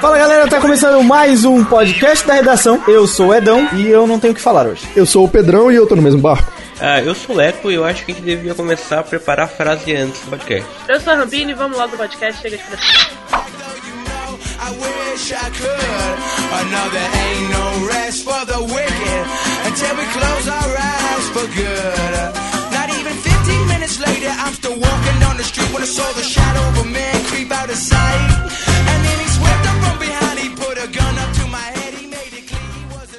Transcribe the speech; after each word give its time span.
Fala 0.00 0.18
galera, 0.18 0.48
tá 0.48 0.60
começando 0.60 1.02
mais 1.02 1.44
um 1.44 1.64
podcast 1.64 2.24
da 2.26 2.34
redação. 2.34 2.82
Eu 2.86 3.06
sou 3.06 3.28
o 3.28 3.34
Edão 3.34 3.66
e 3.74 3.88
eu 3.88 4.06
não 4.06 4.20
tenho 4.20 4.32
o 4.32 4.36
que 4.36 4.40
falar 4.42 4.66
hoje. 4.66 4.86
Eu 4.94 5.06
sou 5.06 5.24
o 5.24 5.28
Pedrão 5.28 5.72
e 5.72 5.74
eu 5.74 5.86
tô 5.86 5.96
no 5.96 6.02
mesmo 6.02 6.20
barco. 6.20 6.52
Ah, 6.80 7.00
eu 7.00 7.14
sou 7.14 7.34
o 7.34 7.38
Leco 7.38 7.70
e 7.70 7.74
eu 7.74 7.84
acho 7.84 8.04
que 8.04 8.12
a 8.12 8.14
gente 8.14 8.24
devia 8.24 8.54
começar 8.54 9.00
a 9.00 9.02
preparar 9.02 9.46
a 9.46 9.48
frase 9.48 9.94
antes 9.96 10.20
do 10.20 10.28
podcast. 10.30 10.68
Eu 10.88 11.00
sou 11.00 11.12
a 11.12 11.16
Rambini, 11.16 11.54
vamos 11.54 11.76
logo 11.78 11.92
do 11.92 11.96
podcast, 11.96 12.40
chega 12.42 12.56
de. 12.58 12.62
I 12.62 12.66
wish 14.70 15.32
I 15.32 15.50
could. 15.50 16.16
No, 16.70 16.90
there 16.90 17.10
ain't 17.16 17.50
no 17.50 17.86
rest 17.88 18.24
for 18.24 18.44
the 18.46 18.58
wicked 18.58 19.26
until 19.66 19.96
we 19.96 20.04
close 20.12 20.48
our 20.48 20.76
eyes 20.76 21.28
for 21.30 21.46
good. 21.54 22.34
Not 22.72 22.88
even 22.90 23.14
15 23.14 23.66
minutes 23.68 23.98
later, 24.00 24.28
I'm 24.30 24.52
still 24.54 24.76
walking 24.78 25.18
down 25.20 25.36
the 25.36 25.44
street 25.44 25.70
when 25.72 25.82
I 25.82 25.86
saw 25.86 26.10
the 26.12 26.22
shadow 26.22 26.68
of 26.68 26.78
a 26.86 26.90
man 26.90 27.24
creep 27.26 27.50
out 27.52 27.68
of 27.70 27.76
sight. 27.76 28.35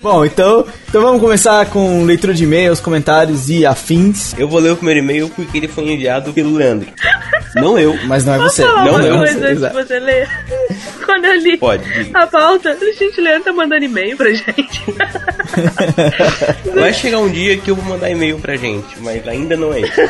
Bom, 0.09 0.23
então, 0.23 0.65
então 0.87 1.01
vamos 1.01 1.19
começar 1.19 1.65
com 1.65 2.05
leitura 2.05 2.33
de 2.33 2.45
e-mails, 2.45 2.79
comentários 2.79 3.49
e 3.49 3.65
afins. 3.65 4.33
Eu 4.37 4.47
vou 4.47 4.57
ler 4.57 4.71
o 4.71 4.77
primeiro 4.77 5.01
e-mail 5.01 5.27
porque 5.27 5.57
ele 5.57 5.67
foi 5.67 5.83
enviado 5.83 6.31
pelo 6.31 6.55
Leandro. 6.55 6.87
Não 7.55 7.77
eu. 7.77 7.97
Mas 8.05 8.23
não 8.25 8.35
é 8.35 8.37
Posso 8.37 8.55
você. 8.57 8.63
falar 8.63 8.85
Não, 8.85 8.91
uma 8.91 8.99
não, 8.99 9.17
coisa 9.17 9.47
antes 9.47 9.61
de 9.61 9.69
você 9.73 9.99
ler? 9.99 10.29
Quando 11.05 11.25
eu 11.25 11.35
li 11.39 11.57
Pode, 11.57 11.83
a 12.13 12.27
pauta, 12.27 12.77
gente, 12.99 13.19
o 13.19 13.23
Leandro 13.23 13.43
tá 13.45 13.53
mandando 13.53 13.83
e-mail 13.85 14.17
pra 14.17 14.29
gente. 14.31 14.83
Vai 16.75 16.93
chegar 16.93 17.19
um 17.19 17.29
dia 17.29 17.57
que 17.57 17.71
eu 17.71 17.75
vou 17.75 17.85
mandar 17.85 18.09
e-mail 18.09 18.37
pra 18.37 18.57
gente, 18.57 18.99
mas 18.99 19.25
ainda 19.27 19.55
não 19.55 19.73
é 19.73 19.79
isso. 19.79 20.01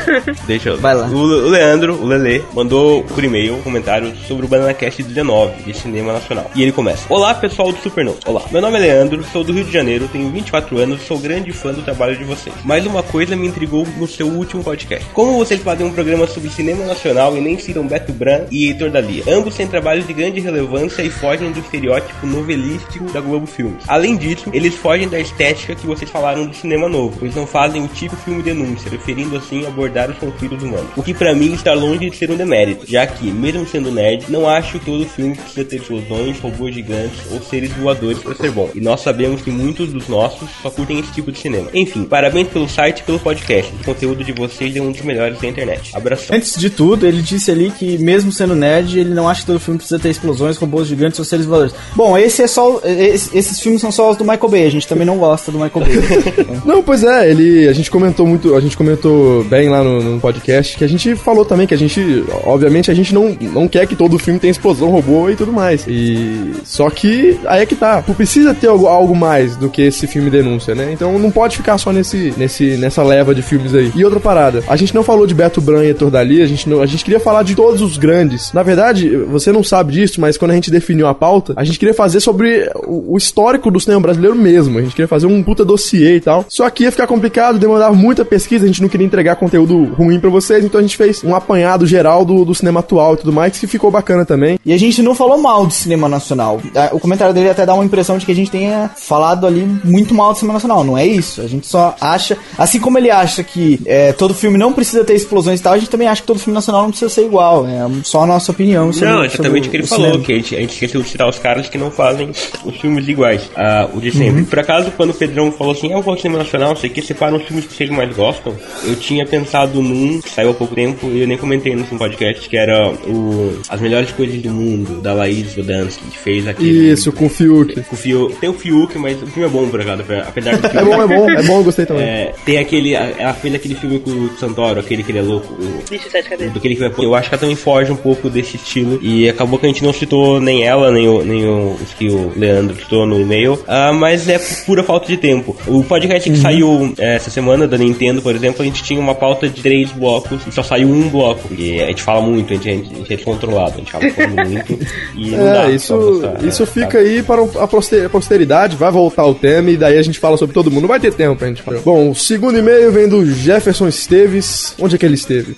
Deixa 0.48 0.70
eu. 0.70 0.78
Vai 0.78 0.96
lá. 0.96 1.06
O, 1.08 1.24
Leandro, 1.24 1.94
o 2.02 2.06
Lele, 2.08 2.44
mandou 2.54 3.04
por 3.04 3.24
e-mail 3.24 3.56
um 3.56 3.62
comentário 3.62 4.12
sobre 4.28 4.46
o 4.46 4.50
BananaCast 4.50 5.04
19 5.04 5.64
de 5.64 5.74
cinema 5.78 6.14
nacional. 6.14 6.50
E 6.56 6.64
ele 6.64 6.72
começa: 6.72 7.06
Olá 7.08 7.34
pessoal 7.36 7.72
do 7.72 7.80
Supernote. 7.80 8.22
Olá, 8.26 8.42
meu 8.52 8.62
nome 8.62 8.78
é 8.78 8.82
Leandro, 8.82 9.24
sou 9.32 9.44
do 9.44 9.54
Rio 9.54 9.64
de 9.64 9.72
Janeiro, 9.72 9.87
tenho 10.10 10.30
24 10.30 10.78
anos, 10.78 11.02
sou 11.04 11.18
grande 11.18 11.52
fã 11.52 11.74
do 11.74 11.82
trabalho 11.82 12.18
de 12.18 12.24
vocês. 12.24 12.56
Mas 12.64 12.86
uma 12.86 13.02
coisa 13.02 13.36
me 13.36 13.48
intrigou 13.48 13.88
no 13.98 14.08
seu 14.08 14.28
último 14.28 14.64
podcast. 14.64 15.08
Como 15.14 15.38
vocês 15.38 15.62
fazem 15.62 15.86
um 15.86 15.94
programa 15.94 16.28
sobre 16.28 16.50
cinema 16.50 16.86
nacional 16.86 17.38
e 17.38 17.42
nem 17.42 17.58
citam 17.58 17.88
Beto 17.88 18.12
Bran 18.12 18.46
e 18.52 18.68
Heitor 18.68 18.90
da 18.90 19.00
Lia? 19.00 19.24
Ambos 19.28 19.56
têm 19.56 19.68
trabalhos 19.68 20.06
de 20.06 20.14
grande 20.14 20.40
relevância 20.40 21.02
e 21.02 21.10
fogem 21.10 21.52
do 21.52 21.60
estereótipo 21.60 22.28
novelístico 22.28 23.06
da 23.12 23.22
Globo 23.22 23.48
Filmes. 23.48 23.84
Além 23.88 24.18
disso, 24.18 24.50
eles 24.54 24.76
fogem 24.76 25.08
da 25.08 25.20
estética 25.20 25.76
que 25.76 25.88
vocês 25.88 26.10
falaram 26.10 26.46
do 26.46 26.56
cinema 26.56 26.90
novo, 26.90 27.16
pois 27.20 27.34
não 27.36 27.48
fazem 27.48 27.84
o 27.84 27.88
tipo 27.88 28.16
filme 28.18 28.44
denúncia, 28.44 28.90
preferindo 28.90 29.38
assim 29.38 29.66
abordar 29.66 30.10
os 30.10 30.18
conflitos 30.18 30.62
humanos. 30.62 30.90
O 30.96 31.04
que 31.04 31.14
pra 31.14 31.34
mim 31.34 31.54
está 31.54 31.74
longe 31.74 32.10
de 32.10 32.16
ser 32.16 32.30
um 32.30 32.36
demérito, 32.36 32.86
já 32.90 33.08
que, 33.08 33.32
mesmo 33.32 33.66
sendo 33.66 33.92
nerd, 33.92 34.26
não 34.30 34.50
acho 34.50 34.80
que 34.80 34.86
todo 34.86 35.06
filme 35.06 35.36
precisa 35.36 35.64
ter 35.64 35.78
explosões, 35.78 36.40
robôs 36.40 36.74
gigantes 36.74 37.20
ou 37.32 37.42
seres 37.42 37.72
voadores 37.74 38.20
para 38.20 38.36
ser 38.36 38.52
bom. 38.52 38.70
E 38.74 38.82
nós 38.82 39.02
sabemos 39.02 39.42
que 39.42 39.52
muitos 39.52 39.67
dos 39.74 40.08
nossos 40.08 40.48
só 40.62 40.70
curtem 40.70 41.00
esse 41.00 41.12
tipo 41.12 41.32
de 41.32 41.40
cinema. 41.40 41.68
Enfim, 41.74 42.04
parabéns 42.04 42.48
pelo 42.48 42.68
site 42.68 43.00
e 43.00 43.04
pelo 43.04 43.20
podcast. 43.20 43.72
O 43.82 43.84
conteúdo 43.86 44.24
de 44.24 44.32
vocês 44.32 44.76
é 44.76 44.82
um 44.82 44.92
dos 44.92 45.02
melhores 45.02 45.40
da 45.40 45.48
internet. 45.48 45.92
Abração. 45.96 46.36
Antes 46.36 46.58
de 46.60 46.70
tudo, 46.70 47.06
ele 47.08 47.22
disse 47.22 47.52
ali 47.52 47.72
que, 47.72 47.98
mesmo 47.98 48.32
sendo 48.32 48.56
nerd, 48.56 49.00
ele 49.00 49.14
não 49.14 49.28
acha 49.28 49.42
que 49.42 49.48
todo 49.48 49.60
filme 49.60 49.78
precisa 49.78 50.00
ter 50.00 50.10
explosões, 50.10 50.58
robôs 50.58 50.88
gigantes 50.88 51.20
ou 51.20 51.26
seres 51.26 51.46
voadores. 51.46 51.74
Bom, 51.96 52.18
esse 52.18 52.42
é 52.42 52.48
só. 52.48 52.80
esse- 52.84 53.38
esses 53.38 53.60
filmes 53.60 53.82
são 53.82 53.92
só 53.92 54.10
os 54.12 54.18
do 54.18 54.24
Michael 54.24 54.50
Bay, 54.50 54.66
a 54.66 54.70
gente 54.72 54.88
também 54.88 55.06
não 55.06 55.18
gosta 55.18 55.52
do 55.52 55.60
Michael 55.60 55.86
Bay. 55.86 56.58
Não, 56.66 56.84
pois 56.84 57.04
é, 57.04 57.30
ele. 57.30 57.68
A 57.68 57.74
gente 57.74 57.90
comentou 57.92 58.26
muito, 58.26 58.56
a 58.56 58.60
gente 58.60 58.76
comentou 58.78 59.44
bem 59.46 59.70
lá 59.70 59.84
no, 59.84 60.02
no 60.02 60.20
podcast 60.20 60.78
que 60.78 60.84
a 60.84 60.88
gente 60.88 61.16
falou 61.16 61.46
também 61.46 61.66
que 61.68 61.74
a 61.74 61.78
gente, 61.78 62.24
obviamente, 62.44 62.90
a 62.92 62.94
gente 62.94 63.14
não, 63.14 63.36
não 63.42 63.68
quer 63.68 63.86
que 63.88 63.96
todo 63.96 64.18
filme 64.20 64.40
tenha 64.40 64.52
explosão, 64.52 64.90
robô 64.90 65.30
e 65.30 65.36
tudo 65.36 65.52
mais. 65.52 65.86
E. 65.88 66.52
Só 66.64 66.90
que 66.90 67.38
aí 67.48 67.62
é 67.62 67.66
que 67.66 67.76
tá. 67.76 68.02
Precisa 68.02 68.54
ter 68.54 68.68
algo, 68.68 68.88
algo 68.88 69.16
mais 69.16 69.56
do 69.60 69.70
que 69.70 69.82
esse 69.82 70.08
filme 70.08 70.30
denúncia, 70.30 70.76
né? 70.76 70.92
Então 70.92 71.18
não 71.18 71.32
pode 71.32 71.58
ficar 71.58 71.78
só 71.78 71.92
nesse, 71.92 72.34
nesse, 72.38 72.78
nessa 72.78 73.04
leva 73.04 73.34
de 73.34 73.42
filmes 73.42 73.74
aí. 73.74 73.92
E 73.96 74.04
outra 74.04 74.20
parada, 74.20 74.64
a 74.68 74.76
gente 74.76 74.94
não 74.94 75.04
falou 75.04 75.26
de 75.26 75.34
Beto 75.34 75.62
Bran 75.62 75.84
e 75.84 75.88
Heitor 75.88 76.10
Dali, 76.10 76.42
a 76.42 76.48
gente, 76.48 76.70
não, 76.70 76.82
a 76.82 76.86
gente 76.86 77.04
queria 77.04 77.20
falar 77.20 77.44
de 77.44 77.56
todos 77.56 77.82
os 77.82 77.98
grandes. 77.98 78.52
Na 78.54 78.64
verdade, 78.64 79.16
você 79.16 79.52
não 79.52 79.64
sabe 79.64 79.94
disso, 79.94 80.20
mas 80.22 80.38
quando 80.38 80.52
a 80.52 80.56
gente 80.56 80.72
definiu 80.72 81.08
a 81.08 81.14
pauta, 81.14 81.54
a 81.56 81.64
gente 81.64 81.80
queria 81.80 81.94
fazer 81.94 82.20
sobre 82.20 82.70
o, 82.86 83.14
o 83.14 83.18
histórico 83.18 83.72
do 83.72 83.80
cinema 83.80 84.02
brasileiro 84.02 84.36
mesmo. 84.36 84.78
A 84.78 84.82
gente 84.82 84.92
queria 84.92 85.08
fazer 85.08 85.28
um 85.28 85.44
puta 85.44 85.66
dossiê 85.66 86.16
e 86.16 86.22
tal. 86.22 86.46
Só 86.48 86.70
que 86.70 86.84
ia 86.84 86.92
ficar 86.92 87.08
complicado, 87.08 87.60
demandava 87.60 87.96
muita 87.96 88.24
pesquisa, 88.24 88.66
a 88.66 88.68
gente 88.68 88.82
não 88.82 88.90
queria 88.90 89.06
entregar 89.06 89.36
conteúdo 89.36 89.86
ruim 89.94 90.20
pra 90.20 90.30
vocês, 90.30 90.64
então 90.64 90.80
a 90.80 90.82
gente 90.82 90.98
fez 90.98 91.24
um 91.24 91.36
apanhado 91.36 91.86
geral 91.86 92.24
do, 92.24 92.46
do 92.46 92.54
cinema 92.54 92.80
atual 92.80 93.14
e 93.14 93.18
tudo 93.18 93.34
mais, 93.34 93.58
que 93.58 93.68
ficou 93.68 93.90
bacana 93.90 94.26
também. 94.26 94.60
E 94.66 94.74
a 94.74 94.78
gente 94.78 95.02
não 95.02 95.16
falou 95.16 95.38
mal 95.38 95.66
do 95.66 95.74
cinema 95.74 96.08
nacional. 96.08 96.62
O 96.92 97.00
comentário 97.00 97.34
dele 97.34 97.50
até 97.50 97.66
dá 97.66 97.74
uma 97.74 97.86
impressão 97.86 98.18
de 98.18 98.26
que 98.26 98.32
a 98.32 98.36
gente 98.36 98.52
tenha 98.52 98.90
falado 98.96 99.47
ali 99.48 99.66
muito 99.84 100.14
mal 100.14 100.34
do 100.34 100.40
cinema 100.40 100.54
nacional. 100.54 100.84
Não 100.84 100.98
é 100.98 101.06
isso. 101.06 101.42
A 101.42 101.48
gente 101.48 101.66
só 101.68 101.96
acha. 102.00 102.38
Assim 102.58 102.80
como 102.80 102.98
ele 102.98 103.10
acha 103.10 103.44
que 103.44 103.80
é, 103.86 104.12
todo 104.14 104.34
filme 104.34 104.58
não 104.58 104.74
precisa 104.74 105.04
ter 105.04 105.14
explosões 105.16 105.60
e 105.60 105.64
tal, 105.64 105.74
a 105.74 105.78
gente 105.78 105.90
também 105.90 106.08
acha 106.08 106.22
que 106.22 106.28
todo 106.28 106.40
filme 106.40 106.54
nacional 106.54 106.84
não 106.84 106.90
precisa 106.90 107.10
ser 107.10 107.26
igual. 107.26 107.66
É 107.68 107.88
só 108.04 108.24
a 108.24 108.26
nossa 108.28 108.52
opinião. 108.52 108.92
sobre- 108.94 109.10
Não, 109.10 109.26
exatamente 109.26 109.68
o 109.68 109.72
que 109.72 109.78
ele 109.78 109.88
falou, 109.88 110.06
cinema. 110.06 110.24
que 110.24 110.34
a 110.34 110.36
gente, 110.36 110.56
a 110.56 110.60
gente 110.60 110.74
esqueceu 110.74 111.02
de 111.02 111.10
citar 111.10 111.30
os 111.30 111.40
caras 111.40 111.70
que 111.70 111.78
não 111.78 111.90
fazem 111.92 112.32
os 112.66 112.76
filmes 112.78 113.08
iguais, 113.08 113.50
ah, 113.56 113.88
o 113.94 114.00
de 114.00 114.12
sempre. 114.12 114.44
Por 114.44 114.60
acaso, 114.60 114.92
quando 114.96 115.12
o 115.12 115.14
Pedrão 115.14 115.52
falou 115.52 115.74
assim, 115.74 115.92
ah, 115.94 115.98
eu 115.98 116.04
gosto 116.04 116.18
de 116.18 116.22
cinema 116.24 116.44
nacional, 116.44 116.76
sei 116.76 116.90
que 116.90 117.02
separam 117.02 117.38
os 117.38 117.44
filmes 117.44 117.66
que 117.66 117.74
vocês 117.74 117.90
mais 117.90 118.14
gostam, 118.16 118.54
eu 118.84 118.96
tinha 118.96 119.26
pensado 119.26 119.82
num, 119.82 120.20
que 120.22 120.30
saiu 120.30 120.52
há 120.52 120.54
pouco 120.54 120.76
tempo, 120.76 121.08
e 121.08 121.22
eu 121.22 121.28
nem 121.28 121.38
comentei 121.38 121.76
no 121.76 121.84
podcast, 121.86 122.48
que 122.50 122.58
era 122.58 122.90
o 123.08 123.54
As 123.70 123.80
Melhores 123.80 124.12
Coisas 124.12 124.42
do 124.42 124.50
Mundo, 124.50 125.02
da 125.02 125.14
Laís 125.14 125.54
Vodansky, 125.56 126.04
que 126.06 126.18
fez 126.18 126.48
aquele... 126.48 126.92
Isso, 126.92 127.12
com 127.12 127.26
o 127.26 127.30
Fiuk. 127.30 127.82
Com 127.84 127.96
o 127.96 127.98
Fiuk. 127.98 128.36
Tem 128.40 128.50
o 128.50 128.54
Fiuk, 128.54 128.98
mas 128.98 129.22
o 129.22 129.28
filme 129.38 129.46
é 129.46 129.50
bom, 129.50 129.70
por 129.70 129.82
acaso, 129.82 130.04
apesar 130.28 130.58
do 130.58 130.66
É 130.68 130.70
filme... 130.70 130.86
bom, 130.96 131.02
é 131.02 131.08
bom, 131.08 131.30
é 131.30 131.44
bom, 131.44 131.58
eu 131.60 131.64
gostei 131.64 131.86
também. 131.86 132.04
É, 132.04 132.34
tem 132.46 132.58
aquele, 132.58 132.94
ela 132.94 133.34
fez 133.34 133.54
aquele 133.56 133.76
filme 133.76 134.00
com 134.00 134.10
o 134.12 134.30
Santoro, 134.38 134.80
aquele 134.80 135.04
que 135.04 135.12
ele 135.12 135.20
é 135.20 135.22
louco, 135.22 135.54
o, 135.54 135.84
Bicho, 135.90 136.10
sete 136.10 136.30
cadeiras. 136.30 136.54
do 136.54 136.60
que 136.60 136.68
ele 136.68 136.76
vai 136.76 136.90
pôr. 136.90 137.04
Eu 137.04 137.16
acho 137.16 137.30
que 137.30 137.36
ela 137.36 137.40
também 137.42 137.56
foge 137.56 137.92
um 137.92 137.96
pouco 137.96 138.30
desse 138.30 138.56
estilo. 138.56 139.00
E 139.02 139.30
acabou 139.30 139.60
que 139.60 139.66
a 139.66 139.70
gente 139.70 139.84
não 139.84 139.94
citou 139.94 140.40
nem 140.40 140.64
ela, 140.64 140.92
nem, 140.92 141.08
o, 141.08 141.24
nem 141.24 141.46
o, 141.48 141.78
os 141.82 141.94
que 141.94 142.10
o 142.10 142.32
Leandro 142.36 142.76
citou 142.76 143.06
no 143.06 143.20
e-mail. 143.20 143.60
Ah, 143.68 143.94
mas 143.94 144.28
é 144.28 144.40
pura 144.66 144.84
falta 144.84 145.08
de 145.08 145.18
tempo. 145.18 145.56
O 145.68 145.84
podcast 145.84 146.30
que 146.30 146.38
saiu 146.38 146.94
é, 146.98 147.16
essa 147.16 147.30
semana 147.30 147.68
da 147.68 147.78
Nintendo, 147.78 148.22
por 148.22 148.36
exemplo, 148.36 148.62
a 148.62 148.66
gente 148.66 148.84
tinha 148.84 149.00
uma 149.00 149.16
pauta 149.16 149.48
de 149.48 149.62
três 149.62 149.92
blocos 149.92 150.40
e 150.48 150.52
só 150.52 150.64
saiu 150.64 150.90
um 150.90 151.10
bloco. 151.10 151.54
E 151.54 151.82
a 151.82 151.88
gente 151.88 152.02
fala 152.02 152.22
muito, 152.22 152.52
a 152.54 152.56
gente, 152.56 152.70
a 152.70 152.72
gente, 152.74 153.14
é 153.14 153.16
descontrolado, 153.16 153.76
a 153.76 153.78
gente 153.78 153.92
fala 153.92 154.10
falando 154.12 154.50
muito. 154.50 154.78
E 155.18 155.32
não 155.32 155.38
dá 155.46 155.50
É, 155.50 155.62
pra 155.64 155.70
isso, 155.72 155.96
mostrar, 155.96 156.44
isso 156.46 156.62
né, 156.64 156.70
fica 156.74 156.92
sabe? 157.00 157.10
aí 157.10 157.24
para 157.24 157.42
a 157.44 158.10
posteridade, 158.10 158.76
vai 158.76 158.92
voltar 158.92 159.26
o 159.28 159.36
tema 159.36 159.70
e 159.70 159.78
daí 159.78 159.98
a 159.98 160.02
gente 160.02 160.20
fala 160.20 160.38
sobre 160.38 160.54
todo 160.54 160.72
mundo. 160.72 160.82
Não 160.82 160.88
vai 160.88 161.00
ter 161.00 161.14
tempo 161.14 161.36
pra 161.36 161.48
gente 161.48 161.62
falar. 161.62 161.80
Bom, 161.80 162.12
o 162.12 162.16
segundo 162.16 162.58
e-mail 162.58 162.92
vem 162.92 163.08
do 163.08 163.26
Jefferson 163.26 163.88
Esteves. 163.88 164.74
Onde 164.80 164.96
é 164.96 164.98
que 164.98 165.06
ele 165.06 165.16
esteve? 165.16 165.56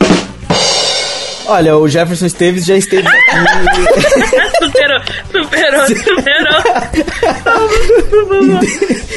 Olha, 1.50 1.76
o 1.76 1.88
Jefferson 1.88 2.28
Esteves 2.28 2.64
já 2.64 2.78
esteve 2.78 3.08
aqui 3.10 3.20
superou, 4.60 5.02
superou, 5.32 5.88
superou. 5.88 6.62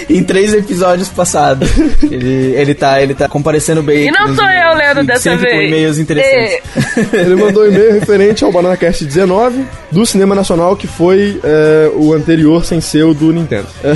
em, 0.08 0.16
em 0.18 0.24
três 0.24 0.54
episódios 0.54 1.10
passados. 1.10 1.68
Ele, 2.02 2.54
ele, 2.56 2.74
tá, 2.74 3.02
ele 3.02 3.14
tá 3.14 3.28
comparecendo 3.28 3.82
bem. 3.82 4.08
E 4.08 4.10
não 4.10 4.34
sou 4.34 4.48
eu, 4.48 4.74
Leandro, 4.74 5.02
e 5.04 5.06
dessa 5.06 5.20
sempre 5.20 5.50
com 5.50 5.58
vez. 5.58 5.68
e-mails 5.70 5.98
interessantes. 5.98 6.62
Ele 7.12 7.34
mandou 7.36 7.64
um 7.64 7.66
e-mail 7.68 7.92
referente 7.92 8.44
ao 8.44 8.50
BananaCast 8.50 9.04
19 9.04 9.64
do 9.90 10.06
Cinema 10.06 10.34
Nacional, 10.34 10.74
que 10.74 10.86
foi 10.86 11.38
é, 11.44 11.90
o 11.94 12.14
anterior 12.14 12.64
sem 12.64 12.80
ser 12.80 13.04
o 13.04 13.12
do 13.12 13.30
Nintendo. 13.32 13.66
É. 13.84 13.92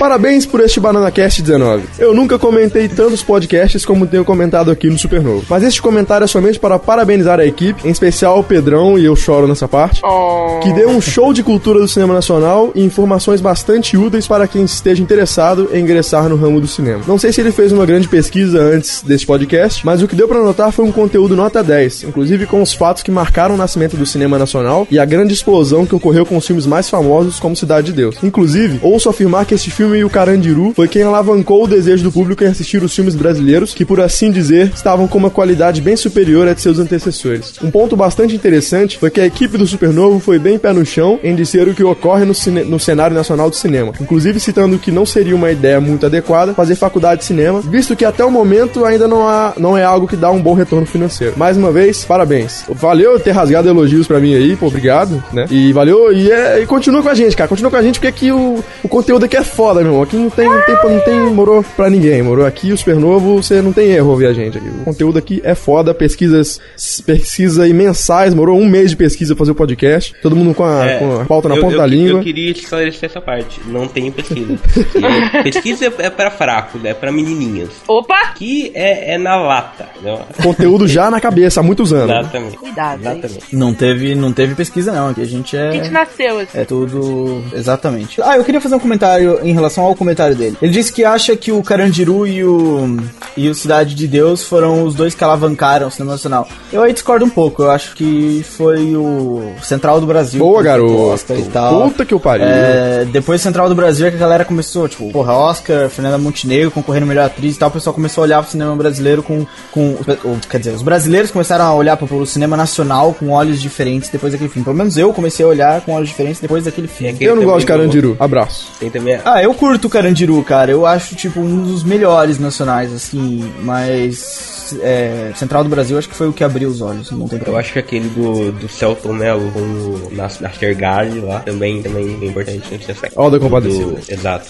Parabéns 0.00 0.46
por 0.46 0.62
este 0.62 0.80
BananaCast 0.80 1.42
19. 1.42 1.82
Eu 1.98 2.14
nunca 2.14 2.38
comentei 2.38 2.88
tantos 2.88 3.22
podcasts 3.22 3.84
como 3.84 4.06
tenho 4.06 4.24
comentado 4.24 4.70
aqui 4.70 4.88
no 4.88 4.98
Supernovo. 4.98 5.44
Mas 5.46 5.62
este 5.62 5.82
comentário 5.82 6.24
é 6.24 6.26
somente 6.26 6.58
para 6.58 6.78
parabenizar 6.78 7.38
a 7.38 7.44
equipe 7.44 7.86
em 7.86 7.90
especial 7.90 8.38
o 8.38 8.42
Pedrão, 8.42 8.98
e 8.98 9.04
eu 9.04 9.14
choro 9.14 9.46
nessa 9.46 9.68
parte, 9.68 10.00
Oh. 10.02 10.58
que 10.62 10.72
deu 10.72 10.88
um 10.88 11.02
show 11.02 11.34
de 11.34 11.42
cultura 11.42 11.78
do 11.80 11.86
cinema 11.86 12.14
nacional 12.14 12.72
e 12.74 12.82
informações 12.82 13.42
bastante 13.42 13.94
úteis 13.94 14.26
para 14.26 14.48
quem 14.48 14.64
esteja 14.64 15.02
interessado 15.02 15.68
em 15.70 15.82
ingressar 15.82 16.30
no 16.30 16.36
ramo 16.36 16.62
do 16.62 16.66
cinema. 16.66 17.02
Não 17.06 17.18
sei 17.18 17.30
se 17.30 17.42
ele 17.42 17.52
fez 17.52 17.70
uma 17.70 17.84
grande 17.84 18.08
pesquisa 18.08 18.58
antes 18.58 19.02
deste 19.02 19.26
podcast, 19.26 19.84
mas 19.84 20.00
o 20.02 20.08
que 20.08 20.16
deu 20.16 20.26
pra 20.26 20.42
notar 20.42 20.72
foi 20.72 20.86
um 20.86 20.92
conteúdo 20.92 21.36
nota 21.36 21.62
10, 21.62 22.04
inclusive 22.04 22.46
com 22.46 22.62
os 22.62 22.72
fatos 22.72 23.02
que 23.02 23.10
marcaram 23.10 23.54
o 23.54 23.58
nascimento 23.58 23.98
do 23.98 24.06
cinema 24.06 24.38
nacional 24.38 24.88
e 24.90 24.98
a 24.98 25.04
grande 25.04 25.34
explosão 25.34 25.84
que 25.84 25.94
ocorreu 25.94 26.24
com 26.24 26.38
os 26.38 26.46
filmes 26.46 26.64
mais 26.64 26.88
famosos 26.88 27.38
como 27.38 27.54
Cidade 27.54 27.88
de 27.88 27.92
Deus. 27.92 28.16
Inclusive, 28.22 28.78
ouço 28.80 29.06
afirmar 29.10 29.44
que 29.44 29.52
este 29.54 29.70
filme 29.70 29.89
e 29.94 30.04
o 30.04 30.10
Carandiru 30.10 30.72
foi 30.74 30.88
quem 30.88 31.02
alavancou 31.02 31.64
o 31.64 31.68
desejo 31.68 32.04
do 32.04 32.12
público 32.12 32.44
em 32.44 32.48
assistir 32.48 32.82
os 32.82 32.94
filmes 32.94 33.14
brasileiros, 33.14 33.74
que 33.74 33.84
por 33.84 34.00
assim 34.00 34.30
dizer, 34.30 34.70
estavam 34.74 35.06
com 35.06 35.18
uma 35.18 35.30
qualidade 35.30 35.80
bem 35.80 35.96
superior 35.96 36.48
à 36.48 36.54
de 36.54 36.60
seus 36.60 36.78
antecessores. 36.78 37.54
Um 37.62 37.70
ponto 37.70 37.96
bastante 37.96 38.34
interessante 38.34 38.98
foi 38.98 39.10
que 39.10 39.20
a 39.20 39.26
equipe 39.26 39.56
do 39.56 39.66
Supernovo 39.66 40.20
foi 40.20 40.38
bem 40.38 40.58
pé 40.58 40.72
no 40.72 40.84
chão 40.84 41.18
em 41.22 41.34
dizer 41.34 41.68
o 41.68 41.74
que 41.74 41.84
ocorre 41.84 42.24
no, 42.24 42.34
no 42.66 42.80
cenário 42.80 43.16
nacional 43.16 43.50
do 43.50 43.56
cinema, 43.56 43.92
inclusive 44.00 44.40
citando 44.40 44.78
que 44.78 44.90
não 44.90 45.06
seria 45.06 45.34
uma 45.34 45.50
ideia 45.50 45.80
muito 45.80 46.06
adequada 46.06 46.54
fazer 46.54 46.74
faculdade 46.74 47.20
de 47.20 47.26
cinema, 47.26 47.60
visto 47.60 47.96
que 47.96 48.04
até 48.04 48.24
o 48.24 48.30
momento 48.30 48.84
ainda 48.84 49.06
não, 49.06 49.28
há, 49.28 49.54
não 49.56 49.76
é 49.76 49.84
algo 49.84 50.06
que 50.06 50.16
dá 50.16 50.30
um 50.30 50.40
bom 50.40 50.54
retorno 50.54 50.86
financeiro. 50.86 51.34
Mais 51.36 51.56
uma 51.56 51.70
vez, 51.70 52.04
parabéns. 52.04 52.64
Valeu 52.68 53.18
ter 53.18 53.32
rasgado 53.32 53.68
elogios 53.68 54.06
pra 54.06 54.20
mim 54.20 54.34
aí, 54.34 54.56
pô, 54.56 54.66
obrigado, 54.66 55.22
né? 55.32 55.46
E 55.50 55.72
valeu, 55.72 56.12
e, 56.12 56.30
é, 56.30 56.60
e 56.62 56.66
continua 56.66 57.02
com 57.02 57.08
a 57.08 57.14
gente, 57.14 57.36
cara, 57.36 57.48
continua 57.48 57.70
com 57.70 57.76
a 57.76 57.82
gente 57.82 57.98
porque 57.98 58.08
aqui 58.08 58.32
o, 58.32 58.62
o 58.82 58.88
conteúdo 58.88 59.24
aqui 59.24 59.36
é 59.36 59.44
foda, 59.44 59.79
meu 59.82 59.92
irmão. 59.92 60.02
Aqui 60.02 60.16
não 60.16 60.30
tem, 60.30 60.48
não 60.48 60.60
tem, 60.62 60.74
não 60.90 61.00
tem 61.00 61.20
morou 61.34 61.62
pra 61.76 61.88
ninguém, 61.90 62.22
morou 62.22 62.46
aqui 62.46 62.72
o 62.72 62.76
Supernovo, 62.78 63.42
você 63.42 63.60
não 63.62 63.72
tem 63.72 63.90
erro 63.92 64.10
ouvir 64.10 64.26
a 64.26 64.32
gente 64.32 64.58
aqui. 64.58 64.68
O 64.68 64.84
conteúdo 64.84 65.18
aqui 65.18 65.40
é 65.44 65.54
foda, 65.54 65.92
pesquisas, 65.94 66.60
pesquisa 67.04 67.66
e 67.68 67.72
mensais, 67.72 68.34
morou 68.34 68.58
um 68.58 68.66
mês 68.68 68.90
de 68.90 68.96
pesquisa 68.96 69.34
pra 69.34 69.40
fazer 69.40 69.52
o 69.52 69.54
podcast, 69.54 70.14
todo 70.22 70.36
mundo 70.36 70.54
com 70.54 70.64
a, 70.64 70.86
É, 70.86 70.98
com 70.98 71.20
a 71.20 71.24
pauta 71.24 71.48
na 71.48 71.56
eu- 71.56 71.60
ponta 71.62 71.74
eu, 71.74 71.78
da 71.78 71.84
eu 71.84 71.88
língua. 71.90 72.22
queria 72.22 72.50
esclarecer 72.52 73.08
essa 73.10 73.20
parte. 73.20 73.60
Não 73.66 73.86
tem 73.86 74.10
pesquisa. 74.10 74.58
Pesquisa 75.42 75.86
é, 75.86 76.06
é 76.06 76.10
pra 76.10 76.30
fracos, 76.30 76.84
é 76.84 76.94
pra 76.94 77.10
menininhas. 77.12 77.70
Opa! 77.88 78.14
Aqui 78.30 78.70
é, 78.74 79.14
é 79.14 79.18
na 79.18 79.36
lata. 79.36 79.88
Entendeu? 79.94 80.20
Conteúdo 80.42 80.86
já 80.88 81.10
na 81.10 81.20
cabeça 81.20 81.60
há 81.60 81.62
muitos 81.62 81.92
anos. 81.92 82.10
Exatamente. 82.10 82.56
Cuidado? 82.56 83.00
Exatamente. 83.00 83.56
Não 83.56 83.74
teve, 83.74 84.14
não 84.14 84.32
teve 84.32 84.54
pesquisa, 84.54 84.92
não. 84.92 85.08
Aqui 85.10 85.20
a 85.22 85.26
gente 85.26 85.56
A 85.56 85.70
gente 85.72 85.88
é. 85.88 85.90
nasceu 85.90 86.38
assim. 86.38 86.58
É 86.58 86.64
tudo. 86.64 87.42
Exatamente. 87.54 88.20
Ah, 88.22 88.36
eu 88.36 88.44
queria 88.44 88.60
fazer 88.60 88.74
um 88.74 88.78
comentário 88.78 89.40
em 89.42 89.52
relação 89.52 89.69
ao 89.78 89.94
comentário 89.94 90.34
dele. 90.34 90.56
Ele 90.60 90.72
disse 90.72 90.92
que 90.92 91.04
acha 91.04 91.36
que 91.36 91.52
o 91.52 91.62
Carandiru 91.62 92.26
e 92.26 92.44
o. 92.44 92.96
e 93.36 93.48
o 93.48 93.54
Cidade 93.54 93.94
de 93.94 94.06
Deus 94.06 94.44
foram 94.44 94.84
os 94.84 94.94
dois 94.94 95.14
que 95.14 95.22
alavancaram 95.22 95.88
o 95.88 95.90
cinema 95.90 96.12
nacional. 96.12 96.48
Eu 96.72 96.82
aí 96.82 96.92
discordo 96.92 97.24
um 97.24 97.30
pouco. 97.30 97.62
Eu 97.62 97.70
acho 97.70 97.94
que 97.94 98.44
foi 98.56 98.96
o 98.96 99.52
Central 99.62 100.00
do 100.00 100.06
Brasil. 100.06 100.38
Boa, 100.38 100.62
que 100.62 100.68
levou 100.68 100.86
o 100.86 100.88
garoto. 100.88 101.08
Oscar 101.14 101.38
e 101.38 101.42
tal. 101.44 101.90
Puta 101.90 102.04
que 102.04 102.14
o 102.14 102.20
pariu. 102.20 102.46
É, 102.46 103.04
depois 103.04 103.40
do 103.40 103.44
Central 103.44 103.68
do 103.68 103.74
Brasil 103.74 104.06
é 104.06 104.10
que 104.10 104.16
a 104.16 104.20
galera 104.20 104.44
começou, 104.44 104.88
tipo, 104.88 105.10
porra, 105.10 105.32
Oscar, 105.32 105.88
Fernanda 105.88 106.18
Montenegro 106.18 106.70
concorrendo 106.70 107.06
melhor 107.06 107.26
atriz 107.26 107.56
e 107.56 107.58
tal, 107.58 107.68
o 107.68 107.72
pessoal 107.72 107.94
começou 107.94 108.22
a 108.22 108.26
olhar 108.26 108.42
pro 108.42 108.50
cinema 108.50 108.74
brasileiro 108.76 109.22
com. 109.22 109.46
com 109.70 109.96
ou, 110.24 110.36
quer 110.48 110.58
dizer, 110.58 110.74
os 110.74 110.82
brasileiros 110.82 111.30
começaram 111.30 111.64
a 111.64 111.74
olhar 111.74 111.96
pro, 111.96 112.06
pro 112.06 112.26
cinema 112.26 112.56
nacional 112.56 113.14
com 113.14 113.30
olhos 113.30 113.60
diferentes 113.60 114.08
depois 114.08 114.32
daquele 114.32 114.50
filme. 114.50 114.64
Pelo 114.64 114.76
menos 114.76 114.96
eu 114.96 115.12
comecei 115.12 115.44
a 115.44 115.48
olhar 115.48 115.80
com 115.82 115.92
olhos 115.92 116.08
diferentes 116.08 116.40
depois 116.40 116.64
daquele 116.64 116.88
filme. 116.88 117.14
aquele 117.14 117.30
Eu 117.30 117.36
não 117.36 117.44
gosto 117.44 117.60
de 117.60 117.66
Carandiru. 117.66 118.16
Abraço. 118.18 118.68
Tem 118.78 118.90
também 118.90 119.18
Ah, 119.24 119.42
eu 119.42 119.54
curto 119.60 119.88
o 119.88 119.90
Carandiru, 119.90 120.42
cara. 120.42 120.70
Eu 120.70 120.86
acho, 120.86 121.14
tipo, 121.14 121.38
um 121.38 121.62
dos 121.62 121.84
melhores 121.84 122.38
nacionais, 122.38 122.90
assim, 122.94 123.52
mas. 123.60 124.59
É, 124.80 125.32
Central 125.34 125.64
do 125.64 125.70
Brasil 125.70 125.98
acho 125.98 126.08
que 126.08 126.14
foi 126.14 126.28
o 126.28 126.32
que 126.32 126.44
abriu 126.44 126.68
os 126.68 126.80
olhos, 126.80 127.10
não 127.10 127.26
tem 127.28 127.40
Eu 127.46 127.56
acho 127.56 127.72
que 127.72 127.78
aquele 127.78 128.08
do, 128.10 128.52
do 128.52 128.68
Celton 128.68 129.12
Mello 129.12 129.50
com 129.52 129.58
o 129.60 130.08
Nas- 130.12 130.40
Nascer 130.40 130.76
Gale 130.76 131.20
lá 131.20 131.40
também, 131.40 131.82
também 131.82 132.18
é 132.22 132.26
importante 132.26 132.62
nesse 132.70 132.90
aspecto. 132.92 133.14
Ó, 133.18 133.30
Compadecida. 133.38 133.84
Do- 133.92 134.12
Exato. 134.12 134.46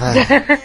Ah, 0.00 0.12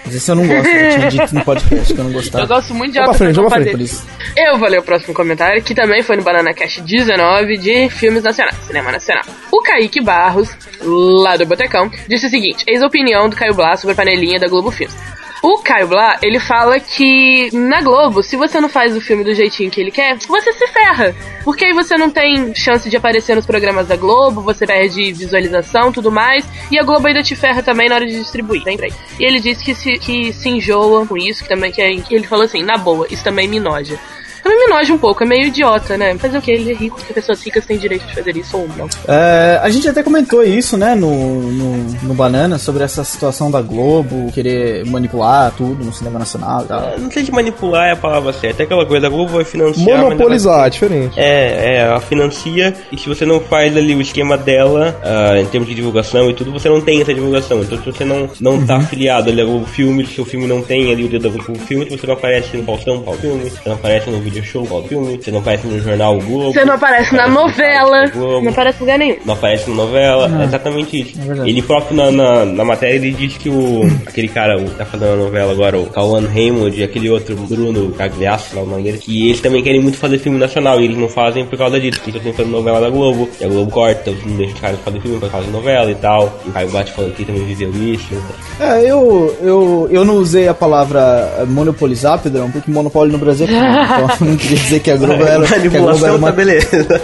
mas 0.05 0.15
esse 0.15 0.29
eu 0.31 0.35
não 0.35 0.47
gosto, 0.47 0.67
eu 0.67 0.89
tinha 0.95 1.09
dito 1.09 1.35
no 1.35 1.43
podcast 1.45 1.93
que 1.93 1.99
eu 1.99 2.03
não 2.03 2.11
Eu 2.11 2.15
gostava. 2.17 2.45
gosto 2.45 2.73
muito 2.73 2.93
de 2.93 2.99
pra 2.99 3.13
frente, 3.13 3.35
Fazer. 3.49 3.71
Por 3.71 3.81
isso. 3.81 4.05
Eu 4.37 4.57
vou 4.57 4.69
ler 4.69 4.79
o 4.79 4.83
próximo 4.83 5.13
comentário, 5.13 5.61
que 5.63 5.73
também 5.75 6.01
foi 6.03 6.15
no 6.17 6.23
Banana 6.23 6.53
Cast 6.53 6.81
19 6.81 7.57
de 7.57 7.89
filmes 7.89 8.23
nacionais, 8.23 8.55
cinema 8.65 8.91
nacional. 8.91 9.23
O 9.51 9.61
Kaique 9.61 10.01
Barros, 10.03 10.49
lá 10.81 11.35
do 11.37 11.45
Botecão, 11.45 11.89
disse 12.07 12.27
o 12.27 12.29
seguinte: 12.29 12.63
eis 12.67 12.81
a 12.81 12.87
opinião 12.87 13.29
do 13.29 13.35
Caio 13.35 13.53
Blá 13.53 13.75
sobre 13.77 13.93
a 13.93 13.95
panelinha 13.95 14.39
da 14.39 14.47
Globo 14.47 14.71
Filmes. 14.71 14.95
O 15.45 15.57
Caio 15.57 15.89
Blá, 15.89 16.17
ele 16.21 16.39
fala 16.39 16.79
que 16.79 17.49
na 17.51 17.81
Globo, 17.81 18.23
se 18.23 18.37
você 18.37 18.61
não 18.61 18.69
faz 18.69 18.95
o 18.95 19.01
filme 19.01 19.25
do 19.25 19.35
jeitinho 19.35 19.69
que 19.69 19.81
ele 19.81 19.91
quer, 19.91 20.17
você 20.19 20.53
se 20.53 20.65
ferra. 20.67 21.13
Porque 21.43 21.65
aí 21.65 21.73
você 21.73 21.97
não 21.97 22.09
tem 22.09 22.55
chance 22.55 22.89
de 22.89 22.95
aparecer 22.95 23.35
nos 23.35 23.45
programas 23.45 23.89
da 23.89 23.97
Globo, 23.97 24.41
você 24.41 24.65
perde 24.65 25.11
visualização 25.11 25.91
tudo 25.91 26.09
mais, 26.09 26.45
e 26.71 26.79
a 26.79 26.83
Globo 26.83 27.07
ainda 27.07 27.21
te 27.21 27.35
ferra 27.35 27.61
também 27.61 27.89
na 27.89 27.95
hora 27.95 28.05
de 28.05 28.17
distribuir, 28.17 28.63
lembra 28.65 28.85
aí? 28.85 28.93
E 29.19 29.25
ele 29.25 29.41
disse 29.41 29.65
que 29.65 29.75
se, 29.75 29.99
que 29.99 30.31
se 30.31 30.47
enjoa 30.47 31.05
com 31.05 31.17
isso, 31.17 31.43
que 31.43 31.49
também 31.49 31.73
que, 31.73 31.81
é- 31.81 31.93
que 31.97 32.15
ele 32.15 32.25
falou 32.25 32.45
assim, 32.45 32.63
na 32.63 32.77
boa, 32.77 33.05
isso 33.11 33.21
também 33.23 33.45
me 33.45 33.59
noja. 33.59 33.99
Também 34.43 34.59
me 34.59 34.67
noja 34.67 34.93
um 34.93 34.97
pouco, 34.97 35.23
é 35.23 35.25
meio 35.25 35.47
idiota, 35.47 35.97
né? 35.97 36.17
Fazer 36.17 36.37
o 36.37 36.41
que? 36.41 36.51
Ele 36.51 36.71
é 36.71 36.75
rico, 36.75 36.97
porque 36.97 37.13
pessoas 37.13 37.41
ricas 37.41 37.65
têm 37.65 37.77
direito 37.77 38.05
de 38.05 38.13
fazer 38.13 38.35
isso 38.35 38.57
ou 38.57 38.67
não. 38.77 38.87
É, 39.07 39.59
a 39.61 39.69
gente 39.69 39.87
até 39.87 40.03
comentou 40.03 40.43
isso, 40.43 40.77
né, 40.77 40.95
no, 40.95 41.41
no, 41.51 41.77
no 42.03 42.13
Banana, 42.13 42.57
sobre 42.57 42.83
essa 42.83 43.03
situação 43.03 43.49
da 43.49 43.61
Globo 43.61 44.31
querer 44.33 44.85
manipular 44.85 45.51
tudo 45.55 45.83
no 45.83 45.93
cinema 45.93 46.19
nacional 46.19 46.63
e 46.63 46.67
tal. 46.67 46.99
Não 46.99 47.11
sei 47.11 47.23
se 47.23 47.31
manipular 47.31 47.87
é 47.87 47.91
a 47.91 47.95
palavra 47.95 48.33
certa. 48.33 48.63
É 48.63 48.65
aquela 48.65 48.85
coisa, 48.85 49.07
a 49.07 49.09
Globo 49.09 49.31
vai 49.31 49.45
financiar. 49.45 50.01
Monopolizar, 50.01 50.67
é 50.67 50.69
diferente. 50.69 51.19
É, 51.19 51.23
é, 51.23 51.77
ela 51.77 51.99
financia 52.01 52.73
e 52.91 52.97
se 52.97 53.07
você 53.07 53.25
não 53.25 53.39
faz 53.39 53.75
ali 53.77 53.95
o 53.95 54.01
esquema 54.01 54.37
dela, 54.37 54.99
ah, 55.03 55.39
em 55.39 55.45
termos 55.45 55.69
de 55.69 55.75
divulgação 55.75 56.29
e 56.29 56.33
tudo, 56.33 56.51
você 56.51 56.67
não 56.67 56.81
tem 56.81 57.01
essa 57.01 57.13
divulgação. 57.13 57.61
Então 57.61 57.77
se 57.77 57.85
você 57.85 58.03
não, 58.03 58.29
não 58.39 58.65
tá 58.65 58.77
afiliado 58.77 59.29
ali 59.29 59.41
ao 59.41 59.63
filme, 59.65 60.05
se 60.05 60.19
o 60.19 60.25
filme 60.25 60.47
não 60.47 60.61
tem 60.61 60.91
ali 60.91 61.05
o 61.05 61.09
dedo 61.09 61.23
da 61.23 61.29
Globo 61.29 61.59
Filme, 61.59 61.85
se 61.89 61.97
você 61.97 62.07
não 62.07 62.13
aparece 62.13 62.57
no 62.57 62.63
Faustão, 62.63 63.01
qual 63.01 63.15
filme, 63.17 63.49
você 63.49 63.69
não 63.69 63.75
aparece 63.75 64.09
no 64.09 64.19
video 64.33 64.43
show, 64.43 64.65
qual 64.65 64.83
filme, 64.83 65.17
você 65.21 65.31
não 65.31 65.39
aparece 65.39 65.67
no 65.67 65.79
jornal 65.79 66.19
Globo. 66.19 66.53
Você 66.53 66.65
não 66.65 66.73
aparece 66.73 67.15
na 67.15 67.27
no 67.27 67.33
novela, 67.33 68.05
não 68.13 68.49
aparece 68.49 68.77
em 68.77 68.81
lugar 68.81 68.97
nenhum. 68.97 69.17
não 69.25 69.33
aparece 69.33 69.69
na 69.69 69.75
novela, 69.75 70.41
é 70.41 70.45
exatamente 70.45 71.01
isso. 71.01 71.21
verdade. 71.21 71.49
ele 71.49 71.61
próprio 71.61 71.95
na, 71.95 72.11
na, 72.11 72.45
na 72.45 72.65
matéria 72.65 72.95
ele 72.95 73.11
diz 73.11 73.37
que 73.37 73.49
o 73.49 73.83
aquele 74.05 74.27
cara 74.27 74.57
o, 74.57 74.65
que 74.65 74.75
tá 74.75 74.85
fazendo 74.85 75.13
a 75.13 75.15
novela 75.15 75.51
agora, 75.51 75.79
o 75.79 75.85
Cauan 75.85 76.27
Raymond 76.27 76.79
e 76.79 76.83
aquele 76.83 77.09
outro 77.09 77.35
Bruno 77.35 77.91
Cagliasso, 77.91 78.55
lá 78.55 78.63
o 78.63 78.65
nome 78.65 78.83
dele, 78.83 78.97
que 78.97 79.29
eles 79.29 79.41
também 79.41 79.63
querem 79.63 79.81
muito 79.81 79.97
fazer 79.97 80.17
filme 80.17 80.37
nacional 80.37 80.79
e 80.81 80.85
eles 80.85 80.97
não 80.97 81.09
fazem 81.09 81.45
por 81.45 81.57
causa 81.57 81.79
disso, 81.79 81.99
porque 81.99 82.11
eles 82.11 82.21
estão 82.21 82.33
fazendo 82.33 82.51
novela 82.51 82.81
da 82.81 82.89
Globo, 82.89 83.29
e 83.39 83.45
a 83.45 83.47
Globo 83.47 83.71
corta, 83.71 84.11
não 84.25 84.37
deixam 84.37 84.55
os 84.55 84.61
caras 84.61 84.79
fazer 84.79 84.99
filme 85.01 85.19
por 85.19 85.29
causa 85.29 85.45
de 85.45 85.53
novela 85.53 85.91
e 85.91 85.95
tal. 85.95 86.39
E 86.45 86.49
o 86.49 86.51
Caio 86.51 86.69
Bate 86.69 86.91
falou 86.91 87.11
que 87.11 87.25
também 87.25 87.43
viveu 87.45 87.71
isso. 87.71 88.13
É, 88.59 88.81
eu, 88.81 89.35
eu, 89.41 89.87
eu 89.91 90.05
não 90.05 90.15
usei 90.15 90.47
a 90.47 90.53
palavra 90.53 91.45
monopolizar, 91.47 92.19
Pedrão, 92.19 92.49
porque 92.51 92.71
monopólio 92.71 93.13
no 93.13 93.17
Brasil 93.19 93.47
é 93.47 93.51
então 93.83 94.22
não 94.23 94.35
queria 94.37 94.57
dizer 94.57 94.79
que 94.79 94.91
a 94.91 94.97
Globo 94.97 95.13
era, 95.23 95.45
que 95.45 95.53
a 95.53 95.57
Globo 95.57 95.75
era 95.75 95.79
Manipulação 95.79 96.15
uma... 96.15 96.27
tá 96.27 96.35
beleza. 96.35 97.01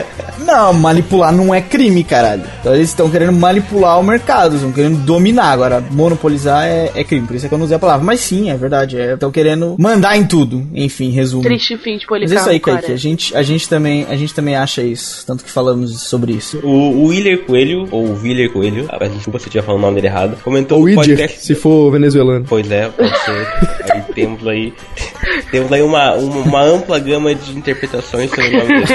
Não, 0.49 0.73
manipular 0.73 1.31
não 1.31 1.53
é 1.53 1.61
crime, 1.61 2.03
caralho. 2.03 2.41
Então 2.59 2.73
eles 2.73 2.89
estão 2.89 3.07
querendo 3.07 3.33
manipular 3.33 3.99
o 3.99 4.03
mercado, 4.03 4.55
estão 4.55 4.71
querendo 4.71 4.97
dominar. 5.05 5.51
Agora, 5.51 5.79
monopolizar 5.91 6.65
é, 6.65 6.91
é 6.95 7.03
crime, 7.03 7.27
por 7.27 7.35
isso 7.35 7.45
é 7.45 7.49
que 7.49 7.53
eu 7.53 7.59
não 7.59 7.65
usei 7.65 7.77
a 7.77 7.79
palavra. 7.79 8.03
Mas 8.03 8.21
sim, 8.21 8.49
é 8.49 8.57
verdade, 8.57 8.97
estão 8.97 9.31
querendo 9.31 9.75
mandar 9.77 10.17
em 10.17 10.25
tudo. 10.25 10.67
Enfim, 10.73 11.11
resumo. 11.11 11.43
Triste 11.43 11.77
fim 11.77 11.97
de 11.99 11.99
Mas 11.99 12.05
policarpo, 12.07 12.33
é 12.33 12.41
isso 12.41 12.49
aí. 12.49 12.59
Kaique. 12.59 12.91
A 12.91 12.95
gente, 12.95 13.37
a, 13.37 13.43
gente 13.43 13.69
também, 13.69 14.07
a 14.09 14.15
gente 14.15 14.33
também 14.33 14.55
acha 14.55 14.81
isso. 14.81 15.23
Tanto 15.23 15.43
que 15.43 15.51
falamos 15.51 16.01
sobre 16.01 16.31
isso. 16.31 16.59
O, 16.63 17.03
o 17.03 17.05
Willer 17.09 17.45
Coelho, 17.45 17.87
ou 17.91 18.19
Willer 18.19 18.51
Coelho, 18.51 18.87
ah, 18.89 19.07
desculpa 19.07 19.37
se 19.37 19.45
eu 19.45 19.49
estiver 19.49 19.63
falando 19.63 19.83
o 19.83 19.85
nome 19.85 19.95
dele 20.01 20.07
errado, 20.07 20.37
comentou 20.43 20.89
Idir, 20.89 20.95
podcast 20.95 21.45
se 21.45 21.53
for 21.53 21.91
venezuelano. 21.91 22.43
Pois 22.49 22.69
é, 22.71 22.89
pode 22.89 23.19
ser. 23.19 23.93
aí 23.93 24.01
temos 24.15 24.47
aí, 24.47 24.73
temos 25.51 25.71
aí 25.71 25.83
uma, 25.83 26.15
uma, 26.15 26.41
uma 26.41 26.61
ampla 26.63 26.97
gama 26.97 27.35
de 27.35 27.55
interpretações 27.55 28.31
sobre 28.31 28.47
o 28.47 28.57
nome 28.57 28.67
dele. 28.67 28.87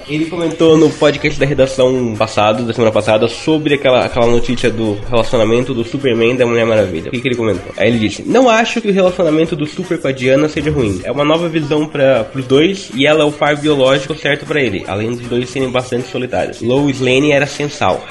Ah, 0.08 0.12
Ele 0.12 0.26
comentou 0.26 0.76
no 0.76 0.88
podcast 0.90 1.38
da 1.38 1.44
redação 1.46 2.14
passado, 2.16 2.64
da 2.64 2.72
semana 2.72 2.92
passada, 2.92 3.26
sobre 3.28 3.74
aquela, 3.74 4.04
aquela 4.04 4.26
notícia 4.26 4.70
do 4.70 4.94
relacionamento 5.08 5.74
do 5.74 5.84
Superman 5.84 6.32
e 6.32 6.36
da 6.36 6.46
Mulher 6.46 6.64
Maravilha. 6.64 7.08
O 7.08 7.10
que, 7.10 7.20
que 7.20 7.28
ele 7.28 7.34
comentou? 7.34 7.72
Aí 7.76 7.88
ele 7.88 7.98
disse: 7.98 8.22
Não 8.22 8.48
acho 8.48 8.80
que 8.80 8.88
o 8.88 8.92
relacionamento 8.92 9.56
do 9.56 9.66
Super 9.66 10.00
com 10.00 10.08
a 10.08 10.12
Diana 10.12 10.48
seja 10.48 10.70
ruim. 10.70 11.00
É 11.04 11.10
uma 11.10 11.24
nova 11.24 11.48
visão 11.48 11.86
para 11.86 12.24
pros 12.24 12.44
dois 12.46 12.90
e 12.94 13.06
ela 13.06 13.22
é 13.22 13.26
o 13.26 13.32
par 13.32 13.56
biológico 13.56 14.14
certo 14.14 14.46
pra 14.46 14.60
ele, 14.60 14.84
além 14.86 15.10
dos 15.10 15.26
dois 15.26 15.50
serem 15.50 15.70
bastante 15.70 16.08
solitários. 16.08 16.60
Lois 16.62 17.00
Lane 17.00 17.32
era 17.32 17.46
sensal. 17.46 18.04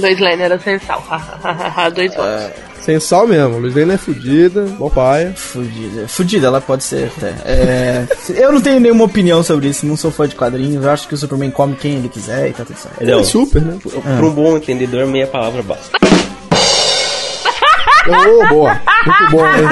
Dois 0.00 0.18
Lane 0.18 0.42
era 0.42 0.58
sensal. 0.58 1.04
Dois 1.94 2.14
votos. 2.14 2.73
Sem 2.84 3.00
sal 3.00 3.26
mesmo. 3.26 3.58
Luiz 3.58 3.74
Lane 3.74 3.92
é 3.94 3.96
fudida, 3.96 4.62
bom 4.78 4.90
paia. 4.90 5.32
Fudida. 5.34 6.06
Fudida, 6.06 6.46
ela 6.48 6.60
pode 6.60 6.84
ser 6.84 7.10
até. 7.16 7.28
É, 7.46 8.06
eu 8.36 8.52
não 8.52 8.60
tenho 8.60 8.78
nenhuma 8.78 9.04
opinião 9.04 9.42
sobre 9.42 9.68
isso, 9.68 9.86
não 9.86 9.96
sou 9.96 10.10
fã 10.10 10.28
de 10.28 10.34
quadrinhos. 10.34 10.84
Eu 10.84 10.90
acho 10.90 11.08
que 11.08 11.14
o 11.14 11.16
Superman 11.16 11.50
come 11.50 11.76
quem 11.76 11.94
ele 11.96 12.10
quiser 12.10 12.50
e 12.50 12.52
tá 12.52 12.62
tudo 12.64 12.76
certo. 12.78 13.02
Não, 13.02 13.20
É 13.20 13.24
super, 13.24 13.62
né? 13.62 13.78
Pra 13.82 14.26
um 14.26 14.30
bom 14.30 14.56
entendedor, 14.58 15.06
meia 15.06 15.26
palavra 15.26 15.62
basta. 15.62 15.96
Ô, 18.06 18.48
boa. 18.48 18.78
Muito 19.06 19.30
bom, 19.30 19.46
hein? 19.46 19.64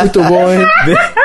Muito 0.00 0.22
bom, 0.24 0.52
hein? 0.52 0.66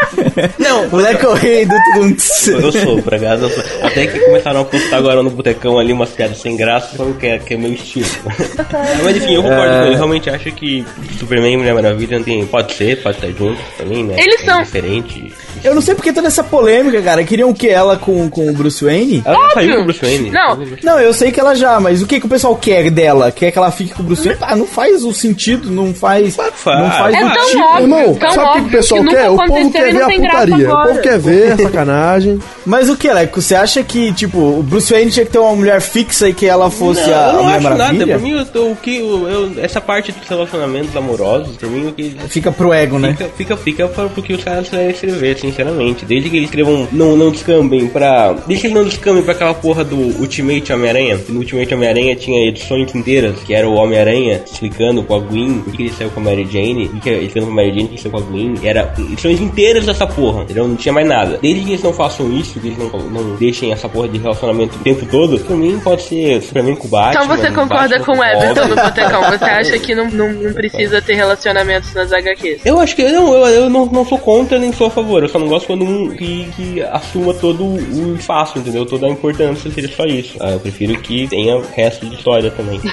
Não, 0.59 0.87
Moleque 0.89 1.25
é 1.25 1.27
o 1.29 1.33
rei 1.33 1.65
do 1.65 1.75
Tudunks. 1.93 2.47
Eu 2.47 2.71
sou, 2.71 3.01
pra 3.01 3.19
casa. 3.19 3.45
eu 3.45 3.49
sou. 3.49 3.63
Até 3.81 4.07
que 4.07 4.19
começaram 4.19 4.61
a 4.61 4.65
postar 4.65 4.97
agora 4.97 5.21
no 5.23 5.29
botecão 5.29 5.77
ali 5.79 5.93
umas 5.93 6.09
piadas 6.09 6.37
sem 6.39 6.55
graça, 6.55 6.97
que 7.19 7.25
é, 7.27 7.37
que 7.39 7.53
é 7.53 7.57
meu 7.57 7.73
estilo. 7.73 8.05
Mas 9.03 9.17
enfim, 9.17 9.35
eu 9.35 9.43
concordo 9.43 9.73
com 9.75 9.81
ele. 9.81 9.89
Eu 9.93 9.95
realmente 9.95 10.29
acho 10.29 10.51
que 10.51 10.85
Superman 11.19 11.53
e 11.53 11.57
Mulher 11.57 11.73
Maravilha 11.73 12.17
não 12.17 12.25
tem. 12.25 12.45
Pode 12.45 12.73
ser, 12.73 13.01
pode 13.01 13.17
estar 13.17 13.27
junto 13.31 13.59
também, 13.77 14.03
né? 14.03 14.15
Eles 14.17 14.41
é 14.41 14.45
são. 14.45 14.61
diferente. 14.63 15.33
Eu 15.63 15.73
não 15.73 15.81
sei 15.81 15.95
porque 15.95 16.13
toda 16.13 16.27
essa 16.27 16.43
polêmica, 16.43 17.01
cara. 17.01 17.23
Queriam 17.23 17.53
que 17.53 17.67
ela 17.67 17.97
com, 17.97 18.29
com 18.29 18.49
o 18.49 18.53
Bruce 18.53 18.83
Wayne? 18.83 19.23
Ela 19.25 19.33
não 19.35 19.41
Óbvio. 19.45 19.53
saiu 19.55 19.75
com 19.75 19.81
o 19.81 19.85
Bruce 19.85 19.99
Wayne. 20.01 20.29
Não. 20.31 20.57
Não, 20.83 20.99
eu 20.99 21.13
sei 21.13 21.31
que 21.31 21.39
ela 21.39 21.55
já, 21.55 21.79
mas 21.79 22.01
o 22.01 22.07
que, 22.07 22.19
que 22.19 22.25
o 22.25 22.29
pessoal 22.29 22.55
quer 22.55 22.91
dela? 22.91 23.31
Quer 23.31 23.51
que 23.51 23.57
ela 23.57 23.71
fique 23.71 23.93
com 23.93 24.03
o 24.03 24.05
Bruce 24.05 24.23
Wayne? 24.27 24.39
Ah, 24.43 24.55
não 24.55 24.67
faz 24.67 25.03
o 25.03 25.11
sentido, 25.13 25.71
não 25.71 25.93
faz. 25.93 26.35
Claro 26.35 26.51
que 26.51 26.59
faz. 26.59 26.79
Não 26.81 26.91
faz 26.91 27.15
É 27.15 27.25
o 27.25 27.33
tão 27.33 27.45
tipo. 27.47 27.63
óbvio, 27.63 27.81
Irmão, 27.83 28.15
tão 28.15 28.31
sabe 28.31 28.49
o 28.49 28.53
que 28.53 28.59
o 28.59 28.71
pessoal 28.71 29.03
que 29.03 29.09
quer? 29.09 29.29
O 29.29 29.37
povo 29.37 29.71
quer 29.71 29.83
ver 29.85 29.93
não 29.93 30.03
a 30.05 30.07
putaria. 30.27 30.73
O 30.73 30.83
povo 30.87 31.01
quer 31.01 31.19
ver 31.19 31.51
a 31.53 31.57
sacanagem. 31.57 32.39
Mas 32.65 32.89
o 32.89 32.95
que, 32.97 33.11
Leco? 33.11 33.41
Você 33.41 33.55
acha 33.55 33.83
que, 33.83 34.11
tipo, 34.13 34.37
o 34.39 34.63
Bruce 34.63 34.91
Wayne 34.91 35.11
tinha 35.11 35.25
que 35.25 35.31
ter 35.31 35.39
uma 35.39 35.55
mulher 35.55 35.81
fixa 35.81 36.27
e 36.29 36.33
que 36.33 36.45
ela 36.45 36.69
fosse 36.71 37.01
Não, 37.01 37.07
a, 37.09 37.11
eu 37.11 37.29
a 37.29 37.33
não 37.33 37.43
Mulher 37.43 37.55
acho 37.57 37.63
nada. 37.69 37.77
Maravilha? 37.77 38.05
Pra 38.07 38.17
mim, 38.19 38.31
eu 38.31 38.45
tô- 38.45 38.71
o 38.71 38.75
que, 38.75 38.97
eu, 38.97 39.27
eu- 39.29 39.51
essa 39.63 39.79
parte 39.79 40.11
dos 40.11 40.27
relacionamentos 40.27 40.95
amorosos, 40.95 41.55
pra 41.57 41.69
mim, 41.69 41.87
o 41.87 41.91
que 41.93 42.15
Fica 42.29 42.51
pro 42.51 42.73
ego, 42.73 42.97
né? 42.99 43.11
Fica, 43.11 43.29
fica, 43.35 43.57
fica 43.57 43.87
porque 44.09 44.33
os 44.33 44.43
caras 44.43 44.67
querem 44.69 44.89
escrever, 44.89 45.37
sinceramente. 45.37 46.05
Desde 46.05 46.29
que 46.29 46.37
eles 46.37 46.49
escrevam, 46.49 46.87
não, 46.91 47.15
não 47.15 47.31
descambem 47.31 47.87
pra. 47.87 48.33
Desde 48.47 48.61
que 48.61 48.67
eles 48.67 48.77
não 48.77 48.83
descambem 48.83 49.23
pra 49.23 49.33
aquela 49.33 49.53
porra 49.53 49.83
do 49.83 49.95
Ultimate 50.19 50.71
Homem-Aranha. 50.73 51.19
No 51.29 51.39
Ultimate 51.39 51.73
Homem-Aranha 51.73 52.15
tinha 52.15 52.47
edições 52.47 52.93
inteiras, 52.95 53.35
que 53.45 53.53
era 53.53 53.67
o 53.67 53.73
Homem-Aranha 53.75 54.41
explicando 54.45 55.03
com 55.03 55.15
a 55.15 55.19
Gwen 55.19 55.63
o 55.67 55.71
que 55.71 55.83
ele 55.83 55.93
saiu 55.97 56.09
com 56.09 56.19
a 56.19 56.23
Mary 56.23 56.47
Jane, 56.51 56.89
e 56.93 56.99
que 56.99 57.09
ele 57.09 57.25
explicando 57.25 57.47
com 57.47 57.59
a 57.59 57.63
Mary 57.63 57.69
Jane 57.71 57.83
o 57.83 57.87
que 57.87 57.93
ele 57.95 58.01
saiu 58.01 58.11
com 58.11 58.17
a 58.17 58.21
Gwen. 58.21 58.53
Era 58.63 58.93
edições 59.11 59.41
inteiras 59.41 59.85
dessa 59.85 60.05
porra, 60.15 60.43
entendeu? 60.43 60.67
Não 60.67 60.75
tinha 60.75 60.93
mais 60.93 61.07
nada. 61.07 61.37
Desde 61.41 61.61
que 61.61 61.71
eles 61.71 61.83
não 61.83 61.93
façam 61.93 62.31
isso, 62.31 62.59
que 62.59 62.67
eles 62.67 62.77
não, 62.77 62.89
não 62.89 63.35
deixem 63.35 63.71
essa 63.71 63.87
porra 63.89 64.07
de 64.07 64.17
relacionamento 64.17 64.75
o 64.77 64.79
tempo 64.79 65.05
todo, 65.05 65.39
pra 65.39 65.55
mim 65.55 65.79
pode 65.79 66.03
ser 66.03 66.41
Superman 66.41 66.75
com 66.75 66.87
o 66.87 66.89
Batman. 66.89 67.23
Então 67.23 67.37
você 67.37 67.51
concorda 67.51 67.99
Batman 67.99 68.05
com 68.05 68.21
o. 68.21 68.23
Everton 68.23 68.67
no 68.67 68.75
Botecão? 68.75 69.23
Você 69.31 69.45
acha 69.45 69.79
que 69.79 69.95
não, 69.95 70.09
não, 70.09 70.33
não 70.33 70.53
precisa 70.53 71.01
ter 71.01 71.15
relacionamentos 71.15 71.93
nas 71.93 72.11
HQs? 72.11 72.61
Eu 72.65 72.79
acho 72.79 72.95
que 72.95 73.03
não, 73.03 73.33
eu, 73.33 73.47
eu 73.47 73.69
não, 73.69 73.85
não 73.85 74.05
sou 74.05 74.17
contra 74.17 74.57
nem 74.57 74.71
sou 74.71 74.87
a 74.87 74.91
favor. 74.91 75.23
Eu 75.23 75.29
só 75.29 75.39
não 75.39 75.47
gosto 75.47 75.67
quando 75.67 75.83
um 75.83 76.09
que, 76.09 76.47
que 76.55 76.81
assuma 76.83 77.33
todo 77.33 77.63
o 77.63 78.15
espaço, 78.17 78.59
entendeu? 78.59 78.85
Toda 78.85 79.07
a 79.07 79.09
importância 79.09 79.69
seja 79.71 79.89
só 79.95 80.05
isso. 80.05 80.37
Ah, 80.39 80.51
eu 80.51 80.59
prefiro 80.59 80.97
que 80.99 81.27
tenha 81.27 81.61
resto 81.75 82.05
de 82.05 82.15
história 82.15 82.51
também. 82.51 82.79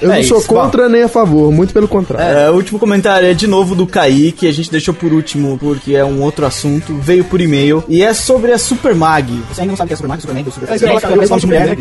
Eu 0.00 0.12
É 0.12 0.16
não 0.16 0.24
sou 0.24 0.38
isso, 0.38 0.48
contra 0.48 0.88
nem 0.88 1.02
a 1.02 1.08
favor, 1.08 1.50
muito 1.50 1.72
pelo 1.72 1.88
contrário. 1.88 2.38
É, 2.38 2.50
o 2.50 2.54
último 2.54 2.78
comentário 2.78 3.28
é 3.28 3.34
de 3.34 3.46
novo 3.46 3.74
do 3.74 3.86
Kaique, 3.86 4.46
a 4.46 4.52
gente 4.52 4.70
deixou 4.70 4.94
por 4.94 5.12
último 5.12 5.58
porque 5.58 5.94
é 5.94 6.04
um 6.04 6.22
outro 6.22 6.37
assunto, 6.46 6.94
veio 6.98 7.24
por 7.24 7.40
e-mail, 7.40 7.84
e 7.88 8.02
é 8.02 8.12
sobre 8.12 8.52
a 8.52 8.58
Super 8.58 8.94
Mag. 8.94 9.26
Você 9.50 9.60
ainda 9.60 9.72
não 9.72 9.76
sabe 9.76 9.86
o 9.86 9.88
que 9.88 9.94
é 9.94 9.96
Super 9.96 10.08
Mag, 10.08 10.20
Super 10.20 10.34
Mag, 10.34 10.50
Super 10.50 10.68
Mag? 10.68 10.74
É, 10.74 10.78
Super 10.78 10.94
Mag 10.94 11.04
é 11.04 11.26
nome 11.26 11.40
de 11.40 11.46
mulher, 11.46 11.66
né? 11.66 11.76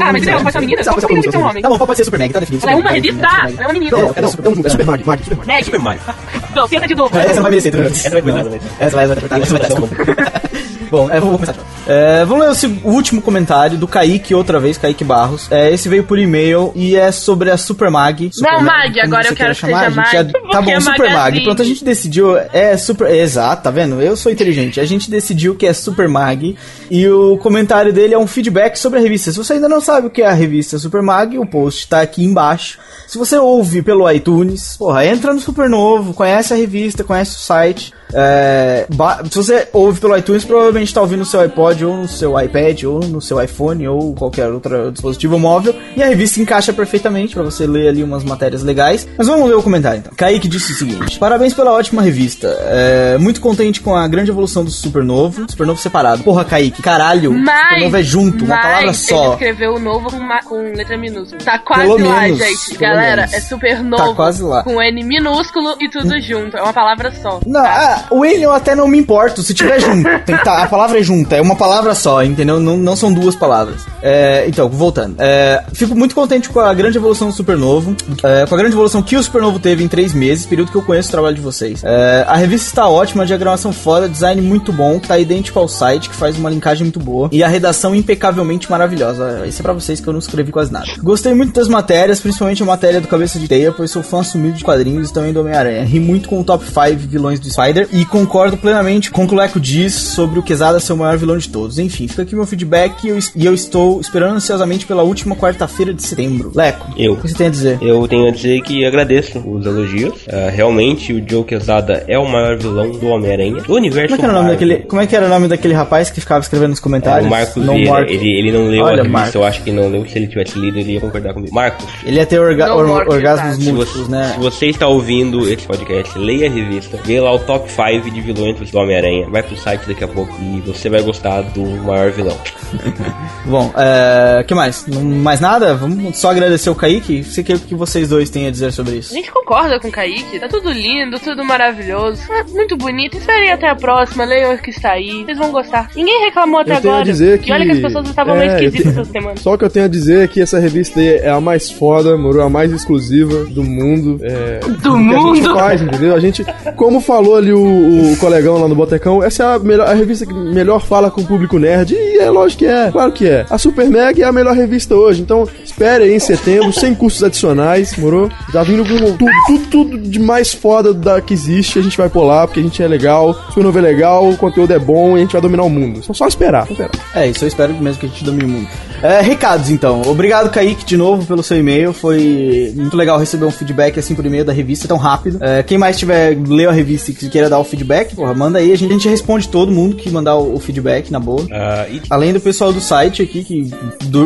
Ah, 0.00 0.12
mas 0.12 0.26
ela 0.26 0.40
pode 0.42 0.52
ser 0.52 0.58
uma 0.58 0.60
menina? 0.60 0.82
Não, 0.84 0.94
que 0.94 1.30
ser 1.30 1.36
um 1.36 1.42
homem? 1.42 1.62
Tá 1.62 1.68
bom, 1.68 1.78
pode 1.78 1.96
ser 1.96 2.04
Super 2.04 2.18
Mag, 2.18 2.32
tá 2.32 2.40
definido. 2.40 2.66
Ela 2.66 2.72
é 2.72 2.76
Super 2.76 2.84
uma 2.84 2.92
Mag, 2.92 3.00
revista, 3.00 3.28
Super 3.28 3.42
Mag. 3.42 3.52
ela 3.52 3.62
é 3.62 3.66
uma 3.66 3.72
menina. 3.72 3.96
Não, 3.96 3.98
é 4.02 4.28
Super, 4.28 4.66
é 4.66 4.70
Super 4.70 4.86
Mag, 4.86 5.06
Mag, 5.06 5.24
Super 5.24 5.80
Mag. 5.80 5.98
Super. 6.00 6.14
Não, 6.54 6.68
senta 6.68 6.86
de 6.86 6.94
novo. 6.94 7.16
É, 7.16 7.22
Essa 7.22 7.34
não 7.36 7.42
vai 7.42 7.50
merecer. 7.50 7.74
Essa 7.74 8.10
vai 8.10 8.22
né? 8.22 8.60
Essa 8.78 8.96
vai, 8.96 9.04
essa 9.04 9.14
vai, 9.14 9.40
essa 9.40 9.80
vai, 9.80 9.88
vai. 10.14 10.42
Bom, 10.90 11.10
é, 11.10 11.18
vamos 11.18 11.36
começar. 11.36 11.54
É, 11.86 12.24
vamos 12.26 12.60
ler 12.62 12.68
o 12.84 12.90
o 12.90 12.92
último 12.92 13.22
comentário 13.22 13.78
do 13.78 13.88
Kaique, 13.88 14.34
outra 14.34 14.60
vez, 14.60 14.76
Kaique 14.76 15.02
Barros. 15.02 15.50
É, 15.50 15.72
esse 15.72 15.88
veio 15.88 16.04
por 16.04 16.18
e-mail 16.18 16.70
e 16.74 16.94
é 16.94 17.10
sobre 17.10 17.50
a 17.50 17.56
Super 17.56 17.90
Mag. 17.90 18.30
Super 18.30 18.52
Não, 18.52 18.60
Mag, 18.60 19.00
agora 19.00 19.26
eu 19.26 19.34
quero 19.34 19.54
chamar, 19.54 19.90
Mag, 19.90 20.32
Tá 20.52 20.60
bom, 20.60 20.70
é 20.70 20.80
Super 20.80 20.98
Mag. 20.98 21.14
magazine. 21.14 21.44
Pronto, 21.44 21.62
a 21.62 21.64
gente 21.64 21.82
decidiu. 21.82 22.36
É 22.36 22.76
super. 22.76 23.10
Exato, 23.10 23.62
tá 23.62 23.70
vendo? 23.70 23.91
Eu 24.00 24.16
sou 24.16 24.30
inteligente. 24.30 24.80
A 24.80 24.84
gente 24.84 25.10
decidiu 25.10 25.54
que 25.54 25.66
é 25.66 25.72
Super 25.72 26.08
Mag. 26.08 26.56
E 26.90 27.08
o 27.08 27.36
comentário 27.38 27.92
dele 27.92 28.14
é 28.14 28.18
um 28.18 28.26
feedback 28.26 28.76
sobre 28.76 28.98
a 28.98 29.02
revista. 29.02 29.30
Se 29.30 29.38
você 29.38 29.54
ainda 29.54 29.68
não 29.68 29.80
sabe 29.80 30.06
o 30.06 30.10
que 30.10 30.22
é 30.22 30.26
a 30.26 30.32
revista 30.32 30.78
Super 30.78 31.02
Mag, 31.02 31.38
o 31.38 31.46
post 31.46 31.88
tá 31.88 32.00
aqui 32.00 32.24
embaixo. 32.24 32.78
Se 33.06 33.18
você 33.18 33.36
ouve 33.36 33.82
pelo 33.82 34.10
iTunes, 34.10 34.76
porra, 34.76 35.04
entra 35.04 35.34
no 35.34 35.40
Super 35.40 35.68
Novo, 35.68 36.14
conhece 36.14 36.54
a 36.54 36.56
revista, 36.56 37.04
conhece 37.04 37.36
o 37.36 37.38
site. 37.38 37.92
É, 38.14 38.86
se 39.30 39.36
você 39.36 39.68
ouve 39.72 40.00
pelo 40.00 40.16
iTunes, 40.16 40.44
provavelmente 40.44 40.88
está 40.88 41.00
ouvindo 41.00 41.20
no 41.20 41.24
seu 41.24 41.40
iPod, 41.40 41.84
ou 41.84 41.96
no 41.96 42.08
seu 42.08 42.38
iPad, 42.38 42.84
ou 42.84 43.00
no 43.00 43.20
seu 43.20 43.42
iPhone, 43.42 43.88
ou 43.88 44.14
qualquer 44.14 44.50
outro 44.50 44.92
dispositivo 44.92 45.38
móvel. 45.38 45.74
E 45.96 46.02
a 46.02 46.06
revista 46.06 46.40
encaixa 46.40 46.72
perfeitamente 46.72 47.34
para 47.34 47.42
você 47.42 47.66
ler 47.66 47.88
ali 47.88 48.02
umas 48.04 48.24
matérias 48.24 48.62
legais. 48.62 49.08
Mas 49.16 49.26
vamos 49.26 49.48
ler 49.48 49.56
o 49.56 49.62
comentário 49.62 50.00
então. 50.00 50.12
Kaique 50.16 50.48
disse 50.48 50.72
o 50.72 50.76
seguinte: 50.76 51.18
Parabéns 51.18 51.54
pela 51.54 51.72
ótima 51.72 52.02
revista. 52.02 52.48
É, 52.60 53.18
muito 53.18 53.40
contente 53.40 53.71
com 53.80 53.94
a 53.96 54.06
grande 54.08 54.30
evolução 54.30 54.64
do 54.64 54.70
Supernovo. 54.70 55.44
Supernovo 55.48 55.80
separado. 55.80 56.22
Porra, 56.22 56.44
Kaique, 56.44 56.82
caralho. 56.82 57.32
Mas, 57.32 57.68
Supernovo 57.68 57.96
é 57.96 58.02
junto, 58.02 58.44
uma 58.44 58.60
palavra 58.60 58.82
ele 58.84 58.94
só. 58.94 59.32
escreveu 59.32 59.74
o 59.74 59.78
novo 59.78 60.10
com, 60.10 60.18
ma- 60.20 60.42
com 60.42 60.56
letra 60.74 60.96
minúscula. 60.96 61.40
Tá 61.44 61.58
quase 61.58 61.82
Pelo 61.82 62.08
lá, 62.08 62.20
menos, 62.22 62.38
gente. 62.38 62.78
Galera, 62.78 63.22
menos. 63.22 63.32
é 63.34 63.40
super 63.40 63.82
Tá 63.96 64.14
quase 64.14 64.42
lá. 64.42 64.62
Com 64.62 64.80
N 64.82 65.02
minúsculo 65.04 65.76
e 65.80 65.88
tudo 65.88 66.20
junto. 66.20 66.56
É 66.56 66.62
uma 66.62 66.72
palavra 66.72 67.12
só. 67.22 67.40
Não, 67.46 67.64
ah, 67.64 68.04
o 68.10 68.22
Alien 68.22 68.42
eu 68.42 68.52
até 68.52 68.74
não 68.74 68.86
me 68.88 68.98
importo 68.98 69.42
se 69.42 69.54
tiver 69.54 69.80
junto. 69.80 70.02
Tem 70.24 70.36
que 70.36 70.44
tá- 70.44 70.62
a 70.62 70.66
palavra 70.66 70.98
é 70.98 71.02
junta, 71.02 71.36
é 71.36 71.40
uma 71.40 71.56
palavra 71.56 71.94
só, 71.94 72.22
entendeu? 72.22 72.58
Não, 72.60 72.76
não 72.76 72.96
são 72.96 73.12
duas 73.12 73.34
palavras. 73.36 73.82
É, 74.02 74.44
então, 74.48 74.68
voltando. 74.68 75.16
É, 75.18 75.62
fico 75.72 75.94
muito 75.94 76.14
contente 76.14 76.48
com 76.48 76.60
a 76.60 76.72
grande 76.74 76.98
evolução 76.98 77.28
do 77.28 77.34
Supernovo. 77.34 77.94
é, 78.24 78.46
com 78.46 78.54
a 78.54 78.58
grande 78.58 78.74
evolução 78.74 79.02
que 79.02 79.16
o 79.16 79.22
Supernovo 79.22 79.58
teve 79.58 79.82
em 79.84 79.88
três 79.88 80.12
meses, 80.12 80.46
período 80.46 80.70
que 80.72 80.76
eu 80.76 80.82
conheço 80.82 81.08
o 81.08 81.12
trabalho 81.12 81.34
de 81.36 81.40
vocês. 81.40 81.82
É, 81.84 82.24
a 82.26 82.36
revista 82.36 82.68
está 82.68 82.88
ótima, 82.88 83.22
a 83.22 83.26
diagramação 83.26 83.61
foda, 83.70 84.08
design 84.08 84.40
muito 84.40 84.72
bom, 84.72 84.98
tá 84.98 85.18
idêntico 85.18 85.58
ao 85.58 85.68
site, 85.68 86.08
que 86.08 86.16
faz 86.16 86.38
uma 86.38 86.48
linkagem 86.48 86.84
muito 86.84 86.98
boa. 86.98 87.28
E 87.30 87.42
a 87.42 87.48
redação 87.48 87.94
impecavelmente 87.94 88.70
maravilhosa. 88.70 89.44
Isso 89.46 89.60
é 89.60 89.62
pra 89.62 89.72
vocês 89.74 90.00
que 90.00 90.08
eu 90.08 90.12
não 90.12 90.20
escrevi 90.20 90.50
quase 90.50 90.72
nada. 90.72 90.86
Gostei 91.02 91.34
muito 91.34 91.52
das 91.52 91.68
matérias, 91.68 92.20
principalmente 92.20 92.62
a 92.62 92.66
matéria 92.66 93.00
do 93.00 93.08
Cabeça 93.08 93.38
de 93.38 93.46
Teia, 93.46 93.72
pois 93.72 93.90
sou 93.90 94.02
fã 94.02 94.20
assumido 94.20 94.56
de 94.56 94.64
quadrinhos 94.64 95.10
e 95.10 95.12
também 95.12 95.32
do 95.32 95.40
Homem-Aranha. 95.40 95.84
Ri 95.84 96.00
muito 96.00 96.28
com 96.28 96.40
o 96.40 96.44
top 96.44 96.64
5 96.64 96.96
vilões 97.08 97.38
do 97.38 97.50
Spider 97.50 97.88
e 97.92 98.04
concordo 98.06 98.56
plenamente 98.56 99.10
com 99.10 99.24
o 99.24 99.28
que 99.28 99.34
o 99.34 99.36
Leco 99.36 99.60
diz 99.60 99.92
sobre 99.94 100.38
o 100.38 100.42
Quesada 100.42 100.80
ser 100.80 100.94
o 100.94 100.96
maior 100.96 101.18
vilão 101.18 101.36
de 101.36 101.48
todos. 101.48 101.78
Enfim, 101.78 102.08
fica 102.08 102.22
aqui 102.22 102.34
meu 102.34 102.46
feedback 102.46 103.04
e 103.04 103.08
eu, 103.08 103.18
e 103.36 103.44
eu 103.44 103.52
estou 103.54 104.00
esperando 104.00 104.36
ansiosamente 104.36 104.86
pela 104.86 105.02
última 105.02 105.36
quarta-feira 105.36 105.92
de 105.92 106.02
setembro. 106.02 106.52
Leco, 106.54 106.88
Eu. 106.96 107.12
o 107.12 107.16
que 107.16 107.28
você 107.28 107.34
tem 107.34 107.46
a 107.48 107.50
dizer? 107.50 107.78
Eu 107.82 108.06
tenho 108.08 108.28
a 108.28 108.30
dizer 108.30 108.62
que 108.62 108.84
agradeço 108.84 109.38
os 109.38 109.66
elogios. 109.66 110.14
Ah, 110.28 110.50
realmente, 110.50 111.12
o 111.12 111.22
Joe 111.28 111.44
Quesada 111.44 112.04
é 112.08 112.18
o 112.18 112.26
maior 112.28 112.56
vilão 112.56 112.90
do 112.92 113.06
Homem-Aranha. 113.08 113.51
Do 113.60 113.74
universo 113.74 114.08
Como 114.08 114.14
é, 114.14 114.18
que 114.18 114.24
era 114.24 114.32
o 114.32 114.36
nome 114.36 114.48
Marvel. 114.50 114.68
daquele, 114.68 114.88
como 114.88 115.02
é 115.02 115.06
que 115.06 115.16
era 115.16 115.26
o 115.26 115.28
nome 115.28 115.48
daquele 115.48 115.74
rapaz 115.74 116.10
que 116.10 116.20
ficava 116.20 116.40
escrevendo 116.40 116.70
nos 116.70 116.78
É, 116.78 116.82
comentários? 116.82 117.26
o 117.26 117.30
Marcos 117.30 117.56
Não 117.64 117.74
Vieira, 117.74 118.10
ele, 118.10 118.38
ele 118.38 118.52
não 118.52 118.66
leu 118.68 118.82
Olha, 118.84 118.92
a 118.94 118.96
revista, 118.96 119.08
Marcos. 119.12 119.34
eu 119.34 119.44
acho 119.44 119.62
que 119.62 119.70
não 119.72 119.88
leu. 119.88 120.06
Se 120.08 120.18
ele 120.18 120.26
tivesse 120.26 120.58
lido, 120.58 120.78
ele 120.78 120.92
ia 120.94 121.00
concordar 121.00 121.34
comigo. 121.34 121.54
Marcos, 121.54 121.86
Ele 122.04 122.16
ia 122.16 122.26
ter 122.26 122.38
orga 122.38 122.66
Não 122.66 122.76
or- 122.78 122.88
Mark 122.88 123.08
orgasmos 123.10 123.42
Verdade. 123.58 123.64
se 123.64 123.72
múltiplos, 123.72 124.08
né? 124.08 124.32
se 124.34 124.40
você 124.40 124.66
está 124.66 124.86
ouvindo 124.88 125.48
esse 125.52 125.66
podcast, 125.66 126.18
leia 126.18 126.46
a 126.46 126.50
revista, 126.50 126.98
vê 127.04 127.20
lá 127.20 127.32
o 127.34 127.38
top 127.40 127.70
5 127.70 128.10
de 128.10 128.20
vilões 128.20 128.70
do 128.70 128.78
Homem-Aranha, 128.78 129.28
vai 129.30 129.42
pro 129.42 129.56
site 129.56 129.86
daqui 129.86 130.04
a 130.04 130.08
pouco 130.08 130.32
e 130.40 130.60
você 130.60 130.88
vai 130.88 131.02
gostar 131.02 131.42
do 131.42 131.62
maior 131.64 132.10
vilão. 132.10 132.36
Bom, 133.46 133.72
é, 133.76 134.44
que 134.46 134.54
mais? 134.54 134.86
Não 134.86 135.02
mais 135.02 135.40
nada? 135.40 135.74
Vamos 135.74 136.16
só 136.18 136.30
agradecer 136.30 136.70
o 136.70 136.74
Kaique. 136.74 137.24
Sei 137.24 137.42
que 137.42 137.54
o 137.54 137.58
que 137.58 137.74
vocês 137.74 138.08
dois 138.08 138.30
têm 138.30 138.46
a 138.46 138.50
dizer 138.50 138.72
sobre 138.72 138.96
isso. 138.96 139.12
A 139.12 139.16
gente 139.16 139.30
concorda 139.30 139.78
com 139.80 139.88
o 139.88 139.92
Kaique. 139.92 140.38
Tá 140.38 140.48
tudo 140.48 140.70
lindo, 140.70 141.18
tudo 141.18 141.44
maravilhoso. 141.44 142.22
É 142.32 142.44
muito 142.44 142.76
bonito. 142.76 143.18
Esperem 143.42 143.52
até 143.52 143.68
a 143.68 143.74
próxima. 143.74 144.24
Leiam 144.24 144.54
o 144.54 144.58
que 144.58 144.70
está 144.70 144.92
aí. 144.92 145.24
Vocês 145.24 145.36
vão 145.38 145.50
gostar. 145.50 145.88
Ninguém 145.96 146.24
reclamou 146.24 146.60
até 146.60 146.76
Eu 146.76 146.80
tenho 146.80 146.94
a 146.94 146.96
agora. 146.98 147.10
dizer 147.10 147.38
que- 147.40 147.50
E 147.50 147.52
olha 147.52 147.64
que 147.64 147.70
as 147.72 147.78
pessoas 147.80 148.08
estavam 148.08 148.36
meio 148.36 148.50
é, 148.50 148.54
eu 148.54 148.58
esquisitas 148.68 148.92
tenho- 148.92 149.02
essa 149.02 149.12
semana. 149.12 149.36
Só 149.38 149.56
que 149.56 149.64
eu 149.64 149.70
tenho 149.70 149.84
a 149.84 149.88
dizer 149.88 150.24
é 150.24 150.28
que 150.28 150.40
essa 150.40 150.58
revista 150.58 151.00
aí 151.00 151.08
é 151.16 151.28
a 151.30 151.40
mais 151.40 151.70
foda, 151.70 152.16
moro? 152.16 152.40
A 152.42 152.48
mais 152.48 152.72
exclusiva 152.72 153.44
do 153.46 153.62
mundo. 153.64 154.18
É, 154.22 154.60
Do 154.60 154.74
que 154.78 154.88
a 154.88 154.90
gente 154.92 155.14
mundo? 155.42 155.54
faz, 155.54 155.82
entendeu? 155.82 156.14
A 156.14 156.20
gente, 156.20 156.44
como 156.76 157.00
falou 157.00 157.36
ali 157.36 157.52
o, 157.52 158.12
o 158.12 158.16
colegão 158.18 158.60
lá 158.60 158.68
no 158.68 158.74
Botecão, 158.74 159.22
essa 159.22 159.42
é 159.42 159.46
a, 159.54 159.58
melhor, 159.58 159.88
a 159.88 159.94
revista 159.94 160.24
que 160.24 160.32
melhor 160.32 160.80
fala 160.80 161.10
com 161.10 161.20
o 161.20 161.26
público 161.26 161.58
nerd. 161.58 161.94
E 161.94 162.11
é 162.22 162.30
lógico 162.30 162.60
que 162.60 162.66
é, 162.66 162.90
claro 162.90 163.12
que 163.12 163.28
é. 163.28 163.46
A 163.48 163.58
Super 163.58 163.88
Mega 163.88 164.22
é 164.22 164.26
a 164.26 164.32
melhor 164.32 164.54
revista 164.54 164.94
hoje. 164.94 165.22
Então, 165.22 165.48
espere 165.64 166.04
aí 166.04 166.14
em 166.14 166.18
setembro, 166.18 166.72
sem 166.74 166.94
custos 166.94 167.22
adicionais, 167.22 167.96
moro? 167.96 168.30
Já 168.52 168.62
vindo 168.62 168.84
com 168.84 169.16
tudo, 169.16 169.30
tudo, 169.46 169.66
tudo 169.70 169.98
de 169.98 170.18
mais 170.18 170.52
foda 170.52 170.92
da, 170.92 171.20
que 171.20 171.34
existe. 171.34 171.78
A 171.78 171.82
gente 171.82 171.96
vai 171.96 172.10
lá, 172.14 172.46
porque 172.46 172.60
a 172.60 172.62
gente 172.62 172.82
é 172.82 172.88
legal, 172.88 173.30
o 173.30 173.34
Super 173.34 173.64
Novo 173.64 173.78
é 173.78 173.82
legal, 173.82 174.28
o 174.28 174.36
conteúdo 174.36 174.72
é 174.72 174.78
bom 174.78 175.16
e 175.16 175.20
a 175.20 175.22
gente 175.22 175.32
vai 175.32 175.40
dominar 175.40 175.64
o 175.64 175.70
mundo. 175.70 176.00
Então, 176.02 176.14
só 176.14 176.26
esperar, 176.26 176.66
só 176.66 176.72
esperar. 176.72 176.90
É, 177.14 177.26
isso 177.28 177.44
eu 177.44 177.48
espero 177.48 177.74
mesmo 177.74 178.00
que 178.00 178.06
a 178.06 178.08
gente 178.08 178.24
domine 178.24 178.44
o 178.44 178.48
mundo. 178.48 178.68
É, 179.02 179.20
recados 179.20 179.68
então. 179.68 180.02
Obrigado, 180.06 180.48
Kaique, 180.50 180.84
de 180.84 180.96
novo 180.96 181.26
pelo 181.26 181.42
seu 181.42 181.58
e-mail. 181.58 181.92
Foi 181.92 182.72
muito 182.76 182.96
legal 182.96 183.18
receber 183.18 183.44
um 183.44 183.50
feedback 183.50 183.98
assim 183.98 184.14
por 184.14 184.24
e-mail 184.24 184.44
da 184.44 184.52
revista 184.52 184.86
tão 184.86 184.96
rápido. 184.96 185.38
É, 185.40 185.62
quem 185.62 185.76
mais 185.76 185.98
tiver 185.98 186.36
leu 186.36 186.70
a 186.70 186.72
revista 186.72 187.10
e 187.10 187.14
que 187.14 187.28
queira 187.28 187.50
dar 187.50 187.58
o 187.58 187.64
feedback, 187.64 188.14
porra, 188.14 188.32
manda 188.32 188.60
aí. 188.60 188.72
A 188.72 188.76
gente, 188.76 188.90
a 188.90 188.92
gente 188.92 189.08
responde 189.08 189.48
todo 189.48 189.72
mundo 189.72 189.96
que 189.96 190.08
mandar 190.10 190.36
o, 190.36 190.54
o 190.54 190.60
feedback 190.60 191.10
na 191.10 191.18
boa. 191.18 191.44
Ah, 191.50 191.86
e 191.90 192.00
Além 192.12 192.30
do 192.34 192.40
pessoal 192.40 192.74
do 192.74 192.80
site 192.80 193.22
aqui, 193.22 193.42
que 193.42 193.70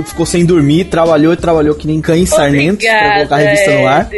ficou 0.07 0.27
sem 0.27 0.45
dormir, 0.45 0.87
trabalhou 0.87 1.33
e 1.33 1.37
trabalhou 1.37 1.73
que 1.77 1.87
nem 1.87 2.01
cães 2.01 2.29
sarmentos 2.31 2.85
pra 2.85 3.15
colocar 3.15 3.37
a 3.37 3.39
revista 3.39 3.71
no 3.79 3.87
ar. 3.87 4.09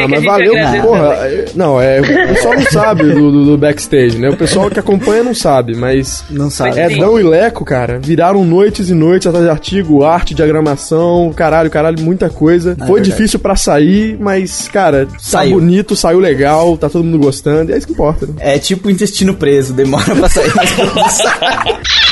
Não, 0.00 0.08
mas 0.08 0.22
valeu, 0.24 0.54
porra. 0.82 1.06
é, 1.26 1.44
Não, 1.56 1.80
é, 1.80 2.00
o 2.00 2.04
pessoal 2.28 2.54
não 2.54 2.62
sabe 2.70 3.02
do, 3.12 3.32
do- 3.32 3.44
do 3.46 3.58
backstage, 3.58 4.18
né? 4.18 4.30
O 4.30 4.36
pessoal 4.36 4.70
que 4.70 4.78
acompanha 4.78 5.24
não 5.24 5.34
sabe, 5.34 5.74
mas. 5.76 6.22
Não 6.30 6.48
sabe. 6.48 6.78
Edão 6.78 7.18
e 7.18 7.24
Leco, 7.24 7.64
cara, 7.64 7.98
viraram 8.00 8.44
noites 8.44 8.88
e 8.88 8.94
noites 8.94 9.26
atrás 9.26 9.44
de 9.46 9.50
artigo, 9.50 10.04
arte, 10.04 10.32
diagramação, 10.32 11.32
caralho, 11.34 11.68
caralho, 11.70 12.00
muita 12.00 12.30
coisa. 12.30 12.76
Foi 12.76 12.86
verdade. 13.00 13.10
difícil 13.10 13.40
pra 13.40 13.56
sair, 13.56 14.16
mas, 14.20 14.68
cara, 14.68 15.08
Saiu. 15.18 15.54
tá 15.54 15.60
bonito, 15.60 15.96
saiu 15.96 16.20
legal, 16.20 16.78
tá 16.78 16.88
todo 16.88 17.02
mundo 17.02 17.18
gostando, 17.18 17.72
e 17.72 17.74
é 17.74 17.78
isso 17.78 17.86
que 17.88 17.94
importa, 17.94 18.26
né? 18.26 18.34
É 18.38 18.58
tipo 18.60 18.88
intestino 18.88 19.34
preso, 19.34 19.72
demora 19.72 20.14
pra 20.14 20.28
sair, 20.28 20.52
mas. 20.54 21.18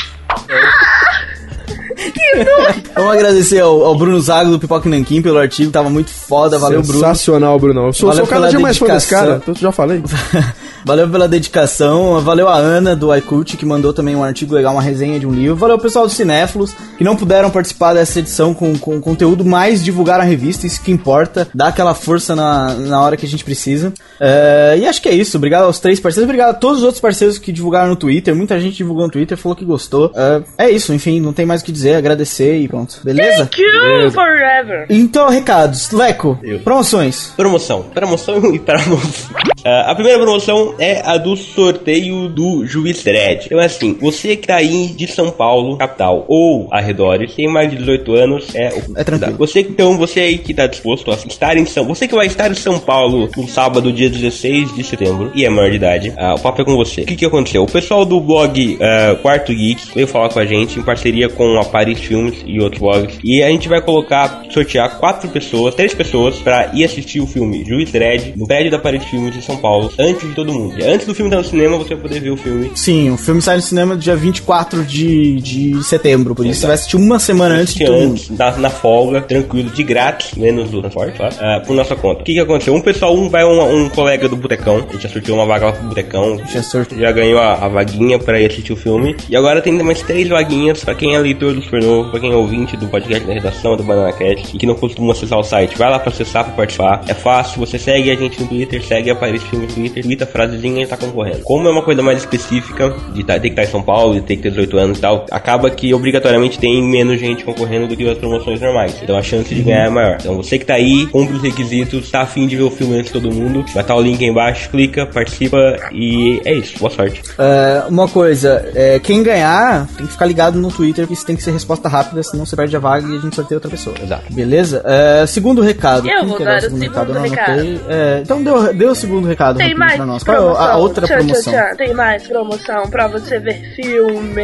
Vamos 2.95 3.11
agradecer 3.13 3.59
ao, 3.59 3.83
ao 3.83 3.95
Bruno 3.95 4.19
Zago 4.19 4.51
do 4.51 4.59
Pipoca 4.59 4.89
Nanquim 4.89 5.21
pelo 5.21 5.37
artigo, 5.37 5.71
tava 5.71 5.89
muito 5.89 6.09
foda, 6.09 6.57
valeu 6.57 6.81
Bruno. 6.81 6.99
Sensacional, 6.99 7.59
Brunão. 7.59 7.87
Eu 7.87 7.93
sou, 7.93 8.09
Valeu 8.09 8.25
sou 8.25 8.33
cada 8.33 8.49
dia 8.49 8.59
mais 8.59 8.77
fã 8.77 8.87
desse 8.87 9.09
cara, 9.09 9.41
então 9.41 9.53
já 9.55 9.71
falei. 9.71 10.01
Valeu 10.83 11.07
pela 11.09 11.27
dedicação, 11.27 12.19
valeu 12.21 12.47
a 12.47 12.55
Ana 12.55 12.95
do 12.95 13.15
iCult 13.15 13.55
que 13.55 13.65
mandou 13.65 13.93
também 13.93 14.15
um 14.15 14.23
artigo 14.23 14.53
legal, 14.53 14.73
uma 14.73 14.81
resenha 14.81 15.19
de 15.19 15.27
um 15.27 15.31
livro. 15.31 15.55
Valeu 15.55 15.75
o 15.75 15.79
pessoal 15.79 16.05
do 16.05 16.11
Cinéfilos 16.11 16.73
que 16.97 17.03
não 17.03 17.15
puderam 17.15 17.49
participar 17.49 17.93
dessa 17.93 18.19
edição 18.19 18.53
com, 18.53 18.77
com 18.77 18.99
conteúdo, 18.99 19.45
mas 19.45 19.83
divulgaram 19.83 20.21
a 20.21 20.25
revista, 20.25 20.65
isso 20.65 20.81
que 20.81 20.91
importa, 20.91 21.47
dá 21.53 21.67
aquela 21.67 21.93
força 21.93 22.35
na, 22.35 22.73
na 22.73 23.01
hora 23.01 23.15
que 23.15 23.25
a 23.25 23.29
gente 23.29 23.43
precisa. 23.43 23.93
É, 24.19 24.75
e 24.79 24.87
acho 24.87 25.01
que 25.01 25.09
é 25.09 25.13
isso, 25.13 25.37
obrigado 25.37 25.65
aos 25.65 25.79
três 25.79 25.99
parceiros, 25.99 26.27
obrigado 26.27 26.49
a 26.49 26.53
todos 26.53 26.79
os 26.79 26.83
outros 26.83 27.01
parceiros 27.01 27.37
que 27.37 27.51
divulgaram 27.51 27.89
no 27.89 27.95
Twitter, 27.95 28.35
muita 28.35 28.59
gente 28.59 28.77
divulgou 28.77 29.05
no 29.05 29.11
Twitter, 29.11 29.37
falou 29.37 29.55
que 29.55 29.65
gostou. 29.65 30.11
É, 30.15 30.65
é 30.65 30.69
isso, 30.69 30.93
enfim, 30.93 31.19
não 31.19 31.33
tem 31.33 31.45
mais 31.45 31.61
o 31.61 31.65
que 31.65 31.71
dizer, 31.71 31.95
agradecer 31.95 32.57
e 32.57 32.67
pronto, 32.67 32.99
beleza? 33.03 33.45
Thank 33.45 33.61
you 33.61 34.11
forever. 34.11 34.85
Então, 34.89 35.29
recados, 35.29 35.91
Leco, 35.91 36.39
promoções. 36.63 37.33
Promoção. 37.35 37.83
Promoção 37.83 38.53
e 38.53 38.59
promoção. 38.59 39.50
Ah, 39.65 39.91
a 39.91 39.95
primeira 39.95 40.19
promoção 40.19 40.75
é 40.79 41.01
a 41.05 41.17
do 41.17 41.35
sorteio 41.35 42.29
do 42.29 42.65
Juiz 42.65 43.03
Dredd. 43.03 43.45
Então, 43.45 43.59
assim, 43.59 43.97
você 43.99 44.35
que 44.35 44.47
tá 44.47 44.55
aí 44.55 44.87
de 44.87 45.07
São 45.07 45.31
Paulo, 45.31 45.77
capital, 45.77 46.25
ou 46.27 46.67
arredores, 46.71 47.33
tem 47.35 47.47
mais 47.47 47.69
de 47.69 47.77
18 47.77 48.15
anos, 48.15 48.55
é 48.55 48.69
o 48.69 48.97
É 48.97 49.03
tranquilo. 49.03 49.37
Você, 49.37 49.61
então, 49.61 49.97
você 49.97 50.19
aí 50.21 50.37
que 50.37 50.53
tá 50.53 50.67
disposto 50.67 51.11
a 51.11 51.15
estar 51.15 51.57
em 51.57 51.65
São... 51.65 51.85
Você 51.85 52.07
que 52.07 52.15
vai 52.15 52.27
estar 52.27 52.51
em 52.51 52.55
São 52.55 52.79
Paulo 52.79 53.29
no 53.35 53.47
sábado, 53.47 53.91
dia 53.91 54.09
16 54.09 54.75
de 54.75 54.83
setembro, 54.83 55.31
e 55.35 55.45
é 55.45 55.49
maior 55.49 55.69
de 55.69 55.75
idade, 55.75 56.13
ah, 56.17 56.35
o 56.35 56.39
papo 56.39 56.61
é 56.61 56.65
com 56.65 56.75
você. 56.75 57.01
O 57.01 57.05
que 57.05 57.15
que 57.15 57.25
aconteceu? 57.25 57.63
O 57.63 57.71
pessoal 57.71 58.05
do 58.05 58.19
blog 58.19 58.77
ah, 58.81 59.15
Quarto 59.21 59.53
Geek 59.53 59.93
veio 59.93 60.07
falar 60.07 60.29
com 60.29 60.39
a 60.39 60.45
gente, 60.45 60.79
em 60.79 60.83
parceria 60.83 61.29
com 61.29 61.59
a 61.59 61.65
Paris 61.65 61.99
Filmes 61.99 62.43
e 62.45 62.59
outros 62.59 62.81
blogs, 62.81 63.19
e 63.23 63.41
a 63.43 63.49
gente 63.49 63.69
vai 63.69 63.81
colocar, 63.81 64.43
sortear 64.49 64.97
quatro 64.99 65.29
pessoas, 65.29 65.75
três 65.75 65.93
pessoas, 65.93 66.37
pra 66.37 66.71
ir 66.73 66.83
assistir 66.83 67.19
o 67.19 67.27
filme 67.27 67.63
Juiz 67.65 67.91
Dredd, 67.91 68.33
no 68.35 68.47
prédio 68.47 68.71
da 68.71 68.79
Paris 68.79 69.03
Filmes 69.05 69.35
em 69.35 69.41
São 69.41 69.50
Paulo, 69.57 69.91
antes 69.99 70.27
de 70.27 70.35
todo 70.35 70.53
mundo. 70.53 70.75
Antes 70.83 71.07
do 71.07 71.13
filme 71.13 71.29
estar 71.29 71.41
no 71.41 71.47
cinema, 71.47 71.77
você 71.77 71.95
vai 71.95 72.03
poder 72.03 72.19
ver 72.19 72.31
o 72.31 72.37
filme 72.37 72.71
Sim, 72.75 73.11
o 73.11 73.17
filme 73.17 73.41
sai 73.41 73.57
no 73.57 73.61
cinema 73.61 73.95
dia 73.95 74.15
24 74.15 74.83
de, 74.83 75.41
de 75.41 75.83
setembro, 75.83 76.35
por 76.35 76.45
isso 76.45 76.61
você 76.61 76.67
vai 76.67 76.75
assistir 76.75 76.97
uma 76.97 77.19
semana 77.19 77.55
antes 77.55 77.73
de 77.73 77.85
todo 77.85 77.97
mundo. 77.97 78.21
na, 78.31 78.51
na 78.57 78.69
folga, 78.69 79.21
tranquilo, 79.21 79.69
de 79.69 79.83
grátis, 79.83 80.33
menos 80.35 80.69
do 80.69 80.81
transporte, 80.81 81.17
claro, 81.17 81.35
ah, 81.39 81.61
por 81.65 81.75
nossa 81.75 81.95
conta. 81.95 82.21
O 82.21 82.23
que 82.23 82.33
que 82.33 82.39
aconteceu? 82.39 82.73
Um 82.73 82.81
pessoal, 82.81 83.15
um 83.15 83.29
vai 83.29 83.43
um, 83.43 83.85
um 83.85 83.89
colega 83.89 84.27
do 84.27 84.35
Botecão, 84.35 84.77
a 84.77 84.91
gente 84.93 85.03
já 85.03 85.09
sorteou 85.09 85.37
uma 85.37 85.45
vaga 85.45 85.67
lá 85.67 85.71
pro 85.73 85.87
Botecão, 85.87 86.39
Já 86.47 86.61
já 86.97 87.11
ganhou 87.11 87.39
a, 87.39 87.53
a 87.53 87.67
vaguinha 87.67 88.17
pra 88.19 88.39
ir 88.39 88.45
assistir 88.47 88.73
o 88.73 88.75
filme. 88.75 89.15
E 89.29 89.35
agora 89.35 89.61
tem 89.61 89.73
mais 89.83 90.01
três 90.01 90.27
vaguinhas 90.27 90.83
pra 90.83 90.95
quem 90.95 91.15
é 91.15 91.19
leitor 91.19 91.53
do 91.53 91.61
Supernovo, 91.61 92.09
pra 92.09 92.19
quem 92.19 92.31
é 92.31 92.35
ouvinte 92.35 92.77
do 92.77 92.87
podcast 92.87 93.25
da 93.25 93.33
redação 93.33 93.75
do 93.75 93.83
Banana 93.83 94.11
Cat 94.13 94.43
e 94.53 94.57
que 94.57 94.65
não 94.65 94.75
costuma 94.75 95.13
acessar 95.13 95.39
o 95.39 95.43
site. 95.43 95.77
Vai 95.77 95.89
lá 95.89 95.99
pra 95.99 96.09
acessar, 96.11 96.45
pra 96.45 96.53
participar. 96.53 97.03
É 97.07 97.13
fácil, 97.13 97.59
você 97.59 97.77
segue 97.77 98.11
a 98.11 98.15
gente 98.15 98.41
no 98.41 98.47
Twitter, 98.47 98.83
segue 98.83 99.09
a 99.09 99.15
Paris 99.15 99.40
Filme 99.43 99.67
no 99.67 99.73
Twitter, 99.73 100.03
tweeta 100.03 100.23
a 100.23 100.27
frasezinha 100.27 100.83
e 100.83 100.87
tá 100.87 100.97
concorrendo. 100.97 101.39
Como 101.39 101.67
é 101.67 101.71
uma 101.71 101.81
coisa 101.81 102.01
mais 102.01 102.19
específica, 102.19 102.93
de 103.13 103.23
tá, 103.23 103.33
ter 103.33 103.41
que 103.41 103.47
estar 103.49 103.63
em 103.63 103.67
São 103.67 103.81
Paulo, 103.81 104.15
de 104.15 104.21
ter 104.21 104.35
que 104.37 104.43
ter 104.43 104.49
18 104.49 104.77
anos 104.77 104.97
e 104.97 105.01
tal, 105.01 105.25
acaba 105.31 105.69
que 105.69 105.93
obrigatoriamente 105.93 106.59
tem 106.59 106.81
menos 106.83 107.19
gente 107.19 107.43
concorrendo 107.43 107.87
do 107.87 107.95
que 107.95 108.07
as 108.07 108.17
promoções 108.17 108.59
normais. 108.59 108.95
Então 109.01 109.17
a 109.17 109.21
chance 109.21 109.53
de 109.53 109.61
ganhar 109.61 109.85
é 109.85 109.89
maior. 109.89 110.17
Então 110.19 110.35
você 110.35 110.57
que 110.57 110.65
tá 110.65 110.75
aí, 110.75 111.05
cumpre 111.07 111.35
os 111.35 111.41
requisitos, 111.41 112.09
tá 112.09 112.21
afim 112.21 112.47
de 112.47 112.55
ver 112.55 112.63
o 112.63 112.71
filme 112.71 112.95
antes 112.95 113.11
de 113.11 113.19
todo 113.19 113.33
mundo, 113.33 113.65
vai 113.73 113.83
estar 113.83 113.95
o 113.95 114.01
link 114.01 114.23
aí 114.23 114.29
embaixo, 114.29 114.69
clica, 114.69 115.05
participa 115.05 115.57
e 115.91 116.41
é 116.45 116.53
isso. 116.53 116.77
Boa 116.79 116.91
sorte. 116.91 117.21
É, 117.37 117.83
uma 117.87 118.07
coisa, 118.07 118.69
é, 118.75 118.99
quem 118.99 119.23
ganhar 119.23 119.87
tem 119.97 120.05
que 120.05 120.11
ficar 120.11 120.25
ligado 120.25 120.59
no 120.59 120.71
Twitter, 120.71 121.07
que 121.07 121.13
isso 121.13 121.25
tem 121.25 121.35
que 121.35 121.43
ser 121.43 121.51
resposta 121.51 121.87
rápida, 121.87 122.21
senão 122.23 122.45
você 122.45 122.55
perde 122.55 122.75
a 122.75 122.79
vaga 122.79 123.07
e 123.07 123.17
a 123.17 123.19
gente 123.19 123.35
sorteia 123.35 123.57
outra 123.57 123.69
pessoa. 123.69 123.95
Exato. 124.01 124.31
Beleza? 124.31 124.81
É, 124.85 125.25
segundo 125.25 125.61
recado. 125.61 126.07
Eu 126.07 126.19
Quem 126.19 126.27
vou 126.27 126.39
dar 126.39 126.57
o 126.57 126.61
segundo 126.61 127.13
não 127.13 127.21
recado. 127.21 127.51
anotei. 127.51 127.81
É, 127.89 128.21
então 128.23 128.43
deu, 128.43 128.73
deu 128.73 128.91
o 128.91 128.95
segundo 128.95 129.27
recado 129.31 129.57
Tem 129.57 129.73
mais 129.75 129.95
pra 129.95 130.05
nós. 130.05 130.23
Qual 130.23 130.35
é 130.35 130.39
promoção. 130.39 130.65
a 130.65 130.77
outra 130.77 131.05
Tchan, 131.07 131.15
promoção? 131.17 131.53
tchan, 131.53 131.61
tchan. 131.69 131.75
Tem 131.75 131.93
mais 131.93 132.27
promoção 132.27 132.89
pra 132.89 133.07
você 133.07 133.39
ver 133.39 133.75
filme. 133.75 134.41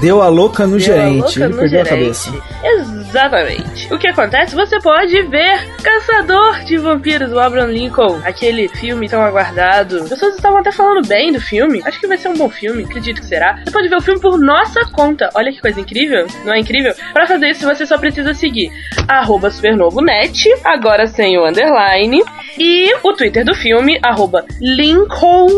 Deu 0.00 0.20
a 0.20 0.28
louca 0.28 0.66
no 0.66 0.78
Deu 0.78 0.94
a 0.94 0.96
gerente. 0.98 1.18
louca 1.38 1.40
Ele 1.40 1.48
no 1.54 1.58
perdeu 1.60 1.80
a 1.80 1.84
gerente. 1.84 2.30
cabeça. 2.30 2.42
Exatamente. 3.08 3.92
O 3.92 3.98
que 3.98 4.08
acontece? 4.08 4.54
Você 4.54 4.78
pode 4.80 5.22
ver 5.22 5.66
Caçador 5.82 6.60
de 6.64 6.76
Vampiros, 6.76 7.30
do 7.30 7.40
Abraham 7.40 7.68
Lincoln. 7.68 8.20
Aquele 8.24 8.68
filme 8.68 9.08
tão 9.08 9.22
aguardado. 9.22 10.02
As 10.02 10.10
pessoas 10.10 10.34
estavam 10.34 10.58
até 10.58 10.70
falando 10.70 11.06
bem 11.06 11.32
do 11.32 11.40
filme. 11.40 11.80
Acho 11.84 11.98
que 11.98 12.06
vai 12.06 12.18
ser 12.18 12.28
um 12.28 12.36
bom 12.36 12.50
filme, 12.50 12.84
acredito 12.84 13.20
que 13.20 13.26
será. 13.26 13.58
Você 13.64 13.70
pode 13.70 13.88
ver 13.88 13.96
o 13.96 14.02
filme 14.02 14.20
por 14.20 14.38
nossa 14.38 14.84
conta. 14.92 15.30
Olha 15.34 15.50
que 15.50 15.60
coisa 15.60 15.80
incrível. 15.80 16.26
Não 16.44 16.52
é 16.52 16.58
incrível? 16.58 16.94
Pra 17.14 17.26
fazer 17.26 17.48
isso, 17.48 17.66
você 17.66 17.86
só 17.86 17.96
precisa 17.96 18.34
seguir 18.34 18.70
arroba 19.08 19.50
supernovonet, 19.50 20.44
agora 20.64 21.06
sem 21.06 21.38
o 21.38 21.48
underline, 21.48 22.22
e 22.58 22.94
o 23.02 23.12
Twitter 23.14 23.44
do 23.44 23.54
filme, 23.54 23.98
arroba 24.02 24.44
Lincoln 24.60 25.48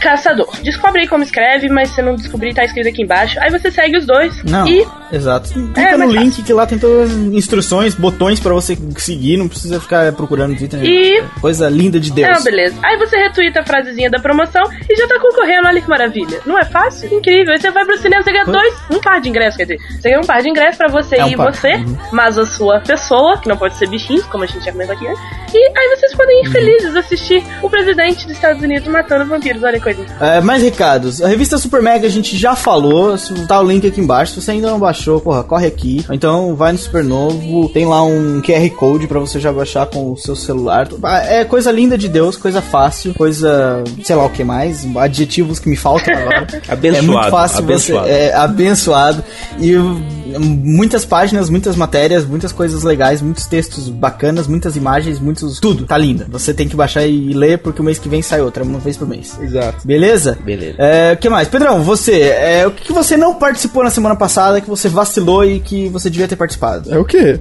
Caçador. 0.00 0.48
Descobre 0.62 1.02
aí 1.02 1.08
como 1.08 1.22
escreve, 1.22 1.68
mas 1.68 1.90
se 1.90 2.02
não 2.02 2.14
descobrir, 2.16 2.54
tá 2.54 2.64
escrito 2.64 2.88
aqui 2.88 3.02
embaixo. 3.02 3.38
Aí 3.40 3.50
você 3.50 3.70
segue 3.70 3.96
os 3.96 4.06
dois. 4.06 4.42
Não, 4.44 4.66
E 4.66 4.86
exato. 5.12 5.50
Clica 5.52 5.80
É, 5.80 5.96
no 5.96 6.06
link 6.10 6.42
que 6.42 6.52
lá 6.52 6.66
tem 6.66 6.78
todas 6.78 7.10
as 7.10 7.16
instruções, 7.16 7.94
botões 7.94 8.40
pra 8.40 8.52
você 8.52 8.76
seguir, 8.96 9.36
não 9.36 9.48
precisa 9.48 9.80
ficar 9.80 10.12
procurando 10.12 10.52
no 10.52 10.56
Twitter. 10.58 10.82
E- 10.84 11.22
Coisa 11.40 11.68
linda 11.68 11.98
de 12.00 12.10
Deus. 12.12 12.38
Ah, 12.38 12.42
beleza. 12.42 12.76
Aí 12.82 12.96
você 12.98 13.16
retweeta 13.16 13.60
a 13.60 13.64
frasezinha 13.64 14.10
da 14.10 14.18
promoção 14.18 14.62
e 14.88 14.96
já 14.96 15.06
tá 15.06 15.18
concorrendo, 15.20 15.66
olha 15.68 15.80
que 15.80 15.88
maravilha. 15.88 16.40
Não 16.46 16.58
é 16.58 16.64
fácil? 16.64 17.12
Incrível. 17.12 17.52
Aí 17.52 17.60
você 17.60 17.70
vai 17.70 17.84
pro 17.84 17.96
cinema, 17.98 18.22
você 18.22 18.32
ganha 18.32 18.44
dois, 18.44 18.74
um 18.90 19.00
par 19.00 19.20
de 19.20 19.28
ingressos, 19.28 19.56
quer 19.56 19.64
dizer. 19.64 19.78
Você 20.00 20.08
ganha 20.08 20.20
um 20.20 20.24
par 20.26 20.42
de 20.42 20.48
ingressos 20.48 20.76
pra 20.76 20.88
você 20.88 21.16
É 21.16 21.24
um 21.24 21.28
e 21.28 21.36
par. 21.36 21.52
você, 21.52 21.74
Uhum. 21.74 21.96
mas 22.12 22.38
a 22.38 22.46
sua 22.46 22.80
pessoa, 22.80 23.38
que 23.38 23.48
não 23.48 23.56
pode 23.56 23.76
ser 23.76 23.88
bichinho, 23.88 24.22
como 24.30 24.44
a 24.44 24.46
gente 24.46 24.64
já 24.64 24.72
comentou 24.72 24.94
aqui 24.96 25.06
antes. 25.06 25.22
E 25.54 25.58
aí 25.78 25.96
vocês 25.96 26.14
podem 26.14 26.36
Uhum. 26.40 26.46
ir 26.46 26.50
felizes 26.50 26.96
assistir 26.96 27.44
o 27.62 27.68
presidente 27.68 28.26
dos 28.26 28.34
Estados 28.36 28.62
Unidos 28.62 28.88
matando 28.88 29.26
vampiros, 29.26 29.62
olha 29.62 29.78
coisa. 29.82 30.04
É, 30.20 30.40
mais 30.40 30.62
recados. 30.62 31.20
A 31.22 31.28
revista 31.28 31.58
Super 31.58 31.82
Mega 31.82 32.06
a 32.06 32.10
gente 32.10 32.36
já 32.36 32.54
falou. 32.54 33.16
se- 33.18 33.32
Tá 33.46 33.60
o 33.60 33.66
link 33.66 33.86
aqui 33.86 34.00
embaixo. 34.00 34.34
Se 34.34 34.42
você 34.42 34.52
ainda 34.52 34.70
não 34.70 34.78
baixou, 34.78 35.20
porra, 35.20 35.42
corre 35.42 35.66
aqui. 35.66 36.04
Então 36.10 36.54
vai 36.54 36.72
no 36.72 36.78
Supernovo. 36.78 37.68
Tem 37.70 37.84
lá 37.86 38.02
um 38.04 38.40
QR 38.40 38.68
Code 38.70 39.06
pra 39.06 39.18
você 39.18 39.40
já 39.40 39.52
baixar 39.52 39.86
com 39.86 40.12
o 40.12 40.16
seu 40.16 40.36
celular. 40.36 40.88
É 41.28 41.44
coisa 41.44 41.70
linda 41.72 41.98
de 41.98 42.08
Deus, 42.08 42.36
coisa 42.36 42.62
fácil, 42.62 43.14
coisa. 43.14 43.82
sei 44.04 44.16
lá 44.16 44.24
o 44.24 44.30
que 44.30 44.44
mais. 44.44 44.86
Adjetivos 44.96 45.58
que 45.58 45.68
me 45.68 45.76
faltam 45.76 46.14
agora. 46.14 46.46
Abençoado, 46.68 46.96
É 46.96 47.02
muito 47.02 47.30
fácil 47.30 47.58
abençoado. 47.58 48.06
você. 48.06 48.12
É 48.12 48.34
abençoado. 48.34 49.24
E 49.58 49.74
uh, 49.76 50.00
muitas 50.40 51.04
páginas, 51.04 51.50
muitas 51.50 51.76
matérias, 51.76 52.24
muitas 52.24 52.52
coisas 52.52 52.82
legais, 52.82 53.20
muitos 53.20 53.46
textos 53.46 53.88
bacanas, 53.88 54.46
muitas 54.46 54.76
imagens, 54.76 55.18
muitos. 55.18 55.58
Tudo. 55.60 55.84
Tá 55.86 55.98
linda. 55.98 56.26
Você 56.30 56.54
tem 56.54 56.68
que 56.68 56.76
baixar 56.76 57.04
e 57.06 57.32
ler 57.32 57.58
porque 57.58 57.80
o 57.80 57.84
mês 57.84 57.98
que 57.98 58.08
vem 58.08 58.22
sai 58.22 58.40
outra, 58.40 58.62
uma 58.64 58.78
vez 58.78 58.96
por 58.96 59.06
mês. 59.08 59.38
Exato. 59.40 59.71
Beleza? 59.84 60.38
Beleza. 60.44 60.76
É, 60.78 61.12
o 61.12 61.16
que 61.16 61.28
mais? 61.28 61.48
Pedrão, 61.48 61.82
você, 61.82 62.20
é, 62.20 62.66
o 62.66 62.70
que, 62.70 62.84
que 62.84 62.92
você 62.92 63.16
não 63.16 63.34
participou 63.34 63.82
na 63.82 63.90
semana 63.90 64.16
passada, 64.16 64.60
que 64.60 64.68
você 64.68 64.88
vacilou 64.88 65.44
e 65.44 65.60
que 65.60 65.88
você 65.88 66.08
devia 66.08 66.28
ter 66.28 66.36
participado? 66.36 66.92
É 66.92 66.98
o 66.98 67.04
quê? 67.04 67.38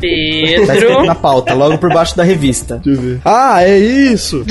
Tá 0.00 0.06
escrito 0.06 0.66
Pedro. 0.88 1.04
na 1.06 1.14
pauta, 1.14 1.54
logo 1.54 1.78
por 1.78 1.92
baixo 1.92 2.16
da 2.16 2.22
revista. 2.22 2.80
Deixa 2.84 3.00
eu 3.00 3.04
ver. 3.04 3.20
Ah, 3.24 3.62
é 3.62 3.78
isso! 3.78 4.44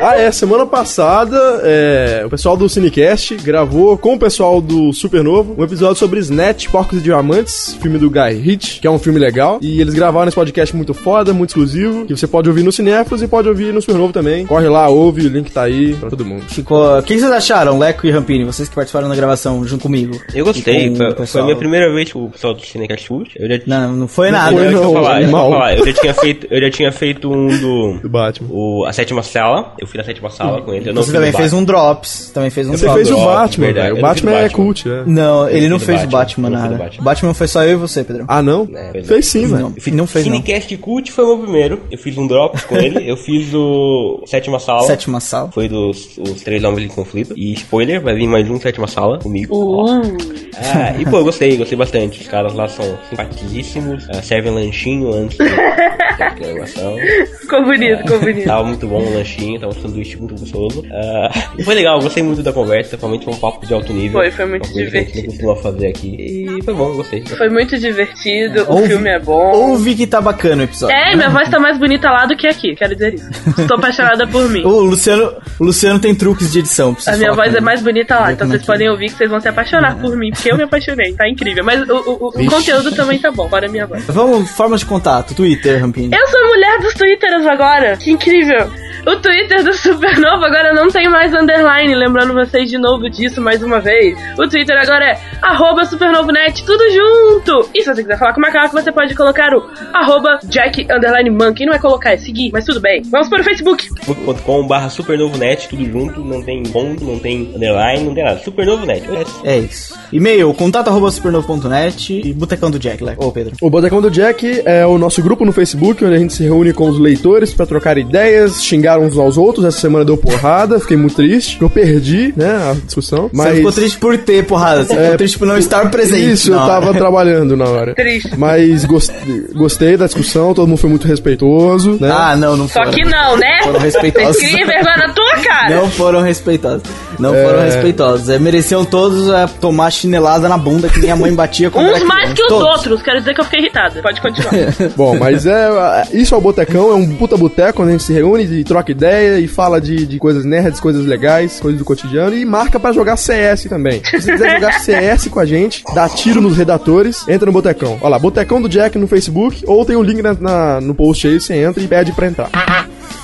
Ah, 0.00 0.18
é. 0.18 0.30
Semana 0.32 0.66
passada, 0.66 1.36
é, 1.62 2.22
o 2.26 2.30
pessoal 2.30 2.56
do 2.56 2.68
Cinecast 2.68 3.36
gravou 3.36 3.96
com 3.96 4.14
o 4.14 4.18
pessoal 4.18 4.60
do 4.60 4.92
Supernovo 4.92 5.54
um 5.56 5.62
episódio 5.64 5.96
sobre 5.96 6.18
Snatch, 6.20 6.68
Porcos 6.68 6.98
e 6.98 7.02
Diamantes, 7.02 7.76
filme 7.80 7.98
do 7.98 8.10
Guy 8.10 8.34
Ritchie, 8.40 8.80
que 8.80 8.86
é 8.86 8.90
um 8.90 8.98
filme 8.98 9.18
legal. 9.18 9.58
E 9.62 9.80
eles 9.80 9.94
gravaram 9.94 10.26
esse 10.28 10.34
podcast 10.34 10.74
muito 10.74 10.92
foda, 10.94 11.32
muito 11.32 11.50
exclusivo, 11.50 12.04
que 12.06 12.16
você 12.16 12.26
pode 12.26 12.48
ouvir 12.48 12.62
no 12.64 12.72
Cinéfilos 12.72 13.22
e 13.22 13.28
pode 13.28 13.48
ouvir 13.48 13.72
no 13.72 13.80
Supernovo 13.80 14.12
também. 14.12 14.46
Corre 14.46 14.68
lá, 14.68 14.88
ouve, 14.88 15.26
o 15.26 15.28
link 15.28 15.50
tá 15.52 15.62
aí 15.62 15.94
pra 15.94 16.10
todo 16.10 16.24
mundo. 16.24 16.42
Ficou. 16.48 16.98
O 16.98 17.02
que 17.02 17.18
vocês 17.18 17.30
acharam, 17.30 17.78
Leco 17.78 18.06
e 18.06 18.10
Rampini? 18.10 18.44
Vocês 18.44 18.68
que 18.68 18.74
participaram 18.74 19.08
da 19.08 19.14
gravação 19.14 19.64
junto 19.66 19.82
comigo? 19.82 20.20
Eu 20.34 20.44
gostei, 20.44 20.86
E 20.86 20.88
com 20.90 20.94
o 20.94 21.14
foi, 21.16 21.26
foi 21.26 21.40
a 21.40 21.44
minha 21.44 21.56
primeira 21.56 21.92
vez 21.92 22.12
com 22.12 22.24
o 22.24 22.30
pessoal 22.30 22.54
do 22.54 22.60
Cinecast. 22.64 23.08
Eu 23.36 23.48
já 23.48 23.60
Não, 23.66 23.92
não 23.92 24.08
foi 24.08 24.30
Não 24.30 24.38
nada. 24.38 24.56
foi, 24.56 24.71
eu, 24.72 24.80
não. 24.82 24.88
eu, 24.88 24.92
falar, 24.94 25.22
eu, 25.22 25.30
falar, 25.30 25.78
eu 25.78 25.86
já 25.86 25.92
tinha 25.92 26.14
feito, 26.14 26.46
eu 26.50 26.60
já 26.60 26.70
tinha 26.70 26.92
feito 26.92 27.30
um 27.30 27.46
do 27.48 27.98
Do 28.02 28.08
Batman. 28.08 28.48
o, 28.50 28.84
a 28.86 28.92
sétima 28.92 29.22
sala. 29.22 29.74
Eu 29.78 29.86
fiz 29.86 30.00
a 30.00 30.04
sétima 30.04 30.30
sala 30.30 30.60
com 30.62 30.72
ele. 30.72 30.88
Eu 30.90 30.94
não 30.94 31.02
Você 31.02 31.12
também 31.12 31.32
fez 31.32 31.52
um 31.52 31.64
Drops. 31.64 32.30
Também 32.32 32.50
fez 32.50 32.68
um 32.68 32.72
Você 32.72 32.84
Drops. 32.86 33.08
fez 33.08 33.10
o 33.10 33.24
Batman, 33.24 33.64
verdade. 33.66 33.88
velho. 33.88 33.98
O 33.98 34.02
Batman 34.02 34.32
é 34.32 34.48
cult, 34.48 34.88
né? 34.88 35.02
Não, 35.06 35.48
ele 35.48 35.68
não 35.68 35.78
fez 35.78 36.04
o 36.04 36.06
Batman, 36.06 36.50
nada. 36.50 36.90
o 36.98 37.02
Batman. 37.02 37.34
Foi 37.34 37.46
só 37.48 37.62
eu 37.64 37.72
e 37.72 37.76
você, 37.76 38.02
Pedro. 38.04 38.24
Ah, 38.28 38.42
não? 38.42 38.68
É, 38.74 39.02
fez 39.02 39.26
sim, 39.26 39.46
velho. 39.46 39.52
Não, 39.62 39.74
não 39.92 40.06
fez 40.06 40.26
não. 40.26 40.32
Cinecast 40.36 40.76
Cult 40.78 41.10
foi 41.12 41.24
o 41.24 41.28
meu 41.28 41.38
primeiro. 41.38 41.80
Eu 41.90 41.98
fiz 41.98 42.16
um 42.16 42.26
Drops 42.26 42.64
com 42.64 42.76
ele. 42.76 43.08
Eu 43.10 43.16
fiz 43.16 43.52
o 43.54 44.22
Sétima 44.26 44.58
Sala. 44.58 44.82
Sétima 44.86 45.20
sala. 45.20 45.50
Foi 45.52 45.68
dos 45.68 46.18
os 46.18 46.42
três 46.42 46.62
homens 46.64 46.84
em 46.84 46.88
conflito. 46.88 47.34
E 47.36 47.52
spoiler, 47.54 48.00
vai 48.00 48.14
vir 48.14 48.26
mais 48.26 48.48
um 48.48 48.58
Sétima 48.60 48.86
Sala 48.86 49.18
comigo. 49.18 49.54
Uh, 49.54 50.42
Ah, 50.56 50.94
e 51.00 51.04
pô, 51.04 51.18
eu 51.18 51.24
gostei, 51.24 51.56
gostei 51.56 51.76
bastante. 51.78 52.20
Os 52.20 52.28
caras 52.28 52.52
lá 52.54 52.68
são 52.68 52.84
simpaticíssimos, 53.08 54.06
ah, 54.10 54.22
servem 54.22 54.52
lanchinho 54.64 55.12
antes 55.14 55.38
da 56.18 56.30
gravação. 56.30 56.96
ficou 57.40 57.64
bonito, 57.64 57.98
ficou 58.02 58.20
bonito. 58.20 58.46
Tava 58.46 58.64
muito 58.64 58.86
bom 58.86 59.00
o 59.02 59.14
lanchinho, 59.14 59.60
tava 59.60 59.72
um 59.76 59.80
sanduíche 59.82 60.16
muito 60.16 60.34
gostoso. 60.38 60.84
Ah, 60.92 61.30
e 61.58 61.62
foi 61.62 61.74
legal, 61.74 62.00
gostei 62.00 62.22
muito 62.22 62.42
da 62.42 62.52
conversa, 62.52 62.96
realmente 62.96 63.24
foi 63.24 63.34
um 63.34 63.36
papo 63.38 63.66
de 63.66 63.74
alto 63.74 63.92
nível. 63.92 64.20
Foi, 64.20 64.30
foi 64.30 64.46
muito 64.46 64.64
Uma 64.66 64.72
coisa 64.72 64.90
que 64.90 64.96
a 64.96 65.00
gente 65.00 65.12
divertido. 65.12 65.26
costuma 65.32 65.56
fazer 65.56 65.86
aqui. 65.88 66.46
E 66.58 66.62
foi 66.62 66.74
bom, 66.74 66.92
gostei. 66.94 67.24
Foi 67.26 67.48
muito 67.48 67.78
divertido, 67.78 68.66
o 68.72 68.78
filme 68.86 69.10
é 69.10 69.18
bom. 69.18 69.52
Ouve 69.52 69.94
que 69.94 70.06
tá 70.06 70.20
bacana 70.20 70.62
o 70.62 70.64
episódio. 70.64 70.94
É, 70.96 71.16
minha 71.16 71.30
voz 71.30 71.48
tá 71.48 71.58
mais 71.58 71.78
bonita 71.78 72.10
lá 72.10 72.26
do 72.26 72.36
que 72.36 72.46
aqui, 72.46 72.74
quero 72.74 72.94
dizer 72.94 73.14
isso. 73.14 73.28
Estou 73.60 73.76
apaixonada 73.76 74.26
por 74.26 74.48
mim. 74.48 74.62
O 74.64 74.80
Luciano, 74.82 75.34
o 75.58 75.64
Luciano 75.64 75.98
tem 75.98 76.14
truques 76.14 76.52
de 76.52 76.60
edição. 76.60 76.96
A 77.06 77.16
minha 77.16 77.32
voz 77.32 77.54
é 77.54 77.60
mais 77.60 77.82
bonita 77.82 78.18
lá, 78.18 78.32
então 78.32 78.46
é 78.46 78.50
vocês 78.50 78.64
podem 78.64 78.88
ouvir 78.88 79.06
que 79.06 79.16
vocês 79.16 79.30
vão 79.30 79.40
se 79.40 79.48
apaixonar 79.48 79.96
por 79.98 80.16
mim, 80.16 80.30
porque 80.30 80.50
eu 80.52 80.56
me 80.56 80.62
apaixonei, 80.64 81.12
tá 81.14 81.28
incrível. 81.28 81.64
Mas 81.64 81.88
o, 81.88 81.94
o- 81.96 82.28
o- 82.28 82.46
conteúdo 82.46 82.92
também 82.94 83.18
tá 83.18 83.30
bom, 83.30 83.48
fora 83.48 83.66
a 83.66 83.70
minha 83.70 83.86
voz. 83.86 84.04
Vamos, 84.06 84.50
formas 84.52 84.80
de 84.80 84.86
contato. 84.86 85.34
Twitter, 85.34 85.80
Rampini. 85.80 86.14
Eu 86.14 86.26
sou 86.28 86.40
a 86.40 86.46
mulher 86.48 86.80
dos 86.80 86.94
twitters 86.94 87.46
agora, 87.46 87.96
que 87.96 88.10
incrível. 88.10 88.70
O 89.04 89.16
Twitter 89.16 89.64
do 89.64 89.72
Supernova 89.72 90.46
agora 90.46 90.72
não 90.72 90.88
tem 90.88 91.08
mais 91.08 91.34
underline, 91.34 91.92
lembrando 91.92 92.32
vocês 92.34 92.70
de 92.70 92.78
novo 92.78 93.10
disso 93.10 93.40
mais 93.40 93.60
uma 93.60 93.80
vez. 93.80 94.16
O 94.38 94.48
Twitter 94.48 94.78
agora 94.78 95.04
é 95.04 95.18
arroba 95.42 95.84
supernovonet, 95.84 96.64
tudo 96.64 96.84
junto. 96.88 97.68
E 97.74 97.82
se 97.82 97.92
você 97.92 98.02
quiser 98.02 98.16
falar 98.16 98.32
com 98.32 98.38
o 98.38 98.42
Macaco, 98.42 98.72
você 98.72 98.92
pode 98.92 99.16
colocar 99.16 99.52
o 99.54 99.68
arroba 99.92 100.38
jack 100.44 100.86
underline 100.88 101.30
monkey. 101.30 101.66
Não 101.66 101.74
é 101.74 101.80
colocar, 101.80 102.12
é 102.12 102.16
seguir, 102.16 102.50
mas 102.52 102.64
tudo 102.64 102.80
bem. 102.80 103.02
Vamos 103.10 103.28
para 103.28 103.40
o 103.40 103.44
Facebook. 103.44 103.88
facebook.com 104.04 104.68
barra 104.68 104.88
supernovonet, 104.88 105.68
tudo 105.68 105.84
junto, 105.84 106.24
não 106.24 106.40
tem 106.40 106.62
ponto, 106.62 107.04
não 107.04 107.18
tem 107.18 107.52
underline, 107.56 108.04
não 108.04 108.14
tem 108.14 108.22
nada. 108.22 108.38
Supernovonet. 108.38 109.02
É 109.42 109.58
isso. 109.58 109.98
E-mail, 110.12 110.54
contato 110.54 110.86
arroba 110.86 111.10
supernovo.net 111.10 112.22
e 112.24 112.32
Botecão 112.32 112.70
do 112.70 112.78
Jack, 112.78 113.02
né? 113.02 113.16
Ô, 113.18 113.32
Pedro. 113.32 113.56
O 113.60 113.68
Botecão 113.68 114.00
do 114.00 114.10
Jack 114.10 114.62
é 114.64 114.86
o 114.86 114.96
nosso 114.96 115.20
grupo 115.20 115.44
no 115.44 115.52
Facebook, 115.52 116.04
onde 116.04 116.14
a 116.14 116.18
gente 116.18 116.34
se 116.34 116.44
reúne 116.44 116.72
com 116.72 116.88
os 116.88 117.00
leitores 117.00 117.52
pra 117.52 117.66
trocar 117.66 117.98
ideias, 117.98 118.62
xingar 118.62 118.91
uns 118.98 119.16
aos 119.16 119.36
outros. 119.36 119.64
Essa 119.64 119.80
semana 119.80 120.04
deu 120.04 120.16
porrada, 120.16 120.78
fiquei 120.80 120.96
muito 120.96 121.16
triste. 121.16 121.58
Eu 121.60 121.70
perdi, 121.70 122.32
né, 122.36 122.70
a 122.70 122.74
discussão. 122.74 123.28
Você 123.28 123.36
Mas 123.36 123.56
ficou 123.56 123.72
triste 123.72 123.98
por 123.98 124.18
ter 124.18 124.44
porrada. 124.44 124.84
Você 124.84 124.94
ficou 124.94 125.16
triste 125.16 125.38
por 125.38 125.48
não 125.48 125.58
estar 125.58 125.90
presente. 125.90 126.32
Isso, 126.32 126.52
eu 126.52 126.58
tava 126.58 126.92
trabalhando 126.94 127.56
na 127.56 127.64
hora. 127.64 127.94
Triste. 127.94 128.36
Mas 128.36 128.84
gostei, 128.84 129.46
gostei 129.54 129.96
da 129.96 130.06
discussão, 130.06 130.54
todo 130.54 130.66
mundo 130.68 130.78
foi 130.78 130.90
muito 130.90 131.06
respeitoso, 131.06 131.98
né? 132.00 132.10
Ah, 132.10 132.36
não, 132.36 132.56
não 132.56 132.68
Só 132.68 132.80
foram. 132.80 132.90
que 132.92 133.04
não, 133.04 133.36
né? 133.36 133.62
Foram 133.64 133.80
respeitosos. 133.80 134.40
Vergonha 134.42 134.96
na 134.96 135.12
tua 135.12 135.36
cara. 135.42 135.76
Não 135.76 135.90
foram 135.90 136.20
respeitosos. 136.22 136.82
Não 137.18 137.34
É. 137.34 137.44
foram 137.44 137.60
respeitosos. 137.62 138.28
É, 138.28 138.38
mereciam 138.38 138.84
todos 138.84 139.28
é, 139.28 139.46
tomar 139.60 139.90
chinelada 139.90 140.48
na 140.48 140.56
bunda 140.58 140.88
que 140.88 140.98
minha 141.00 141.16
mãe 141.16 141.32
batia 141.34 141.70
quando 141.70 141.92
Uns 141.92 142.02
mais 142.04 142.32
que 142.32 142.42
os 142.42 142.48
Todos. 142.48 142.68
outros, 142.68 143.02
quero 143.02 143.18
dizer 143.18 143.34
que 143.34 143.40
eu 143.40 143.44
fiquei 143.44 143.60
irritada. 143.60 144.00
Pode 144.02 144.20
continuar. 144.20 144.52
Bom, 144.96 145.18
mas 145.18 145.46
é. 145.46 145.68
Isso 146.12 146.34
é 146.34 146.38
o 146.38 146.40
Botecão, 146.40 146.90
é 146.90 146.94
um 146.94 147.14
puta 147.16 147.36
boteco 147.36 147.82
onde 147.82 147.90
a 147.90 147.92
gente 147.92 148.04
se 148.04 148.12
reúne 148.12 148.44
e 148.44 148.64
troca 148.64 148.90
ideia 148.90 149.38
e 149.38 149.46
fala 149.48 149.80
de, 149.80 150.06
de 150.06 150.18
coisas 150.18 150.44
nerds, 150.44 150.80
coisas 150.80 151.06
legais, 151.06 151.60
coisas 151.60 151.78
do 151.78 151.84
cotidiano 151.84 152.36
e 152.36 152.44
marca 152.44 152.78
pra 152.80 152.92
jogar 152.92 153.16
CS 153.16 153.64
também. 153.64 154.02
Se 154.04 154.20
você 154.20 154.32
quiser 154.32 154.54
jogar 154.54 154.72
CS 154.80 155.28
com 155.28 155.40
a 155.40 155.44
gente, 155.46 155.82
dá 155.94 156.08
tiro 156.08 156.40
nos 156.40 156.56
redatores, 156.56 157.26
entra 157.28 157.46
no 157.46 157.52
Botecão. 157.52 157.98
Olha 158.00 158.10
lá, 158.10 158.18
Botecão 158.18 158.60
do 158.60 158.68
Jack 158.68 158.98
no 158.98 159.06
Facebook 159.06 159.62
ou 159.66 159.84
tem 159.84 159.96
o 159.96 160.02
link 160.02 160.22
na, 160.22 160.34
na- 160.34 160.80
no 160.80 160.94
post 160.94 161.26
aí, 161.26 161.40
você 161.40 161.54
entra 161.54 161.82
e 161.82 161.86
pede 161.88 162.12
pra 162.12 162.26
entrar. 162.26 162.48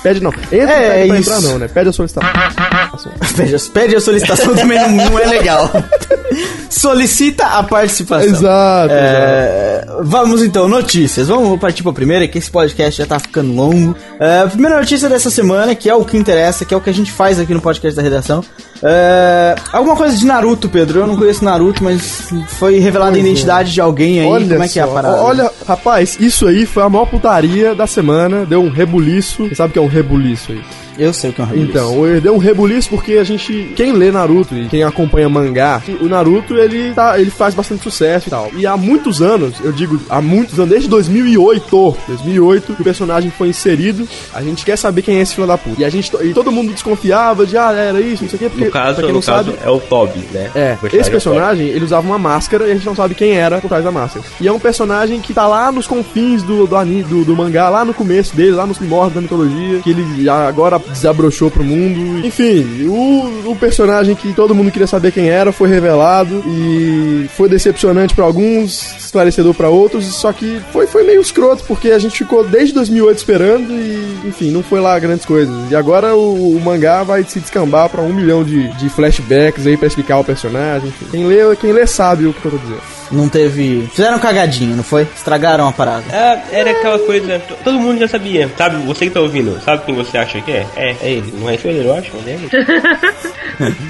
Pede 0.01 0.21
não. 0.21 0.31
Entra 0.51 0.57
É, 0.73 1.05
pra 1.07 1.17
isso. 1.19 1.29
entrar 1.31 1.41
não, 1.41 1.59
né? 1.59 1.67
Pede 1.67 1.89
a 1.89 1.93
solicitação. 1.93 2.29
Pede, 3.35 3.69
pede 3.69 3.95
a 3.95 4.01
solicitação 4.01 4.55
também 4.55 4.79
não, 4.79 4.89
não 5.09 5.19
é 5.19 5.25
legal. 5.25 5.69
Solicita 6.69 7.45
a 7.45 7.63
participação. 7.63 8.27
Exato, 8.29 8.93
exato. 8.93 8.93
É, 8.93 9.85
vamos 10.03 10.43
então, 10.43 10.67
notícias. 10.67 11.27
Vamos 11.27 11.59
partir 11.59 11.81
para 11.81 11.91
a 11.91 11.95
primeira, 11.95 12.27
que 12.27 12.37
esse 12.37 12.49
podcast 12.49 12.97
já 12.99 13.05
tá 13.07 13.19
ficando 13.19 13.51
longo. 13.53 13.95
É, 14.19 14.41
a 14.41 14.47
primeira 14.47 14.77
notícia 14.77 15.09
dessa 15.09 15.29
semana, 15.29 15.73
que 15.75 15.89
é 15.89 15.95
o 15.95 16.05
que 16.05 16.15
interessa, 16.15 16.63
que 16.65 16.73
é 16.73 16.77
o 16.77 16.81
que 16.81 16.89
a 16.89 16.93
gente 16.93 17.11
faz 17.11 17.39
aqui 17.39 17.53
no 17.53 17.61
podcast 17.61 17.95
da 17.95 18.01
redação. 18.03 18.43
É, 18.81 19.55
alguma 19.73 19.95
coisa 19.95 20.15
de 20.15 20.25
Naruto, 20.25 20.69
Pedro. 20.69 20.99
Eu 20.99 21.07
não 21.07 21.17
conheço 21.17 21.43
Naruto, 21.43 21.83
mas 21.83 22.29
foi 22.47 22.79
revelada 22.79 23.17
a 23.17 23.19
identidade 23.19 23.73
de 23.73 23.81
alguém 23.81 24.21
aí. 24.21 24.27
Olha 24.27 24.47
Como 24.47 24.63
é 24.63 24.67
que 24.67 24.79
é 24.79 24.83
a 24.83 24.87
só, 24.87 24.93
parada? 24.93 25.21
Olha, 25.21 25.51
rapaz, 25.67 26.17
isso 26.19 26.47
aí 26.47 26.65
foi 26.65 26.83
a 26.83 26.89
maior 26.89 27.05
putaria 27.07 27.73
da 27.75 27.87
semana. 27.87 28.45
Deu 28.45 28.61
um 28.61 28.69
rebuliço. 28.69 29.49
Você 29.49 29.55
sabe 29.55 29.73
que 29.73 29.79
é 29.79 29.81
um 29.81 29.87
rebuliço 29.89 30.51
aí? 30.51 30.88
Eu 30.99 31.13
sei 31.13 31.29
o 31.29 31.33
que 31.33 31.41
é 31.41 31.43
um 31.43 31.47
rebuliço. 31.47 31.71
Então, 31.71 32.21
deu 32.21 32.35
um 32.35 32.37
rebuliço 32.37 32.89
porque 32.89 33.13
a 33.13 33.23
gente, 33.23 33.71
quem 33.75 33.93
lê 33.93 34.11
Naruto 34.11 34.55
e 34.55 34.67
quem 34.67 34.83
acompanha 34.83 35.29
mangá, 35.29 35.81
o 36.01 36.07
Naruto 36.07 36.55
ele 36.57 36.93
tá, 36.93 37.19
ele 37.19 37.31
faz 37.31 37.55
bastante 37.55 37.83
sucesso 37.83 38.27
e 38.27 38.29
tal. 38.29 38.51
E 38.55 38.67
há 38.67 38.75
muitos 38.75 39.21
anos, 39.21 39.55
eu 39.63 39.71
digo 39.71 39.99
há 40.09 40.21
muitos 40.21 40.59
anos, 40.59 40.71
desde 40.71 40.89
2008, 40.89 41.97
2008, 42.07 42.73
que 42.73 42.81
o 42.81 42.83
personagem 42.83 43.31
foi 43.31 43.47
inserido. 43.47 44.07
A 44.33 44.41
gente 44.41 44.65
quer 44.65 44.77
saber 44.77 45.01
quem 45.01 45.17
é 45.17 45.21
esse 45.21 45.35
filho 45.35 45.47
da 45.47 45.57
puta. 45.57 45.81
E 45.81 45.85
a 45.85 45.89
gente 45.89 46.11
e 46.21 46.33
todo 46.33 46.51
mundo 46.51 46.73
desconfiava 46.73 47.45
de 47.45 47.57
ah, 47.57 47.71
era 47.71 48.01
isso, 48.01 48.23
não 48.23 48.29
sei 48.29 48.37
o 48.37 48.39
quê, 48.39 48.49
porque 48.49 48.65
No 48.65 48.71
caso, 48.71 49.01
no 49.01 49.07
não 49.07 49.21
caso 49.21 49.51
sabe, 49.51 49.57
é 49.63 49.69
o 49.69 49.79
Toby, 49.79 50.19
né? 50.31 50.51
é, 50.53 50.77
esse 50.93 51.09
é 51.09 51.11
personagem, 51.11 51.67
ele 51.67 51.85
usava 51.85 52.05
uma 52.05 52.17
máscara 52.17 52.67
e 52.67 52.71
a 52.71 52.73
gente 52.73 52.85
não 52.85 52.95
sabe 52.95 53.15
quem 53.15 53.33
era 53.33 53.59
por 53.59 53.67
trás 53.67 53.83
da 53.83 53.91
máscara. 53.91 54.25
E 54.41 54.47
é 54.47 54.51
um 54.51 54.59
personagem 54.59 55.21
que 55.21 55.33
tá 55.33 55.47
lá 55.47 55.71
nos 55.71 55.87
confins 55.87 56.43
do, 56.43 56.67
do, 56.67 56.85
do, 57.07 57.25
do 57.25 57.35
mangá, 57.35 57.69
lá 57.69 57.85
no 57.85 57.93
começo 57.93 58.35
dele, 58.35 58.51
lá 58.51 58.65
nos 58.65 58.77
primórdios 58.77 59.15
da 59.15 59.21
mitologia, 59.21 59.79
que 59.79 59.91
ele 59.91 60.23
já 60.23 60.47
agora 60.47 60.79
desabrochou 60.91 61.49
pro 61.49 61.63
mundo. 61.63 62.25
Enfim, 62.25 62.85
o, 62.87 63.51
o 63.51 63.55
personagem 63.55 64.15
que 64.15 64.33
todo 64.33 64.55
mundo 64.55 64.71
queria 64.71 64.87
saber 64.87 65.11
quem 65.11 65.29
era 65.29 65.51
foi 65.51 65.69
revelado 65.69 66.43
e 66.45 67.29
foi 67.35 67.49
decepcionante 67.49 68.13
pra 68.13 68.25
alguns, 68.25 68.95
esclarecedor 68.97 69.53
pra 69.53 69.69
outros, 69.69 70.05
só 70.05 70.31
que 70.31 70.61
foi, 70.71 70.87
foi 70.87 71.03
meio 71.03 71.21
escroto, 71.21 71.63
porque 71.65 71.91
a 71.91 71.99
gente 71.99 72.17
ficou 72.17 72.43
desde 72.43 72.73
2008 72.73 73.17
esperando 73.17 73.71
e, 73.71 74.27
enfim, 74.27 74.51
não 74.51 74.63
foi 74.63 74.79
lá 74.79 74.97
grandes 74.99 75.25
coisas. 75.25 75.55
E 75.71 75.75
agora 75.75 76.15
o, 76.15 76.55
o 76.55 76.61
mangá 76.61 77.03
vai 77.03 77.23
se 77.23 77.39
descambar 77.39 77.89
pra 77.89 78.01
um 78.01 78.13
milhão 78.13 78.43
de, 78.43 78.67
de 78.69 78.89
flashbacks 78.89 79.65
aí 79.65 79.77
pra 79.77 79.87
explicar 79.87 80.19
o 80.19 80.23
personagem. 80.23 80.89
Enfim. 80.89 81.05
Quem 81.11 81.25
lê, 81.25 81.55
quem 81.55 81.71
lê 81.71 81.85
sabe 81.87 82.25
o 82.25 82.33
que 82.33 82.45
eu 82.45 82.51
tô 82.51 82.57
dizendo. 82.57 82.99
Não 83.11 83.27
teve. 83.27 83.87
Fizeram 83.91 84.19
cagadinha, 84.19 84.75
não 84.75 84.83
foi? 84.83 85.07
Estragaram 85.15 85.67
a 85.67 85.71
parada. 85.71 86.03
Ah, 86.11 86.43
era 86.51 86.71
aquela 86.71 86.99
coisa, 86.99 87.41
todo 87.63 87.79
mundo 87.79 87.99
já 87.99 88.07
sabia, 88.07 88.49
sabe? 88.57 88.77
Você 88.85 89.05
que 89.05 89.11
tá 89.11 89.19
ouvindo, 89.19 89.59
sabe 89.61 89.83
quem 89.85 89.95
você 89.95 90.17
acha 90.17 90.39
que 90.41 90.51
é? 90.51 90.67
É, 90.79 90.95
é 91.01 91.11
ele. 91.11 91.33
Não 91.37 91.49
é 91.49 91.57
eu 91.85 91.93
acho, 91.93 92.11
mas 92.15 92.27
é 92.27 92.31
ele. 92.31 92.49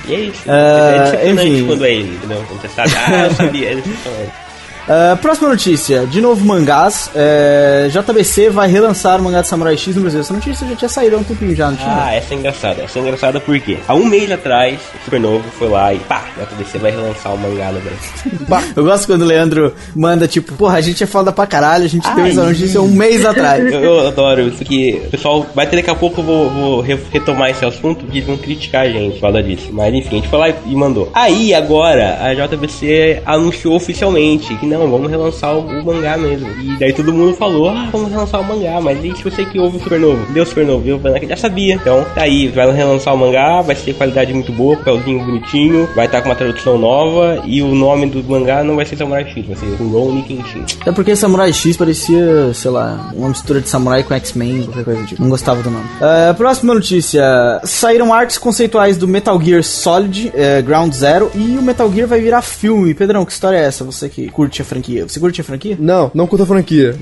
e 0.08 0.15
é 0.15 0.19
isso. 0.21 0.43
Ah, 0.47 1.13
é 1.21 1.34
decepcionante 1.34 1.47
enfim. 1.47 1.67
quando 1.67 1.86
é 1.86 1.91
ele, 1.91 2.15
entendeu? 2.15 2.43
Quando 2.47 2.62
você 2.62 2.67
sabe, 2.69 2.91
ah, 2.95 3.25
eu 3.25 3.32
sabia, 3.36 3.69
é 3.71 3.75
decepcionante. 3.75 4.48
Ah, 4.91 5.15
próxima 5.21 5.49
notícia, 5.49 6.08
de 6.08 6.19
novo 6.19 6.43
mangás. 6.43 7.12
É, 7.15 7.88
JBC 7.91 8.49
vai 8.49 8.67
relançar 8.67 9.19
o 9.19 9.23
mangá 9.23 9.41
de 9.41 9.47
Samurai 9.47 9.78
X 9.78 9.95
no 9.95 10.02
Brasil. 10.02 10.19
Essa 10.21 10.34
notícia 10.34 10.67
já 10.67 10.75
tinha 10.75 10.89
saído 10.89 11.15
há 11.15 11.19
um 11.19 11.23
tempinho 11.23 11.56
já, 11.56 11.69
não 11.69 11.78
tinha? 11.78 12.04
Ah, 12.06 12.13
essa 12.15 12.34
é 12.34 12.38
engraçada. 12.38 12.82
Essa 12.82 12.97
é 12.97 13.02
engraçada 13.04 13.39
porque 13.39 13.78
há 13.88 13.93
um 13.93 14.06
mês 14.06 14.32
atrás, 14.32 14.80
o 14.99 15.04
Supernovo 15.06 15.43
foi 15.60 15.69
lá 15.69 15.93
e 15.93 15.99
pá, 15.99 16.23
JBC 16.39 16.80
vai 16.80 16.89
relançar 16.91 17.34
o 17.36 17.38
mangá 17.38 17.71
no 17.71 17.80
Brasil. 17.82 18.69
Eu 18.75 18.84
gosto 18.84 19.06
quando 19.06 19.21
o 19.21 19.25
Leandro 19.25 19.73
manda, 19.95 20.28
tipo, 20.28 20.54
porra, 20.54 20.78
a 20.78 20.82
gente 20.82 21.04
é 21.04 21.08
foda 21.08 21.32
pra 21.32 21.45
caralho, 21.45 21.84
a 21.84 21.88
gente 21.88 22.10
deu 22.15 22.25
essa 22.25 22.43
notícia 22.43 22.82
um 22.82 22.88
mês 22.88 23.23
atrás. 23.25 23.71
Eu, 23.71 23.80
eu 23.82 24.08
adoro 24.08 24.41
isso 24.47 24.63
que 24.65 25.02
o 25.06 25.10
pessoal 25.12 25.45
vai 25.54 25.67
ter 25.67 25.75
daqui 25.75 25.89
a 25.91 25.95
pouco 25.95 26.21
eu 26.21 26.25
vou, 26.25 26.49
vou 26.49 26.82
re- 26.82 26.97
retomar 27.12 27.52
esse 27.52 27.63
assunto 27.63 28.06
que 28.06 28.17
eles 28.17 28.28
vão 28.28 28.38
criticar 28.38 28.86
a 28.88 28.89
gente 28.89 29.13
por 29.15 29.21
causa 29.21 29.43
disso. 29.43 29.69
Mas 29.71 29.93
enfim, 29.93 30.08
a 30.10 30.15
gente 30.15 30.28
foi 30.30 30.39
lá 30.39 30.49
e 30.49 30.75
mandou. 30.75 31.12
Aí 31.13 31.54
agora 31.54 32.17
a 32.21 32.34
JBC 32.34 33.21
anunciou 33.25 33.75
oficialmente 33.75 34.56
que 34.56 34.65
não, 34.65 34.78
vamos 34.87 35.09
relançar 35.09 35.55
o, 35.55 35.61
o 35.61 35.85
mangá 35.85 36.17
mesmo. 36.17 36.49
E 36.61 36.77
daí 36.77 36.93
todo 36.93 37.13
mundo 37.13 37.35
falou, 37.35 37.69
ah, 37.69 37.89
vamos 37.91 38.11
relançar 38.11 38.41
o 38.41 38.43
mangá, 38.43 38.79
mas 38.81 39.03
e 39.03 39.15
se 39.15 39.23
você 39.23 39.45
que 39.45 39.59
ouve 39.59 39.77
o 39.77 39.79
Supernovo? 39.79 40.33
Deu 40.33 40.45
Supernovo, 40.45 40.81
viu? 40.81 40.99
Vai 40.99 41.11
lá 41.11 41.19
que 41.19 41.27
já 41.27 41.37
sabia. 41.37 41.75
Então 41.75 42.05
tá 42.15 42.21
aí, 42.21 42.47
vai 42.47 42.71
relançar 42.71 43.13
o 43.13 43.17
mangá, 43.17 43.61
vai 43.61 43.75
ser 43.75 43.93
qualidade 43.93 44.33
muito 44.33 44.51
boa, 44.51 44.77
papelzinho 44.77 45.25
bonitinho, 45.25 45.89
vai 45.95 46.05
estar 46.05 46.21
com 46.21 46.29
uma 46.29 46.35
tradução 46.35 46.77
nova 46.77 47.41
e 47.45 47.61
o 47.61 47.73
nome 47.73 48.07
do 48.07 48.23
mangá 48.23 48.63
não 48.63 48.75
vai 48.75 48.85
ser 48.85 48.97
Samurai 48.97 49.25
X, 49.25 49.45
vai 49.45 49.55
ser 49.55 49.75
Rurouni 49.75 50.23
Kenshin. 50.23 50.65
É 50.85 50.91
porque 50.91 51.15
Samurai 51.15 51.51
X 51.53 51.77
parecia, 51.77 52.53
sei 52.53 52.71
lá, 52.71 53.11
uma 53.13 53.29
mistura 53.29 53.61
de 53.61 53.69
Samurai 53.69 54.03
com 54.03 54.13
X-Men, 54.13 54.63
qualquer 54.63 54.83
coisa 54.83 55.01
do 55.01 55.07
tipo. 55.07 55.21
Não 55.21 55.29
gostava 55.29 55.61
do 55.61 55.69
nome. 55.69 55.85
Ah, 56.01 56.33
próxima 56.35 56.73
notícia. 56.73 57.21
Saíram 57.63 58.13
artes 58.13 58.37
conceituais 58.37 58.97
do 58.97 59.07
Metal 59.07 59.39
Gear 59.41 59.63
Solid 59.63 60.31
eh, 60.33 60.61
Ground 60.61 60.93
Zero 60.93 61.31
e 61.35 61.57
o 61.57 61.61
Metal 61.61 61.91
Gear 61.91 62.07
vai 62.07 62.19
virar 62.19 62.41
filme. 62.41 62.93
Pedrão, 62.93 63.25
que 63.25 63.31
história 63.31 63.57
é 63.57 63.65
essa? 63.65 63.83
Você 63.83 64.09
que 64.09 64.29
curte 64.29 64.61
a 64.61 64.65
franquia. 64.69 65.08
Você 65.08 65.19
curte 65.19 65.41
a 65.41 65.43
franquia? 65.43 65.75
Não, 65.79 66.12
não 66.13 66.27
curta 66.27 66.43
a 66.43 66.47
franquia. 66.47 66.95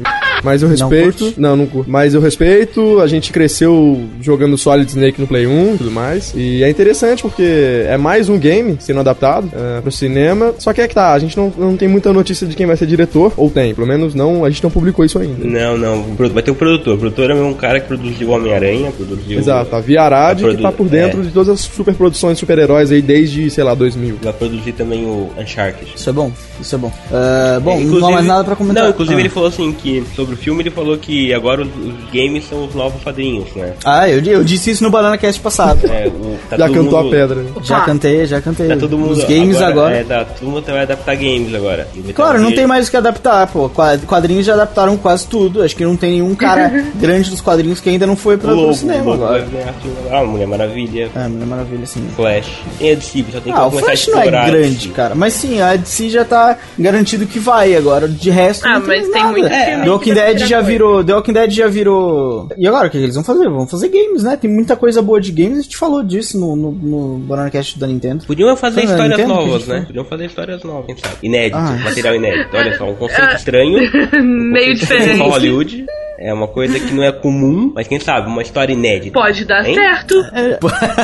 Mas 0.43 0.61
eu 0.61 0.69
respeito. 0.69 1.17
curte? 1.23 1.39
Não, 1.39 1.55
não, 1.55 1.65
curto. 1.65 1.89
Mas 1.89 2.13
eu 2.13 2.21
respeito. 2.21 2.99
A 2.99 3.07
gente 3.07 3.31
cresceu 3.31 3.99
jogando 4.21 4.57
Solid 4.57 4.87
Snake 4.89 5.19
no 5.19 5.27
Play 5.27 5.47
1 5.47 5.75
e 5.75 5.77
tudo 5.77 5.91
mais. 5.91 6.33
E 6.35 6.63
é 6.63 6.69
interessante 6.69 7.21
porque 7.21 7.83
é 7.87 7.97
mais 7.97 8.29
um 8.29 8.37
game 8.37 8.77
sendo 8.79 8.99
adaptado 8.99 9.49
é, 9.53 9.81
pro 9.81 9.91
cinema. 9.91 10.53
Só 10.59 10.73
que 10.73 10.81
é 10.81 10.87
que 10.87 10.93
tá, 10.95 11.13
a 11.13 11.19
gente 11.19 11.35
não, 11.37 11.51
não 11.57 11.75
tem 11.77 11.87
muita 11.87 12.11
notícia 12.13 12.45
de 12.47 12.55
quem 12.55 12.65
vai 12.65 12.77
ser 12.77 12.85
diretor. 12.85 13.33
Ou 13.37 13.49
tem, 13.49 13.73
pelo 13.73 13.87
menos 13.87 14.13
não, 14.13 14.45
a 14.45 14.49
gente 14.49 14.63
não 14.63 14.69
publicou 14.71 15.03
isso 15.03 15.17
ainda. 15.19 15.43
Não, 15.45 15.77
não. 15.77 16.03
Vai 16.31 16.43
ter 16.43 16.51
o 16.51 16.55
produtor. 16.55 16.95
O 16.95 16.97
produtor 16.97 17.31
é 17.31 17.33
um 17.35 17.53
cara 17.53 17.79
que 17.79 17.87
produziu 17.87 18.29
Homem-Aranha, 18.29 18.91
produziu. 18.91 19.39
Exato, 19.39 19.75
a 19.75 19.79
Via 19.79 20.01
Arad, 20.03 20.39
que 20.41 20.61
tá 20.61 20.71
por 20.71 20.87
dentro 20.87 21.21
é. 21.21 21.23
de 21.23 21.29
todas 21.29 21.49
as 21.49 21.59
superproduções 21.61 22.33
de 22.35 22.39
super-heróis 22.41 22.91
aí 22.91 23.01
desde, 23.01 23.49
sei 23.49 23.63
lá, 23.63 23.73
2000. 23.73 24.17
Vai 24.21 24.33
produzir 24.33 24.71
também 24.73 25.05
o 25.05 25.29
Uncharted. 25.37 25.91
Isso 25.95 26.09
é 26.09 26.13
bom, 26.13 26.31
isso 26.61 26.75
é 26.75 26.77
bom. 26.77 26.91
Ah, 27.11 27.59
bom, 27.61 27.79
É, 27.79 27.83
não 27.83 28.07
há 28.07 28.11
mais 28.11 28.25
nada 28.25 28.43
pra 28.43 28.55
comentar. 28.55 28.83
Não, 28.83 28.89
inclusive 28.91 29.15
Ah. 29.17 29.19
ele 29.21 29.29
falou 29.29 29.49
assim 29.49 29.71
que 29.71 30.03
sobre 30.27 30.33
o 30.33 30.37
filme 30.37 30.61
ele 30.63 30.69
falou 30.69 30.97
que 30.97 31.33
agora 31.33 31.61
os, 31.61 31.67
games 32.13 32.47
são 32.49 32.65
os 32.65 32.75
novos 32.75 33.01
quadrinhos, 33.01 33.47
né? 33.55 33.73
Ah, 33.85 34.09
eu, 34.09 34.21
eu 34.23 34.43
disse 34.43 34.71
isso 34.71 34.83
no 34.83 34.89
Banana 34.89 35.17
Cast 35.17 35.39
passado. 35.41 35.79
É, 35.87 36.07
o, 36.07 36.37
tá 36.49 36.57
Já 36.57 36.67
cantou 36.67 36.83
mundo- 36.83 36.97
a 36.97 37.09
pedra. 37.11 37.35
né? 37.41 37.49
já 37.63 37.81
cantei, 37.81 38.25
já 38.25 38.41
cantei. 38.41 38.67
Tá 38.67 38.75
todo 38.77 38.97
mundo 38.97 39.11
Os 39.11 39.23
games 39.23 39.61
agora. 39.61 39.95
É, 39.97 40.03
tá, 40.03 40.25
todo 40.25 40.49
mundo 40.49 40.63
vai 40.65 40.81
adaptar 40.81 41.15
games 41.15 41.53
agora. 41.55 41.87
Claro, 42.13 42.39
não 42.41 42.51
tem 42.51 42.67
mais 42.67 42.87
o 42.87 42.91
que 42.91 42.97
adaptar, 42.97 43.47
pô. 43.47 43.69
Qua- 43.69 43.97
Quadrinhos 44.05 44.45
já 44.45 44.53
adaptaram 44.53 44.97
quase 44.97 45.27
tudo. 45.27 45.63
Acho 45.63 45.75
que 45.75 45.83
não 45.85 45.95
tem 45.95 46.11
nenhum 46.13 46.35
cara 46.35 46.69
grande 46.95 47.29
dos 47.29 47.41
quadrinhos 47.41 47.79
que 47.79 47.89
ainda 47.89 48.05
não 48.05 48.15
foi 48.15 48.35
o 48.35 48.37
pra, 48.37 48.49
pro 48.51 48.59
Lobo, 48.59 48.73
cinema 48.73 49.03
o 49.03 49.09
Lobo 49.11 49.23
agora. 49.25 49.43
filme 49.43 49.57
agora. 49.61 49.75
Ah, 50.11 50.23
Mulher 50.25 50.47
Maravilha, 50.47 51.09
É, 51.15 51.27
Mulher 51.27 51.45
Maravilha, 51.47 51.85
sim. 51.85 52.07
Flash. 52.15 52.47
Tem 52.79 52.91
a 52.91 52.95
DC, 52.95 53.25
só 53.31 53.39
tem 53.39 53.53
que 53.53 53.59
Ah, 53.59 53.65
o 53.65 53.69
começar 53.69 53.85
Flash 53.87 54.07
a 54.07 54.11
não 54.11 54.21
é 54.21 54.51
grande, 54.51 54.89
cara. 54.89 55.15
Mas 55.15 55.33
sim, 55.33 55.61
a 55.61 55.75
DC 55.75 56.09
já 56.09 56.25
tá 56.25 56.57
garantido 56.77 57.25
que 57.25 57.39
vai 57.39 57.75
agora. 57.75 58.07
De 58.07 58.29
resto, 58.29 58.65
Ah, 58.67 58.79
não 58.79 58.81
tem 58.87 59.01
mas 59.01 59.09
tem 59.09 59.21
nada. 59.21 59.31
muito 59.31 59.47
filme 59.49 59.65
The 59.77 59.83
que 59.83 59.89
Walking 59.89 60.13
vai 60.13 60.16
Dead 60.21 60.39
já 60.39 60.57
coisa. 60.57 60.61
virou. 60.71 61.03
The 61.03 61.13
Walking 61.13 61.33
Dead 61.33 61.51
já 61.51 61.67
virou. 61.67 62.49
E 62.57 62.67
agora, 62.67 62.87
o 62.87 62.89
que, 62.89 62.97
que 62.97 63.03
eles 63.03 63.15
vão 63.15 63.23
fazer? 63.23 63.49
Vão 63.49 63.67
fazer 63.67 63.89
games, 63.89 64.23
né? 64.23 64.37
Tem 64.37 64.49
muita 64.49 64.75
coisa 64.75 65.01
boa 65.01 65.19
de 65.21 65.31
games. 65.31 65.59
A 65.59 65.61
gente 65.61 65.77
falou 65.77 66.03
disso 66.03 66.39
no, 66.39 66.55
no, 66.55 66.71
no 66.71 67.17
Banana 67.19 67.49
Cast 67.49 67.77
da 67.79 67.87
Nintendo. 67.87 68.25
Podiam 68.25 68.55
fazer 68.55 68.83
histórias 68.83 69.09
Nintendo 69.17 69.27
novas, 69.33 69.67
né? 69.67 69.83
Podiam 69.87 70.05
fazer 70.05 70.25
histórias 70.25 70.63
novas, 70.63 70.85
quem 70.87 70.97
sabe? 70.97 71.15
Inédito, 71.23 71.57
Ah. 71.57 71.79
material 71.83 72.15
inédito. 72.15 72.55
Olha 72.57 72.77
só, 72.77 72.85
um 72.89 72.95
conceito 72.95 73.35
estranho. 73.35 73.77
Meio 74.23 74.71
Conceito 74.71 74.79
diferente. 74.79 75.19
Hollywood. 75.21 75.85
É 76.19 76.33
uma 76.33 76.47
coisa 76.47 76.79
que 76.79 76.91
não 76.95 77.03
é 77.03 77.11
comum, 77.11 77.71
mas 77.75 77.87
quem 77.87 77.99
sabe, 77.99 78.27
uma 78.27 78.41
história 78.41 78.73
inédita. 78.73 79.13
Pode 79.19 79.45
dar 79.45 79.63
Hein? 79.63 79.75
certo. 79.75 80.15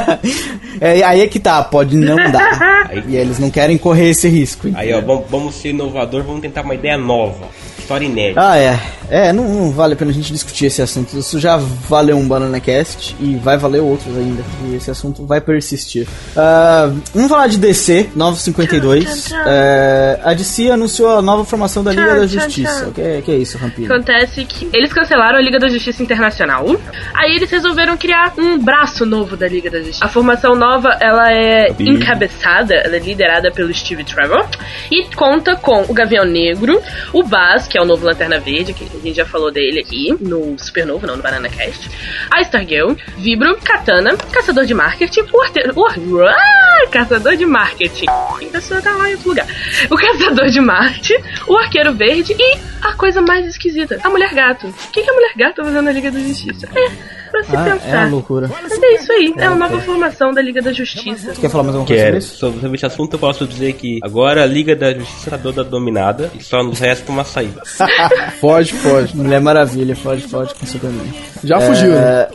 é, 0.82 1.04
aí 1.04 1.22
é 1.22 1.28
que 1.28 1.40
tá, 1.40 1.64
pode 1.64 1.96
não 1.96 2.16
dar. 2.32 2.88
Aí- 2.90 3.04
e 3.08 3.16
eles 3.16 3.38
não 3.40 3.50
querem 3.52 3.78
correr 3.78 4.10
esse 4.10 4.28
risco. 4.28 4.68
Aí, 4.74 4.92
ó, 4.94 5.02
vamos, 5.02 5.26
vamos 5.30 5.56
ser 5.56 5.70
inovador, 5.70 6.24
vamos 6.24 6.42
tentar 6.42 6.62
uma 6.64 6.74
ideia 6.76 6.98
nova. 6.98 7.46
História 7.84 8.06
inédita. 8.06 8.42
Ah, 8.42 8.58
é. 8.58 8.80
É, 9.10 9.34
não, 9.34 9.44
não 9.44 9.72
vale 9.72 9.94
a 9.94 9.98
pena 9.98 10.10
a 10.10 10.14
gente 10.14 10.32
discutir 10.32 10.66
esse 10.66 10.82
assunto. 10.82 11.18
Isso 11.18 11.38
já 11.40 11.58
valeu 11.58 12.18
um 12.18 12.26
Banana 12.28 12.60
Cast 12.60 13.16
e 13.20 13.36
vai 13.36 13.58
valer 13.58 13.82
outros 13.82 14.18
ainda. 14.18 14.42
E 14.66 14.76
esse 14.76 14.90
assunto 14.90 15.26
vai 15.26 15.40
persistir. 15.42 16.08
Ah, 16.36 16.90
vamos 17.14 17.30
falar 17.30 17.48
de 17.48 17.58
DC 17.58 18.10
952. 18.16 19.04
Tchau, 19.04 19.14
tchau, 19.16 19.24
tchau. 19.44 19.44
É, 19.54 20.20
a 20.24 20.34
DC 20.34 20.72
anunciou 20.72 21.18
a 21.18 21.22
nova 21.22 21.44
formação 21.46 21.84
da 21.84 21.92
Liga 21.92 22.16
da 22.16 22.26
Justiça. 22.28 22.88
O 22.88 22.92
que, 22.94 23.02
é- 23.02 23.22
que 23.22 23.32
é 23.32 23.36
isso, 23.36 23.58
Rampino? 23.58 23.94
Acontece 23.94 24.46
que 24.46 24.70
eles 24.74 24.92
cancelaram 24.94 25.38
a 25.38 25.42
Liga 25.42 25.60
da 25.60 25.68
Justiça 25.68 26.02
Internacional. 26.02 26.66
Aí 27.14 27.36
eles 27.36 27.52
resolveram 27.52 27.98
criar 27.98 28.34
um 28.38 28.58
braço 28.58 29.06
novo 29.06 29.36
da 29.36 29.48
Liga 29.48 29.70
da 29.70 29.80
Justiça. 29.80 30.06
A 30.06 30.08
formação 30.08 30.56
nova, 30.56 30.98
ela 31.02 31.32
é 31.32 31.68
encabeçada, 31.80 32.74
ela 32.76 32.96
é 32.96 33.00
liderada 33.00 33.52
pelo 33.52 33.74
Steve 33.74 34.04
Trevor 34.04 34.46
e 34.92 35.14
conta 35.16 35.56
com 35.56 35.84
o 35.88 35.94
Gavião 35.94 36.26
Negro, 36.26 36.82
o 37.12 37.22
Baz, 37.24 37.68
que 37.74 37.78
é 37.80 37.82
o 37.82 37.86
novo 37.86 38.06
Lanterna 38.06 38.40
Verde, 38.40 38.72
que 38.72 38.84
a 38.84 39.00
gente 39.00 39.16
já 39.16 39.26
falou 39.26 39.52
dele 39.52 39.80
aqui 39.80 40.16
no 40.22 40.56
Supernovo, 40.60 41.08
não 41.08 41.18
no 41.18 41.24
Banana 41.24 41.50
Cast. 41.50 41.90
A 42.30 42.40
Stargirl, 42.42 42.94
Vibro, 43.18 43.58
Katana, 43.64 44.16
Caçador 44.16 44.68
de 44.68 44.76
Marketing, 44.76 45.22
o 45.34 45.42
Arteiro... 45.42 45.74
O, 45.76 46.90
Caçador 46.92 47.36
de 47.36 47.48
Marketing. 47.48 48.06
A 48.08 48.38
pessoa 48.52 48.80
tá 48.80 48.96
lá 48.96 49.10
em 49.10 49.14
outro 49.14 49.30
lugar. 49.30 49.48
O 49.90 49.96
Caçador 49.96 50.52
de 50.52 50.62
Marte, 50.62 51.16
o 51.48 51.58
Arqueiro 51.58 51.96
Verde 51.96 52.36
e 52.38 52.60
a 52.84 52.94
coisa 52.94 53.24
mais 53.24 53.48
esquisita, 53.48 54.00
a 54.04 54.10
Mulher 54.12 54.36
Gato. 54.36 54.68
O 54.68 54.92
que, 54.92 55.02
que 55.02 55.10
a 55.10 55.14
Mulher 55.14 55.34
Gato 55.36 55.56
tá 55.56 55.64
fazendo 55.64 55.82
na 55.82 55.92
Liga 55.92 56.12
da 56.12 56.20
Justiça? 56.20 56.70
É, 56.76 56.92
pra 57.34 57.44
se 57.44 57.56
Ah, 57.56 57.60
é 57.60 57.64
uma 57.74 57.80
pensar. 57.80 58.12
loucura. 58.12 58.50
Mas 58.62 58.72
é 58.82 58.94
isso 58.96 59.12
aí, 59.12 59.34
é 59.38 59.46
a 59.46 59.56
nova 59.56 59.80
formação 59.82 60.32
da 60.32 60.42
Liga 60.42 60.62
da 60.62 60.72
Justiça. 60.72 61.34
Quer 61.34 61.50
falar 61.50 61.64
mais 61.66 61.76
alguma 61.76 61.88
coisa 61.88 62.04
Quero. 62.04 62.14
sobre 62.14 62.18
isso? 62.20 62.38
Sobre, 62.38 62.60
sobre 62.62 62.76
esse 62.78 62.86
assunto, 62.86 63.14
eu 63.14 63.20
posso 63.20 63.46
dizer 63.48 63.74
que 63.74 64.00
agora 64.04 64.44
a 64.44 64.46
Liga 64.46 64.76
da 64.76 64.94
Justiça 64.94 65.32
tá 65.32 65.38
toda 65.38 65.64
dominada 65.64 66.32
e 66.40 66.44
só 66.44 66.64
nos 66.64 66.80
resta 66.80 67.12
uma 67.12 67.24
saída. 67.24 67.62
Foge, 68.40 68.74
foge. 68.74 69.16
Mulher 69.18 69.42
Maravilha, 69.42 69.96
pode, 70.02 70.22
pode 70.28 70.54
com 70.56 70.66
Superman. 70.66 71.12
Já 71.44 71.60
fugiu, 71.60 71.90
né? 71.92 72.28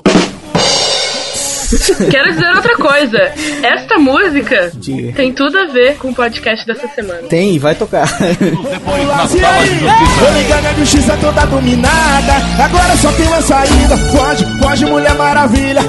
É, 1.73 2.05
Quero 2.11 2.33
dizer 2.33 2.49
outra 2.55 2.77
coisa. 2.77 3.19
Esta 3.63 3.99
música 3.99 4.71
Diga. 4.75 5.13
tem 5.13 5.33
tudo 5.33 5.59
a 5.59 5.67
ver 5.67 5.97
com 5.97 6.09
o 6.11 6.15
podcast 6.15 6.67
dessa 6.67 6.89
semana. 6.89 7.23
tem, 7.29 7.55
e 7.55 7.59
vai 7.59 7.75
tocar. 7.75 8.09
E 8.21 9.45
aí, 9.45 9.81
tô 10.19 10.39
ligando 10.39 10.67
a 10.67 10.73
justiça 10.75 11.17
toda 11.21 11.45
dominada. 11.47 12.35
Agora 12.65 12.97
só 12.97 13.13
tem 13.13 13.27
uma 13.27 13.43
saída. 13.43 13.97
Foge, 13.97 14.47
foge, 14.61 14.85
Mulher 14.87 15.15
Maravilha. 15.15 15.83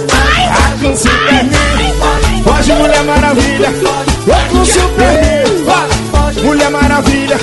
Com 0.82 0.96
Superman. 0.96 1.50
Foge, 2.44 2.74
Mulher 2.74 3.04
Maravilha. 3.04 3.70
Ah, 4.32 4.48
com 4.52 4.66
Superman. 4.66 5.64
Foge, 6.14 6.42
Mulher 6.42 6.70
Maravilha. 6.70 7.38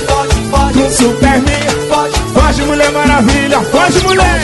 Com 0.73 0.89
Superman. 0.89 1.43
Foge, 2.33 2.61
Mulher 2.63 2.91
Maravilha. 2.91 3.59
Foge, 3.61 3.99
mulher. 4.05 4.41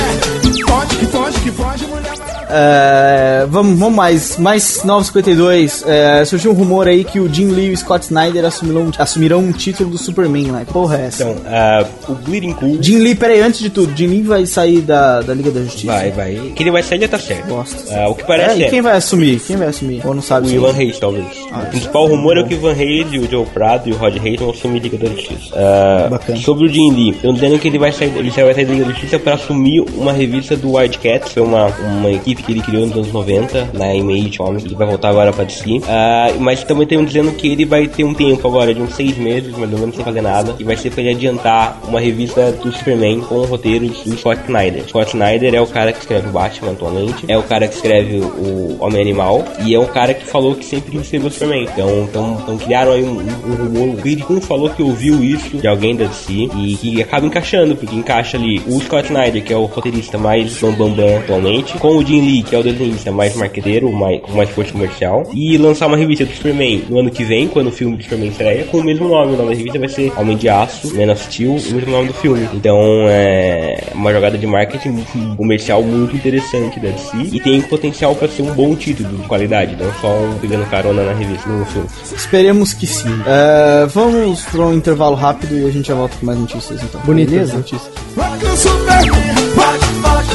Foge, 0.67 0.95
que 0.97 1.05
foge, 1.05 1.39
que 1.39 1.51
foge, 1.51 1.85
Mulher 1.85 2.01
Maravilha. 2.17 2.32
É, 2.55 3.45
vamos, 3.49 3.77
vamos 3.79 3.95
mais. 3.95 4.37
Mais 4.37 4.83
952. 4.83 5.83
É, 5.87 6.23
surgiu 6.25 6.51
um 6.51 6.53
rumor 6.53 6.87
aí 6.87 7.03
que 7.03 7.19
o 7.19 7.31
Jim 7.33 7.47
Lee 7.47 7.69
e 7.69 7.73
o 7.73 7.77
Scott 7.77 8.05
Snyder 8.05 8.45
assumirão, 8.45 8.91
assumirão 8.97 9.39
um 9.39 9.51
título 9.51 9.89
do 9.89 9.97
Superman, 9.97 10.51
né? 10.51 10.65
Porra 10.71 10.97
é 10.99 11.05
essa? 11.07 11.23
Então, 11.23 11.35
ah, 11.47 11.85
o 12.07 12.13
Bleeding 12.13 12.53
Cool 12.53 12.77
Jim 12.81 12.99
Lee, 12.99 13.15
peraí, 13.15 13.41
antes 13.41 13.59
de 13.59 13.69
tudo, 13.69 13.95
Jim 13.95 14.07
Lee 14.07 14.21
vai 14.23 14.45
sair 14.45 14.81
da, 14.81 15.21
da 15.21 15.33
Liga 15.33 15.51
da 15.51 15.61
Justiça. 15.61 15.87
vai, 15.93 16.11
vai. 16.11 16.35
Que 16.55 16.63
ele 16.63 16.71
vai 16.71 16.83
sair 16.83 17.01
já 17.01 17.07
tá 17.07 17.19
certo. 17.19 17.47
Bosta. 17.47 17.83
Ah, 17.95 18.07
o 18.09 18.15
que 18.15 18.21
É, 18.23 18.25
parece 18.25 18.59
e 18.59 18.63
é. 18.63 18.69
quem 18.69 18.81
vai 18.81 18.95
assumir? 18.97 19.39
Quem 19.39 19.57
vai 19.57 19.67
assumir? 19.67 20.01
Ou 20.05 20.13
não 20.13 20.21
sabe 20.21 20.47
O 20.47 20.51
Ivan 20.51 20.71
Reis, 20.71 20.99
talvez. 20.99 21.25
o 21.51 21.65
principal 21.69 22.07
rumor 22.07 22.37
é 22.37 22.43
que 22.43 22.53
o 22.53 22.57
Ivan 22.57 22.73
Reis 22.73 23.07
e 23.11 23.19
o 23.19 23.29
Joe 23.29 23.45
Prado 23.47 23.89
e 23.89 23.93
o 23.93 23.95
Rod 23.95 24.15
Reis 24.17 24.39
vão 24.39 24.51
assumir 24.51 24.79
a 24.79 24.83
Liga 24.83 24.97
da 24.97 25.07
Justiça. 25.09 25.53
Ah, 25.55 26.07
Bacana. 26.09 26.37
sobre 26.39 26.65
o 26.65 26.67
Jim 26.67 26.91
Lee, 26.93 27.09
estão 27.11 27.33
dizendo 27.33 27.57
que 27.59 27.67
ele 27.67 27.79
vai 27.79 27.91
sair, 27.91 28.13
ele 28.15 28.29
vai 28.29 28.53
sair 28.53 28.65
da 28.65 28.73
Liga 28.73 28.85
da 28.85 28.91
Justiça 28.91 29.17
para 29.19 29.33
assumir 29.35 29.81
uma 29.95 30.11
revista 30.13 30.55
do 30.55 30.73
Wildcats, 30.73 31.29
que 31.29 31.33
foi 31.35 31.43
uma, 31.43 31.65
uma 31.67 32.11
equipe 32.11 32.42
que 32.45 32.51
ele 32.51 32.61
criou 32.61 32.85
nos 32.85 32.95
anos 32.95 33.11
90, 33.11 33.71
na 33.73 33.93
Image 33.93 34.37
Comics, 34.37 34.65
ele 34.65 34.75
vai 34.75 34.87
voltar 34.87 35.09
agora 35.09 35.31
pra 35.31 35.43
DC. 35.43 35.81
Ah, 35.87 36.27
mas 36.39 36.63
também 36.63 36.83
estão 36.83 37.03
dizendo 37.03 37.31
que 37.33 37.47
ele 37.47 37.65
vai 37.65 37.87
ter 37.87 38.03
um 38.03 38.13
tempo 38.13 38.47
agora 38.47 38.73
de 38.73 38.81
uns 38.81 38.93
seis 38.95 39.17
meses, 39.17 39.55
mais 39.57 39.71
ou 39.71 39.79
menos, 39.79 39.95
sem 39.95 40.03
fazer 40.03 40.21
nada, 40.21 40.55
e 40.59 40.63
vai 40.63 40.75
ser 40.75 40.91
pra 40.91 41.01
ele 41.01 41.11
adiantar 41.11 41.79
uma 41.87 41.99
revista 41.99 42.51
do 42.51 42.71
Superman 42.71 43.21
com 43.21 43.41
roteiros 43.45 44.03
do 44.03 44.17
Scott 44.17 44.41
Snyder. 44.45 44.87
Scott 44.87 45.09
Snyder 45.09 45.53
é 45.53 45.61
o 45.61 45.67
cara 45.67 45.91
que 45.93 45.99
escreve 45.99 46.27
o 46.27 46.31
Batman 46.31 46.71
atualmente, 46.71 47.25
é 47.27 47.37
o 47.37 47.43
cara 47.43 47.67
que 47.67 47.75
escreve 47.75 48.17
o 48.17 48.77
Homem 48.79 49.01
Animal, 49.01 49.45
e 49.65 49.73
é 49.73 49.79
o 49.79 49.87
cara 49.87 50.13
que 50.13 50.25
falou 50.25 50.55
que 50.55 50.65
sempre 50.65 50.97
escreveu 50.97 51.29
o 51.29 51.31
Superman. 51.31 51.63
Então, 51.63 52.03
então, 52.03 52.37
então 52.41 52.57
criaram 52.57 52.93
aí 52.93 53.03
um, 53.03 53.19
um, 53.19 53.51
um 53.51 53.55
rumor. 53.55 53.95
O 53.95 53.97
Criticum 53.97 54.41
falou 54.41 54.69
que 54.69 54.81
ouviu 54.81 55.23
isso 55.23 55.57
de 55.57 55.67
alguém 55.67 55.95
da 55.95 56.05
DC 56.05 56.33
e 56.33 56.77
que 56.79 57.01
acaba 57.01 57.25
encaixando, 57.25 57.75
porque 57.75 57.95
encaixa 57.95 58.37
ali 58.37 58.61
o 58.67 58.79
Scott 58.81 59.07
Snyder, 59.07 59.43
que 59.43 59.53
é 59.53 59.57
o 59.57 59.65
roteirista 59.65 60.17
mais 60.17 60.59
bambambam 60.59 61.17
atualmente, 61.17 61.77
com 61.77 61.97
o 61.97 62.05
Jim 62.05 62.21
Lee, 62.21 62.32
que 62.41 62.55
é 62.55 62.59
o 62.59 62.63
desenhista 62.63 63.11
mais 63.11 63.35
marqueteiro, 63.35 63.91
mais, 63.91 64.21
com 64.21 64.31
mais 64.31 64.49
força 64.49 64.71
comercial, 64.71 65.23
e 65.33 65.57
lançar 65.57 65.87
uma 65.87 65.97
revista 65.97 66.25
do 66.25 66.33
Superman 66.33 66.83
no 66.89 66.99
ano 66.99 67.11
que 67.11 67.23
vem, 67.23 67.47
quando 67.47 67.67
o 67.67 67.71
filme 67.71 67.97
do 67.97 68.03
Superman 68.03 68.29
estreia, 68.29 68.63
com 68.65 68.77
o 68.79 68.83
mesmo 68.83 69.07
nome. 69.07 69.33
O 69.33 69.37
nome 69.37 69.49
da 69.49 69.55
revista 69.55 69.77
vai 69.77 69.89
ser 69.89 70.11
Homem 70.17 70.37
de 70.37 70.49
Aço, 70.49 70.95
Man 70.95 71.11
of 71.11 71.23
Steel, 71.23 71.51
o 71.51 71.73
mesmo 71.73 71.91
nome 71.91 72.07
do 72.07 72.13
filme. 72.13 72.47
Então 72.53 72.77
é 73.09 73.83
uma 73.93 74.11
jogada 74.11 74.37
de 74.37 74.47
marketing 74.47 75.03
comercial 75.35 75.83
muito 75.83 76.15
interessante 76.15 76.79
da 76.79 76.89
DC 76.89 77.17
e 77.31 77.39
tem 77.39 77.61
potencial 77.61 78.15
para 78.15 78.27
ser 78.27 78.41
um 78.41 78.53
bom 78.53 78.75
título 78.75 79.09
de 79.17 79.27
qualidade, 79.27 79.75
não 79.75 79.93
só 79.95 80.07
um 80.07 80.37
pegando 80.39 80.65
carona 80.69 81.03
na 81.03 81.13
revista, 81.13 81.49
no 81.49 81.65
filme. 81.65 81.87
Esperemos 82.15 82.73
que 82.73 82.87
sim. 82.87 83.13
É, 83.25 83.85
vamos 83.87 84.41
para 84.43 84.61
um 84.61 84.73
intervalo 84.73 85.15
rápido 85.15 85.57
e 85.57 85.65
a 85.65 85.71
gente 85.71 85.87
já 85.87 85.95
volta 85.95 86.15
com 86.17 86.25
mais 86.25 86.39
notícias 86.39 86.81
então. 86.81 87.01
Bonita 87.01 87.31
Beleza? 87.31 87.57
notícia. 87.57 87.91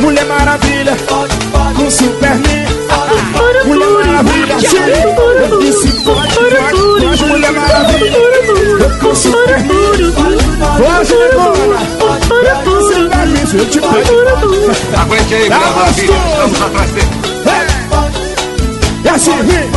Mulher 0.00 0.24
Maravilha, 0.26 0.96
com 1.76 1.90
Superman, 1.90 2.66
Mulher 3.66 3.88
Maravilha, 3.90 4.56
disse 5.60 5.88
foge, 6.04 6.32
foge, 6.34 7.06
foge, 7.06 7.24
Mulher 7.24 7.52
Maravilha, 7.52 8.12
com 9.00 9.14
Superman, 9.14 10.12
foge, 10.78 11.14
negona, 11.14 11.78
com 12.64 12.80
Superman, 12.80 13.44
eu 13.54 13.66
te 13.66 13.80
pego, 13.80 14.14
Aguente 15.00 15.34
aí, 15.34 15.48
tá 15.48 15.56
Mulher 15.58 15.74
Maravilha. 15.74 16.14
gostoso, 16.14 16.64
atrás 16.64 16.90
dele. 16.92 17.08
é, 17.46 17.66
e 19.04 19.08
assim 19.08 19.42
vem, 19.42 19.70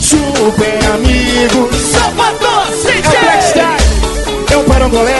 super 0.00 0.80
amigo, 0.94 1.68
Salvador, 1.92 2.66
é 2.84 2.98
o 2.98 3.20
Black 3.20 3.44
Star, 3.48 3.78
é 4.52 4.56
o 4.56 4.64
Parangolé, 4.64 5.18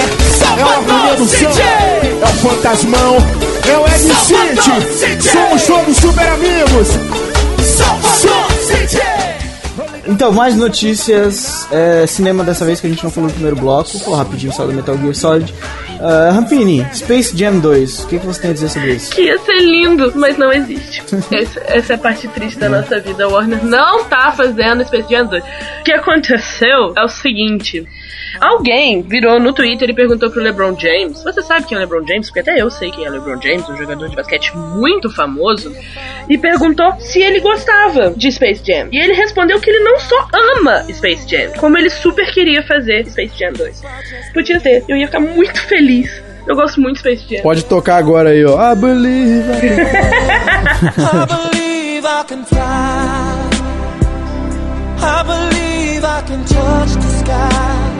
é 0.59 1.21
o 1.21 1.27
Som, 1.27 1.61
é 1.61 2.25
o 2.25 2.49
fantasmão. 2.49 3.17
É 3.69 3.79
o 3.79 3.87
Ed 3.87 4.15
City, 4.15 5.29
somos 5.29 5.67
todos 5.67 5.97
super 5.97 6.29
amigos. 6.29 6.89
Então, 10.09 10.33
mais 10.33 10.57
notícias. 10.57 11.67
É, 11.71 12.07
cinema 12.07 12.45
dessa 12.45 12.65
vez 12.65 12.81
que 12.81 12.87
a 12.87 12.91
gente 12.91 13.03
não 13.03 13.11
falou 13.11 13.29
no 13.29 13.35
primeiro 13.35 13.57
bloco. 13.57 13.99
Pô, 14.01 14.15
rapidinho 14.15 14.53
só 14.53 14.65
do 14.65 14.73
Metal 14.73 14.97
Gear 14.97 15.15
Solid. 15.15 15.53
Uh, 15.99 16.33
Rampini, 16.33 16.87
Space 16.95 17.37
Jam 17.37 17.59
2. 17.59 18.05
O 18.05 18.07
que, 18.09 18.19
que 18.19 18.27
você 18.27 18.41
tem 18.41 18.51
a 18.51 18.55
dizer 18.55 18.69
sobre 18.69 18.95
isso? 18.95 19.11
Que 19.11 19.23
ia 19.23 19.39
ser 19.39 19.59
lindo, 19.61 20.13
mas 20.15 20.39
não 20.39 20.53
existe. 20.53 21.03
essa, 21.33 21.61
essa 21.67 21.93
é 21.95 21.97
a 21.97 21.99
parte 21.99 22.29
triste 22.29 22.59
da 22.59 22.69
nossa 22.69 23.01
vida. 23.01 23.25
A 23.25 23.29
Warner 23.29 23.65
não 23.65 24.05
tá 24.05 24.33
fazendo 24.33 24.85
Space 24.85 25.11
Jam 25.11 25.27
2. 25.27 25.43
O 25.43 25.83
que 25.85 25.93
aconteceu 25.93 26.93
é 26.97 27.05
o 27.05 27.09
seguinte. 27.09 27.87
Alguém 28.41 29.03
virou 29.03 29.39
no 29.41 29.53
Twitter 29.53 29.91
e 29.91 29.95
perguntou 29.95 30.31
pro 30.31 30.43
LeBron 30.43 30.79
James: 30.79 31.23
Você 31.23 31.43
sabe 31.43 31.67
quem 31.67 31.77
é 31.77 31.81
LeBron 31.81 32.07
James? 32.07 32.27
Porque 32.27 32.41
até 32.41 32.61
eu 32.61 32.71
sei 32.71 32.91
quem 32.91 33.05
é 33.05 33.11
LeBron 33.11 33.41
James, 33.41 33.69
um 33.69 33.77
jogador 33.77 34.09
de 34.09 34.17
basquete 34.17 34.57
muito 34.57 35.11
famoso. 35.11 35.73
E 36.29 36.37
perguntou 36.37 36.93
se 36.99 37.21
ele 37.23 37.41
gostava 37.41 38.11
de 38.11 38.31
Space 38.33 38.63
Jam. 38.65 38.89
E 38.91 38.99
ele 38.99 39.13
respondeu 39.13 39.61
que 39.61 39.71
ele 39.71 39.81
não 39.81 39.99
só 40.01 40.29
ama 40.57 40.85
Space 40.93 41.29
Jam, 41.29 41.53
como 41.59 41.79
ele 41.79 41.91
super 41.91 42.31
queria 42.33 42.63
fazer 42.63 43.07
Space 43.07 43.39
Jam 43.39 43.53
2. 43.53 43.83
Podia 44.33 44.59
ser, 44.61 44.85
eu 44.89 44.97
ia 44.97 45.07
ficar 45.07 45.21
muito 45.21 45.61
feliz. 45.63 46.11
Eu 46.47 46.55
gosto 46.55 46.81
muito 46.81 46.95
de 46.95 47.01
Space 47.01 47.27
Jam. 47.29 47.43
Pode 47.43 47.65
tocar 47.65 47.97
agora 47.97 48.31
aí, 48.31 48.45
ó. 48.45 48.73
I 48.73 48.77
believe. 48.77 49.51
I 49.51 49.67
I 50.99 51.27
believe 51.27 52.07
I 52.07 52.25
can 52.27 52.45
fly. 52.45 53.57
I 54.99 55.23
believe 55.23 56.05
I 56.05 56.23
can 56.27 56.45
touch 56.45 56.95
the 56.95 57.19
sky. 57.19 57.96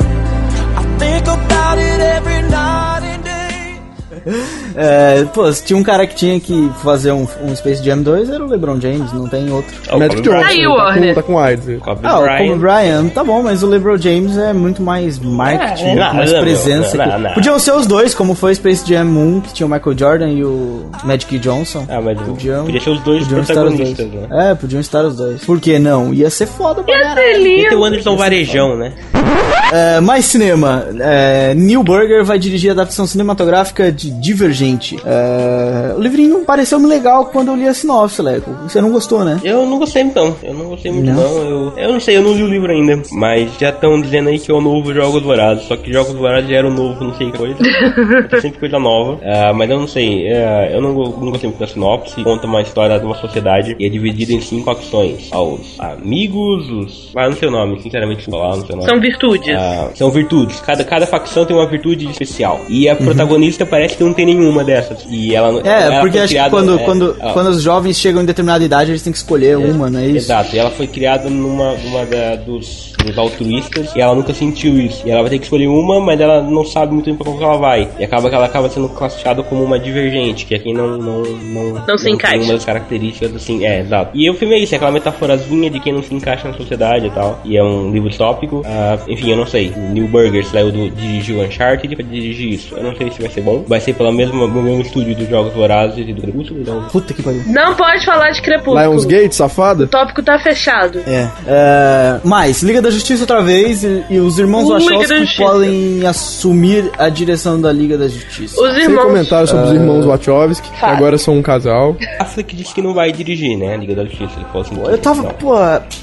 É, 4.75 5.25
pô, 5.33 5.51
se 5.53 5.65
tinha 5.65 5.77
um 5.79 5.83
cara 5.85 6.05
que 6.07 6.17
tinha 6.17 6.39
que 6.41 6.69
fazer 6.83 7.13
um, 7.13 7.27
um 7.45 7.55
Space 7.55 7.83
Jam 7.85 8.03
2, 8.03 8.29
era 8.29 8.45
o 8.45 8.49
LeBron 8.49 8.81
James, 8.81 9.13
não 9.13 9.29
tem 9.29 9.51
outro. 9.53 9.73
É 9.89 9.95
o 9.95 9.99
Magic 10.01 10.21
Johnson. 10.21 10.45
Aí, 10.45 10.63
tá, 10.65 10.69
Warner. 10.69 11.15
tá 11.15 11.23
com 11.23 11.39
AIDS. 11.39 11.81
Kobe 11.81 12.01
Ah, 12.03 12.19
o 12.19 12.23
Bryant. 12.23 12.39
Kobe 12.49 12.59
Bryant, 12.59 13.09
tá 13.11 13.23
bom, 13.25 13.43
mas 13.43 13.63
o 13.63 13.69
LeBron 13.69 13.97
James 13.99 14.37
é 14.37 14.53
muito 14.53 14.83
mais 14.83 15.19
marketing, 15.21 15.85
É, 15.85 15.95
muito 15.95 16.15
mais 16.17 16.33
não, 16.33 16.41
presença. 16.41 16.97
não, 16.97 17.07
não, 17.07 17.19
não. 17.21 17.35
Podiam 17.35 17.59
ser 17.61 17.73
os 17.73 17.87
dois, 17.87 18.15
como 18.15 18.35
foi 18.35 18.55
Space 18.55 18.85
Jam 18.87 19.05
1, 19.07 19.41
que 19.43 19.55
tinha 19.55 19.67
o 19.67 19.71
Michael 19.71 19.97
Jordan 19.99 20.29
e 20.31 20.45
o 20.45 20.87
Magic 21.05 21.39
Johnson. 21.39 21.87
Ah, 21.89 22.01
mas 22.01 22.19
Podiam- 22.21 22.65
podia 22.65 22.81
ser 22.81 22.91
os 22.91 23.01
dois 23.01 23.23
podiam 23.25 23.41
estar 23.43 23.65
os 23.65 23.77
dois. 23.77 23.99
né? 23.99 24.29
É, 24.51 24.55
podiam 24.57 24.81
estar 24.81 25.05
os 25.05 25.17
dois. 25.17 25.45
Por 25.45 25.61
que 25.61 25.79
não? 25.79 26.13
Ia 26.13 26.31
ser 26.31 26.47
foda 26.47 26.83
pra 26.83 26.93
Ia 26.95 27.01
caralho. 27.03 27.21
ser 27.23 27.41
E 27.41 27.45
tem 27.45 27.63
lindo. 27.63 27.79
o 27.81 27.85
Anderson 27.85 28.17
Varejão, 28.17 28.77
né? 28.77 28.93
É, 29.73 30.01
mais 30.01 30.25
cinema. 30.27 30.85
É, 31.01 31.55
Neil 31.55 31.83
Burger 31.83 32.25
vai 32.25 32.39
dirigir 32.39 32.71
a 32.71 32.73
adaptação 32.73 33.07
cinematográfica 33.07 33.91
de 33.91 34.11
Divergente. 34.11 34.97
É, 35.05 35.93
o 35.97 36.01
livrinho 36.01 36.45
pareceu-me 36.45 36.87
legal 36.87 37.27
quando 37.27 37.49
eu 37.49 37.57
li 37.57 37.67
a 37.67 37.75
sinopse, 37.75 38.23
Leco. 38.23 38.51
Você 38.63 38.81
não 38.81 38.91
gostou, 38.93 39.25
né? 39.25 39.41
Eu 39.43 39.67
não 39.67 39.79
gostei 39.79 40.05
muito, 40.05 40.17
não. 40.17 40.37
Eu 40.43 40.55
não 40.55 40.65
gostei 40.67 40.93
muito, 40.93 41.07
Não? 41.07 41.15
não. 41.15 41.43
Eu, 41.43 41.73
eu 41.77 41.93
não 41.93 42.01
sei, 42.01 42.17
eu 42.17 42.23
não 42.23 42.33
li 42.33 42.43
o 42.43 42.47
livro 42.49 42.71
ainda. 42.71 43.03
Mas 43.13 43.51
já 43.59 43.71
estão 43.71 44.01
dizendo 44.01 44.29
aí 44.29 44.39
que 44.39 44.51
é 44.51 44.55
o 44.55 44.61
novo 44.61 44.93
Jogos 44.95 45.23
Vorazes. 45.23 45.65
Só 45.67 45.77
que 45.77 45.93
Jogos 45.93 46.15
Vorazes 46.15 46.49
já 46.49 46.57
era 46.57 46.69
o 46.69 46.73
novo, 46.73 47.03
não 47.03 47.15
sei 47.15 47.31
que 47.31 47.39
coisa. 47.39 47.57
Tem 48.31 48.41
sempre 48.41 48.61
coisa 48.61 48.79
nova. 48.79 49.19
Mas 49.55 49.71
eu 49.71 49.81
não 49.81 49.89
sei. 49.89 50.27
eu 50.73 50.81
não, 50.81 50.93
não 50.93 51.31
gostei 51.31 51.49
muito 51.51 51.61
da 51.61 51.67
sinopse. 51.67 52.23
Conta 52.23 52.47
uma 52.47 52.63
história 52.63 52.99
de 52.99 53.05
uma 53.05 53.17
sociedade 53.17 53.77
e 53.79 53.87
é 53.87 53.89
dividida 53.89 54.33
em 54.33 54.41
cinco 54.41 54.65
facções: 54.65 55.29
aos 55.33 55.79
amigos, 55.81 56.71
os. 56.71 57.13
Ah, 57.17 57.29
não 57.29 57.37
sei 57.37 57.49
o 57.49 57.51
nome, 57.51 57.81
sinceramente, 57.83 58.25
falar, 58.31 58.57
não 58.57 58.67
sei 58.67 58.75
o 58.75 58.79
nome. 58.79 58.89
São 58.89 59.01
virtudes. 59.01 59.56
Ah, 59.57 59.89
são 59.95 60.11
virtudes. 60.11 60.61
Cada, 60.61 60.85
cada 60.85 61.07
facção 61.07 61.45
tem 61.45 61.57
uma 61.57 61.67
virtude 61.67 62.09
especial. 62.11 62.61
E 62.69 62.89
a 62.89 62.97
protagonista 62.97 63.65
parece 63.67 63.97
que 63.97 64.05
não 64.05 64.13
tem 64.13 64.27
nenhuma 64.27 64.63
dessas. 64.65 65.05
E 65.09 65.35
ela 65.35 65.51
não. 65.53 65.59
Uhum. 65.61 65.67
É, 65.67 65.83
ela 65.87 66.01
porque 66.01 66.19
acho 66.19 66.29
que 66.29 66.35
criada- 66.35 66.51
quando, 66.51 66.75
é, 66.79 66.85
quando, 66.85 67.17
ah, 67.21 67.31
quando 67.33 67.47
os 67.49 67.63
jovens 67.63 67.97
chegam 67.99 68.23
em 68.23 68.25
determinada 68.27 68.65
idade, 68.65 68.91
eles 68.91 69.03
têm 69.03 69.13
que 69.13 69.19
escolher 69.19 69.57
uma, 69.57 69.89
não 69.91 70.01
é 70.01 70.07
isso? 70.07 70.17
Exato, 70.19 70.55
e 70.55 70.59
ela 70.59 70.71
foi 70.71 70.87
criada 70.87 71.29
numa, 71.29 71.75
numa 71.75 72.05
da- 72.07 72.37
dos, 72.37 72.93
dos 73.05 73.17
altruístas 73.19 73.95
e 73.95 74.01
ela 74.01 74.15
nunca 74.15 74.33
sentiu 74.35 74.79
isso. 74.79 75.03
E 75.07 75.11
ela 75.11 75.23
vai 75.23 75.31
ter 75.31 75.39
que 75.39 75.45
escolher 75.45 75.67
uma, 75.69 76.01
mas 76.01 76.21
ela 76.21 76.43
não 76.43 76.65
sabe 76.65 76.93
muito 76.93 77.07
bem 77.07 77.15
pra 77.15 77.25
qual 77.25 77.39
que 77.39 77.45
ela 77.45 77.57
vai. 77.57 77.89
E 77.99 78.05
acaba 78.05 78.29
que 78.29 78.35
ela 78.35 78.47
acaba 78.47 78.69
sendo 78.69 78.89
classificada 78.89 79.43
como 79.43 79.63
uma 79.63 79.79
divergente, 79.79 80.45
que 80.47 80.55
é 80.55 80.59
quem 80.59 80.75
não 80.75 80.97
não 80.97 81.23
não, 81.23 81.83
Não 81.87 81.99
se 81.99 82.05
tem 82.05 82.15
encaixa. 82.15 82.37
uma 82.43 82.53
das 82.55 82.65
características 82.65 83.35
assim, 83.35 83.65
é, 83.65 83.81
exato. 83.81 84.11
E 84.15 84.29
o 84.31 84.35
filme 84.35 84.55
é 84.55 84.59
isso, 84.59 84.75
é 84.75 84.77
aquela 84.77 84.93
metaforazinha 84.93 85.71
de 85.71 85.81
quem 85.81 85.93
não 85.93 86.03
se 86.03 86.15
encaixa 86.15 86.49
na 86.49 86.55
sociedade 86.55 87.07
e 87.07 87.11
tal. 87.11 87.41
E 87.45 87.57
é 87.57 87.63
um 87.63 87.91
livro 87.93 88.09
distópico. 88.09 88.63
Ah, 88.65 88.99
enfim, 89.09 89.31
eu 89.31 89.37
não 89.37 89.46
sei. 89.47 89.73
O 89.77 89.93
Neil 89.93 90.09
Burger 90.09 90.45
saiu 90.47 90.71
do 90.73 90.91
dirigiu 90.91 91.41
Uncharted 91.41 91.95
pra 91.95 92.05
dirigir 92.05 92.53
isso. 92.53 92.75
Eu 92.77 92.83
não 92.83 92.97
sei 92.97 93.11
se 93.11 93.21
vai 93.21 93.31
ser 93.31 93.41
bom. 93.41 93.65
Vai 93.67 93.81
ser 93.81 93.95
pelo 93.95 94.13
mesmo 94.13 94.47
estúdio 94.81 95.15
dos 95.15 95.29
Jogos 95.29 95.53
Vorazes 95.53 96.07
e 96.09 96.13
do 96.13 96.21
Crepúsculo, 96.23 96.61
então 96.61 96.85
Puta 96.91 97.13
que 97.15 97.23
pariu. 97.23 97.43
Não 97.47 97.75
pode 97.75 98.05
falar 98.05 98.31
de 98.31 98.43
Crepúsculo. 98.43 98.81
Lionsgate, 98.81 99.35
safada? 99.35 99.85
O 99.85 99.89
tópico 99.89 100.23
tá 100.23 100.39
fechado. 100.39 101.01
É. 101.07 101.29
é, 101.47 102.21
Mas, 102.25 102.63
Liga 102.63 102.81
da 102.83 102.91
Justiça 102.91 103.23
outra 103.23 103.43
vez 103.43 103.85
e, 103.85 104.05
e 104.11 104.19
os 104.19 104.39
irmãos 104.39 104.69
Wachowski 104.69 105.37
podem 105.37 106.07
assumir 106.07 106.91
a 106.99 107.09
direção 107.09 107.61
da 107.61 107.73
Liga 107.73 107.97
da 107.97 108.09
Justiça. 108.09 108.61
Os 108.61 108.75
Sem 108.75 108.85
irmãos. 108.85 109.05
comentários 109.05 109.51
sobre 109.51 109.67
os 109.67 109.73
irmãos 109.73 110.05
Wachowski, 110.05 110.71
que 110.71 110.81
Fala. 110.81 110.93
agora 110.95 111.19
são 111.19 111.35
um 111.37 111.43
casal. 111.43 111.97
Affleck 112.19 112.55
disse 112.55 112.75
que 112.75 112.83
não 112.83 112.95
vai 112.95 113.13
dirigir, 113.13 113.57
né? 113.57 113.75
a 113.75 113.77
Liga 113.77 113.95
da 113.95 114.05
Justiça. 114.05 114.33
Ele 114.37 114.47
falou 114.47 114.63
assim. 114.63 114.93
Eu 114.93 114.99
tava, 114.99 115.23
não. 115.23 115.31
pô, 115.31 115.55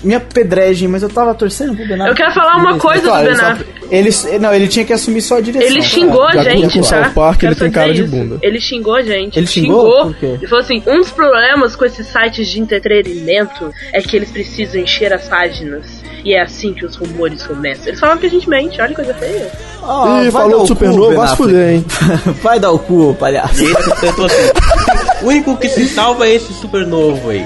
minha 0.04 0.20
pedregem, 0.20 0.88
mas 0.88 1.04
eu 1.04 1.10
tava 1.10 1.34
torcendo 1.34 1.76
pro 1.76 1.86
Ben 1.86 1.96
Affleck. 1.96 2.10
Eu 2.10 2.16
quero 2.16 2.34
falar 2.34 2.58
uma 2.58 2.78
coisa 2.78 3.02
do 3.02 3.18
ele 3.18 3.33
só- 3.36 3.52
Affleck. 3.52 3.74
Ele, 3.92 4.10
não, 4.40 4.54
ele 4.54 4.68
tinha 4.68 4.84
que 4.86 4.94
assumir 4.94 5.22
só 5.22 5.38
a 5.38 5.42
direção. 5.42 5.68
Ele 5.70 5.82
xingou 5.84 6.24
a 6.24 6.32
De 6.32 6.40
acordo 6.40 6.62
gente, 6.62 6.78
tá? 6.80 6.84
South 7.04 7.14
Park, 7.14 7.44
ele 7.44 7.54
tem 7.56 7.70
cara 7.70 7.94
de 7.94 8.02
isso. 8.02 8.10
bunda. 8.12 8.40
Ele 8.42 8.60
xingou 8.60 8.96
a 8.96 9.02
gente. 9.04 9.38
Ele 9.38 9.46
xingou? 9.46 10.06
Por 10.08 10.16
quê? 10.16 10.26
Ele 10.26 10.48
falou 10.48 10.64
assim: 10.64 10.82
um 10.88 10.98
dos 11.00 11.12
problemas 11.12 11.76
com 11.76 11.86
esses 11.86 12.08
sites 12.08 12.48
de 12.48 12.60
entretenimento 12.60 13.72
é 13.94 14.02
que 14.02 14.16
eles 14.16 14.32
precisam 14.32 14.82
encher 14.82 15.14
as 15.14 15.28
páginas. 15.28 16.02
E 16.26 16.34
é 16.34 16.42
assim 16.42 16.74
que 16.74 16.86
os 16.86 16.96
rumores 16.96 17.46
começam. 17.46 17.88
Eles 17.88 18.00
falam 18.00 18.18
que 18.18 18.26
a 18.26 18.30
gente 18.30 18.48
mente, 18.50 18.80
olha 18.80 18.90
que 18.90 18.96
coisa 18.96 19.14
feia. 19.14 19.52
Ah, 19.84 20.22
Ih, 20.24 20.30
vai 20.30 20.32
falou 20.32 20.50
dar 20.52 20.58
de 20.58 20.64
o 20.64 20.68
Supernovo, 20.68 21.10
Ben 21.10 21.18
vai 21.18 21.28
se 21.28 21.36
fuder, 21.36 21.70
hein? 21.76 21.86
Vai 22.42 22.60
dar 22.62 22.72
o 22.72 22.80
cu, 22.80 23.14
palhaço. 23.20 23.62
E 23.62 23.66
ele 23.66 23.76
assim. 23.76 24.73
O 25.24 25.28
único 25.28 25.56
que 25.58 25.70
se 25.70 25.88
salva 25.88 26.28
é 26.28 26.36
esse 26.36 26.54
super 26.54 26.86
novo 26.86 27.30
aí. 27.30 27.46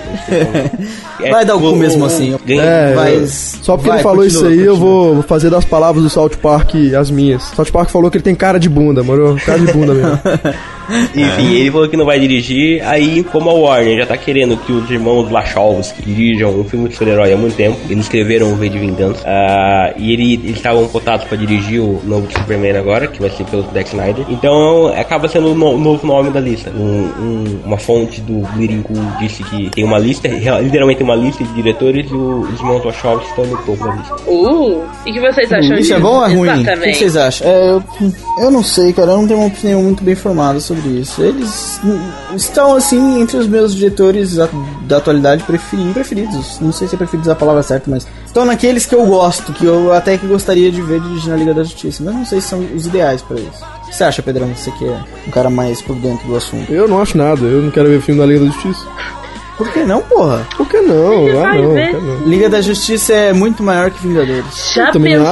É, 1.22 1.30
Vai 1.32 1.46
dar 1.46 1.56
o 1.56 1.60
cu 1.60 1.68
o- 1.70 1.76
mesmo 1.76 2.06
assim. 2.06 2.36
É, 2.48 2.94
Mas- 2.96 3.60
só 3.62 3.76
porque 3.76 3.90
vai, 3.90 3.98
ele 4.00 4.04
falou 4.04 4.24
continua, 4.24 4.42
isso 4.42 4.48
aí, 4.48 4.66
eu 4.66 4.74
continua. 4.74 4.92
vou 4.92 5.14
vou 5.16 5.24
fazer 5.24 5.50
das 5.50 5.66
palavras 5.66 6.04
do 6.04 6.10
South 6.10 6.32
Park 6.42 6.72
as 7.00 7.10
minhas. 7.12 7.44
South 7.56 7.72
Park 7.72 7.90
falou 7.90 8.10
que 8.12 8.18
ele 8.18 8.24
tem 8.24 8.36
cara 8.36 8.60
de 8.60 8.68
bunda, 8.70 9.04
moro? 9.04 9.36
Cara 9.46 9.60
de 9.60 9.72
bunda 9.72 9.94
mesmo. 9.94 10.20
Enfim, 11.16 11.56
ele 11.56 11.72
falou 11.72 11.88
que 11.90 11.98
não 11.98 12.06
vai 12.06 12.20
dirigir. 12.20 12.82
Aí, 12.86 13.24
como 13.24 13.50
a 13.50 13.54
Warner 13.54 13.98
já 14.00 14.06
tá 14.06 14.18
querendo 14.18 14.56
que 14.58 14.72
os 14.72 14.90
irmãos 14.90 15.30
Wachowski 15.30 16.02
dirijam 16.02 16.52
um 16.60 16.64
filme 16.64 16.88
de 16.90 16.96
super-herói 16.96 17.34
há 17.34 17.38
muito 17.38 17.56
tempo, 17.56 17.78
eles 17.90 18.06
escreveram 18.06 18.52
o 18.52 18.56
V 18.56 18.70
de 18.70 18.80
Vingança. 18.80 19.24
ah, 19.26 19.94
e 19.98 20.14
ele, 20.14 20.34
eles 20.36 20.58
estavam 20.58 20.88
cotados 20.88 21.26
pra 21.26 21.38
dirigir 21.38 21.82
o 21.82 22.02
novo 22.06 22.28
Superman 22.32 22.78
agora, 22.78 23.08
que 23.08 23.20
vai 23.20 23.30
ser 23.30 23.44
pelo 23.46 23.64
Zack 23.74 23.90
Snyder. 23.90 24.26
Então, 24.30 24.88
acaba 24.88 25.28
sendo 25.28 25.52
o 25.52 25.56
no- 25.56 25.78
novo 25.78 26.06
nome 26.08 26.30
da 26.30 26.40
lista. 26.40 26.72
Um- 26.72 27.10
um- 27.20 27.60
uma 27.66 27.78
fonte 27.78 28.22
do 28.22 28.40
Bleeding 28.56 28.82
Cool 28.82 28.98
disse 29.20 29.44
que 29.44 29.70
tem 29.72 29.84
uma 29.84 29.98
lista, 30.00 30.28
literalmente 30.28 31.04
uma 31.04 31.16
lista 31.16 31.44
de 31.44 31.54
diretores 31.54 32.10
e 32.10 32.14
o- 32.14 32.42
os 32.42 32.60
irmãos 32.60 32.84
Wachowski 32.84 33.28
estão 33.30 33.46
no 33.46 33.58
topo 33.58 33.84
da 33.84 33.96
lista. 33.96 34.16
Uh, 34.28 34.84
e 35.06 35.12
o 35.12 35.14
que 35.14 35.20
vocês 35.20 35.52
acham 35.52 35.62
Isso 35.74 35.76
disso? 35.76 35.94
é 35.96 36.00
bom 36.00 36.16
ou 36.18 36.26
é 36.26 36.34
ruim? 36.34 36.50
O 36.50 36.54
que 36.54 36.60
Exatamente. 36.62 36.92
que 36.94 36.98
vocês 37.00 37.18
acham? 37.18 37.48
É, 37.48 37.70
eu, 37.72 37.84
eu 38.42 38.52
não 38.52 38.64
sei, 38.64 38.94
cara. 38.94 39.12
Eu 39.12 39.18
não 39.18 39.28
tenho 39.28 39.40
uma 39.40 39.48
opinião 39.48 39.82
muito 39.84 40.04
bem 40.04 40.16
formada 40.16 40.60
sobre 40.60 40.77
isso. 40.86 41.22
Eles 41.22 41.80
estão, 42.36 42.76
assim, 42.76 43.22
entre 43.22 43.38
os 43.38 43.48
meus 43.48 43.74
diretores 43.74 44.36
da, 44.36 44.48
da 44.82 44.98
atualidade 44.98 45.44
preferi- 45.44 45.94
preferidos. 45.94 46.60
Não 46.60 46.72
sei 46.72 46.88
se 46.88 46.96
é 46.96 46.98
preferidos 46.98 47.30
a 47.30 47.36
palavra 47.36 47.64
certa, 47.64 47.90
mas 47.90 48.06
estão 48.26 48.46
naqueles 48.46 48.86
que 48.86 48.96
eu 48.96 49.06
gosto, 49.06 49.54
que 49.54 49.66
eu 49.66 49.94
até 49.94 50.18
que 50.18 50.28
gostaria 50.28 50.72
de 50.72 50.82
ver 50.82 51.00
dirigir 51.00 51.30
na 51.30 51.36
Liga 51.38 51.54
da 51.54 51.64
Justiça. 51.64 52.04
Mas 52.04 52.16
não 52.16 52.26
sei 52.26 52.42
se 52.42 52.48
são 52.50 52.60
os 52.76 52.86
ideais 52.86 53.22
pra 53.22 53.38
isso. 53.40 53.64
O 53.84 53.88
que 53.90 53.96
você 53.96 54.04
acha, 54.04 54.22
Pedrão? 54.22 54.48
Você 54.56 54.70
que 54.72 54.86
é 54.86 55.00
um 55.28 55.32
cara 55.32 55.50
mais 55.50 55.82
por 55.82 55.96
dentro 55.96 56.28
do 56.28 56.36
assunto. 56.36 56.72
Eu 56.72 56.88
não 56.88 57.02
acho 57.02 57.18
nada, 57.18 57.42
eu 57.46 57.62
não 57.62 57.72
quero 57.72 57.88
ver 57.90 58.02
filme 58.02 58.20
da 58.20 58.28
Liga 58.28 58.42
da 58.42 58.52
Justiça. 58.52 58.86
Por 59.58 59.72
que 59.74 59.80
não, 59.80 60.02
porra? 60.04 60.46
Por 60.56 60.68
que 60.70 60.80
não? 60.82 61.28
Ele 61.28 61.38
Ah, 61.38 61.42
vai 61.42 61.62
não, 61.62 61.74
ver. 61.74 61.94
não. 61.94 62.28
Liga 62.28 62.48
da 62.50 62.62
Justiça 62.62 63.14
é 63.14 63.34
muito 63.34 63.64
maior 63.64 63.90
que 63.90 64.06
Vingadores. 64.08 64.72
Já 64.76 64.92
pensou 64.92 65.28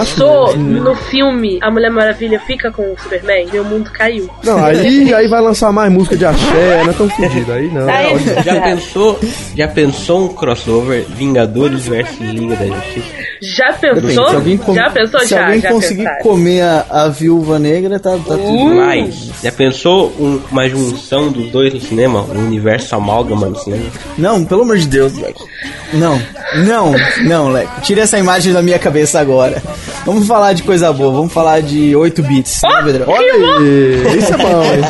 acho, 0.47 0.57
né? 0.57 0.79
no 0.79 0.95
filme 0.95 1.59
A 1.61 1.69
Mulher 1.69 1.91
Maravilha 1.91 2.39
fica 2.39 2.71
com 2.71 2.81
o 2.91 2.95
Superman? 2.99 3.47
Meu 3.53 3.63
mundo 3.63 3.91
caiu. 3.93 4.27
Não, 4.43 4.63
aí, 4.65 5.13
aí 5.13 5.27
vai 5.27 5.41
lançar 5.41 5.71
mais 5.71 5.91
música 5.91 6.17
de 6.17 6.25
axé, 6.25 6.83
não 6.83 6.89
é 6.89 6.93
tão 6.93 7.09
fedido, 7.09 7.51
aí 7.53 7.67
não. 7.71 7.88
Aí 7.88 8.17
Já 8.43 8.61
pensou, 8.61 9.19
já 9.55 9.67
pensou 9.67 10.25
um 10.25 10.27
crossover 10.29 11.05
Vingadores 11.09 11.88
versus 11.88 12.17
Liga 12.19 12.55
da 12.55 12.65
Justiça? 12.65 13.25
Já 13.41 13.71
Depende, 13.71 14.07
pensou? 14.07 14.29
se 14.29 14.35
alguém, 14.35 14.57
com- 14.57 14.73
Já 14.73 14.89
pensou? 14.89 15.19
se 15.19 15.27
já, 15.27 15.45
alguém 15.45 15.61
já 15.61 15.69
conseguir 15.69 16.03
pensaram. 16.03 16.23
comer 16.23 16.61
a, 16.61 16.85
a 16.89 17.09
viúva 17.09 17.59
negra, 17.59 17.99
tá, 17.99 18.11
tá 18.11 18.17
tudo 18.38 18.69
bem. 18.69 18.75
Mas, 19.05 19.29
já 19.43 19.51
pensou 19.51 20.11
um- 20.19 20.39
uma 20.51 20.67
junção 20.67 21.32
dos 21.32 21.51
dois 21.51 21.73
no 21.73 21.80
cinema? 21.80 22.21
Um 22.23 22.45
universo 22.47 22.95
amálgama 22.95 23.47
no 23.47 23.55
cinema? 23.57 23.84
Não, 24.18 24.45
pelo 24.45 24.61
amor 24.61 24.78
de 24.78 24.88
Deus, 24.88 25.18
Leco. 25.18 25.47
Não, 25.93 26.22
não, 26.66 26.93
não, 27.24 27.49
Leco. 27.49 27.82
Tira 27.82 28.01
essa 28.01 28.18
imagem 28.18 28.53
da 28.53 28.61
minha 28.61 28.80
cabeça 28.80 29.20
agora. 29.20 29.61
Vamos 30.05 30.28
falar 30.28 30.53
de 30.53 30.63
coisa 30.63 30.91
boa, 30.93 31.11
vamos 31.11 31.34
falar 31.34 31.61
de 31.61 31.95
8 31.95 32.24
bits, 32.24 32.61
né, 32.63 32.84
Pedrão? 32.84 33.07
Olha 33.09 33.34
aí, 33.34 34.18
isso 34.18 34.34
é 34.34 34.38
bom, 34.38 34.63
hein? 34.63 34.82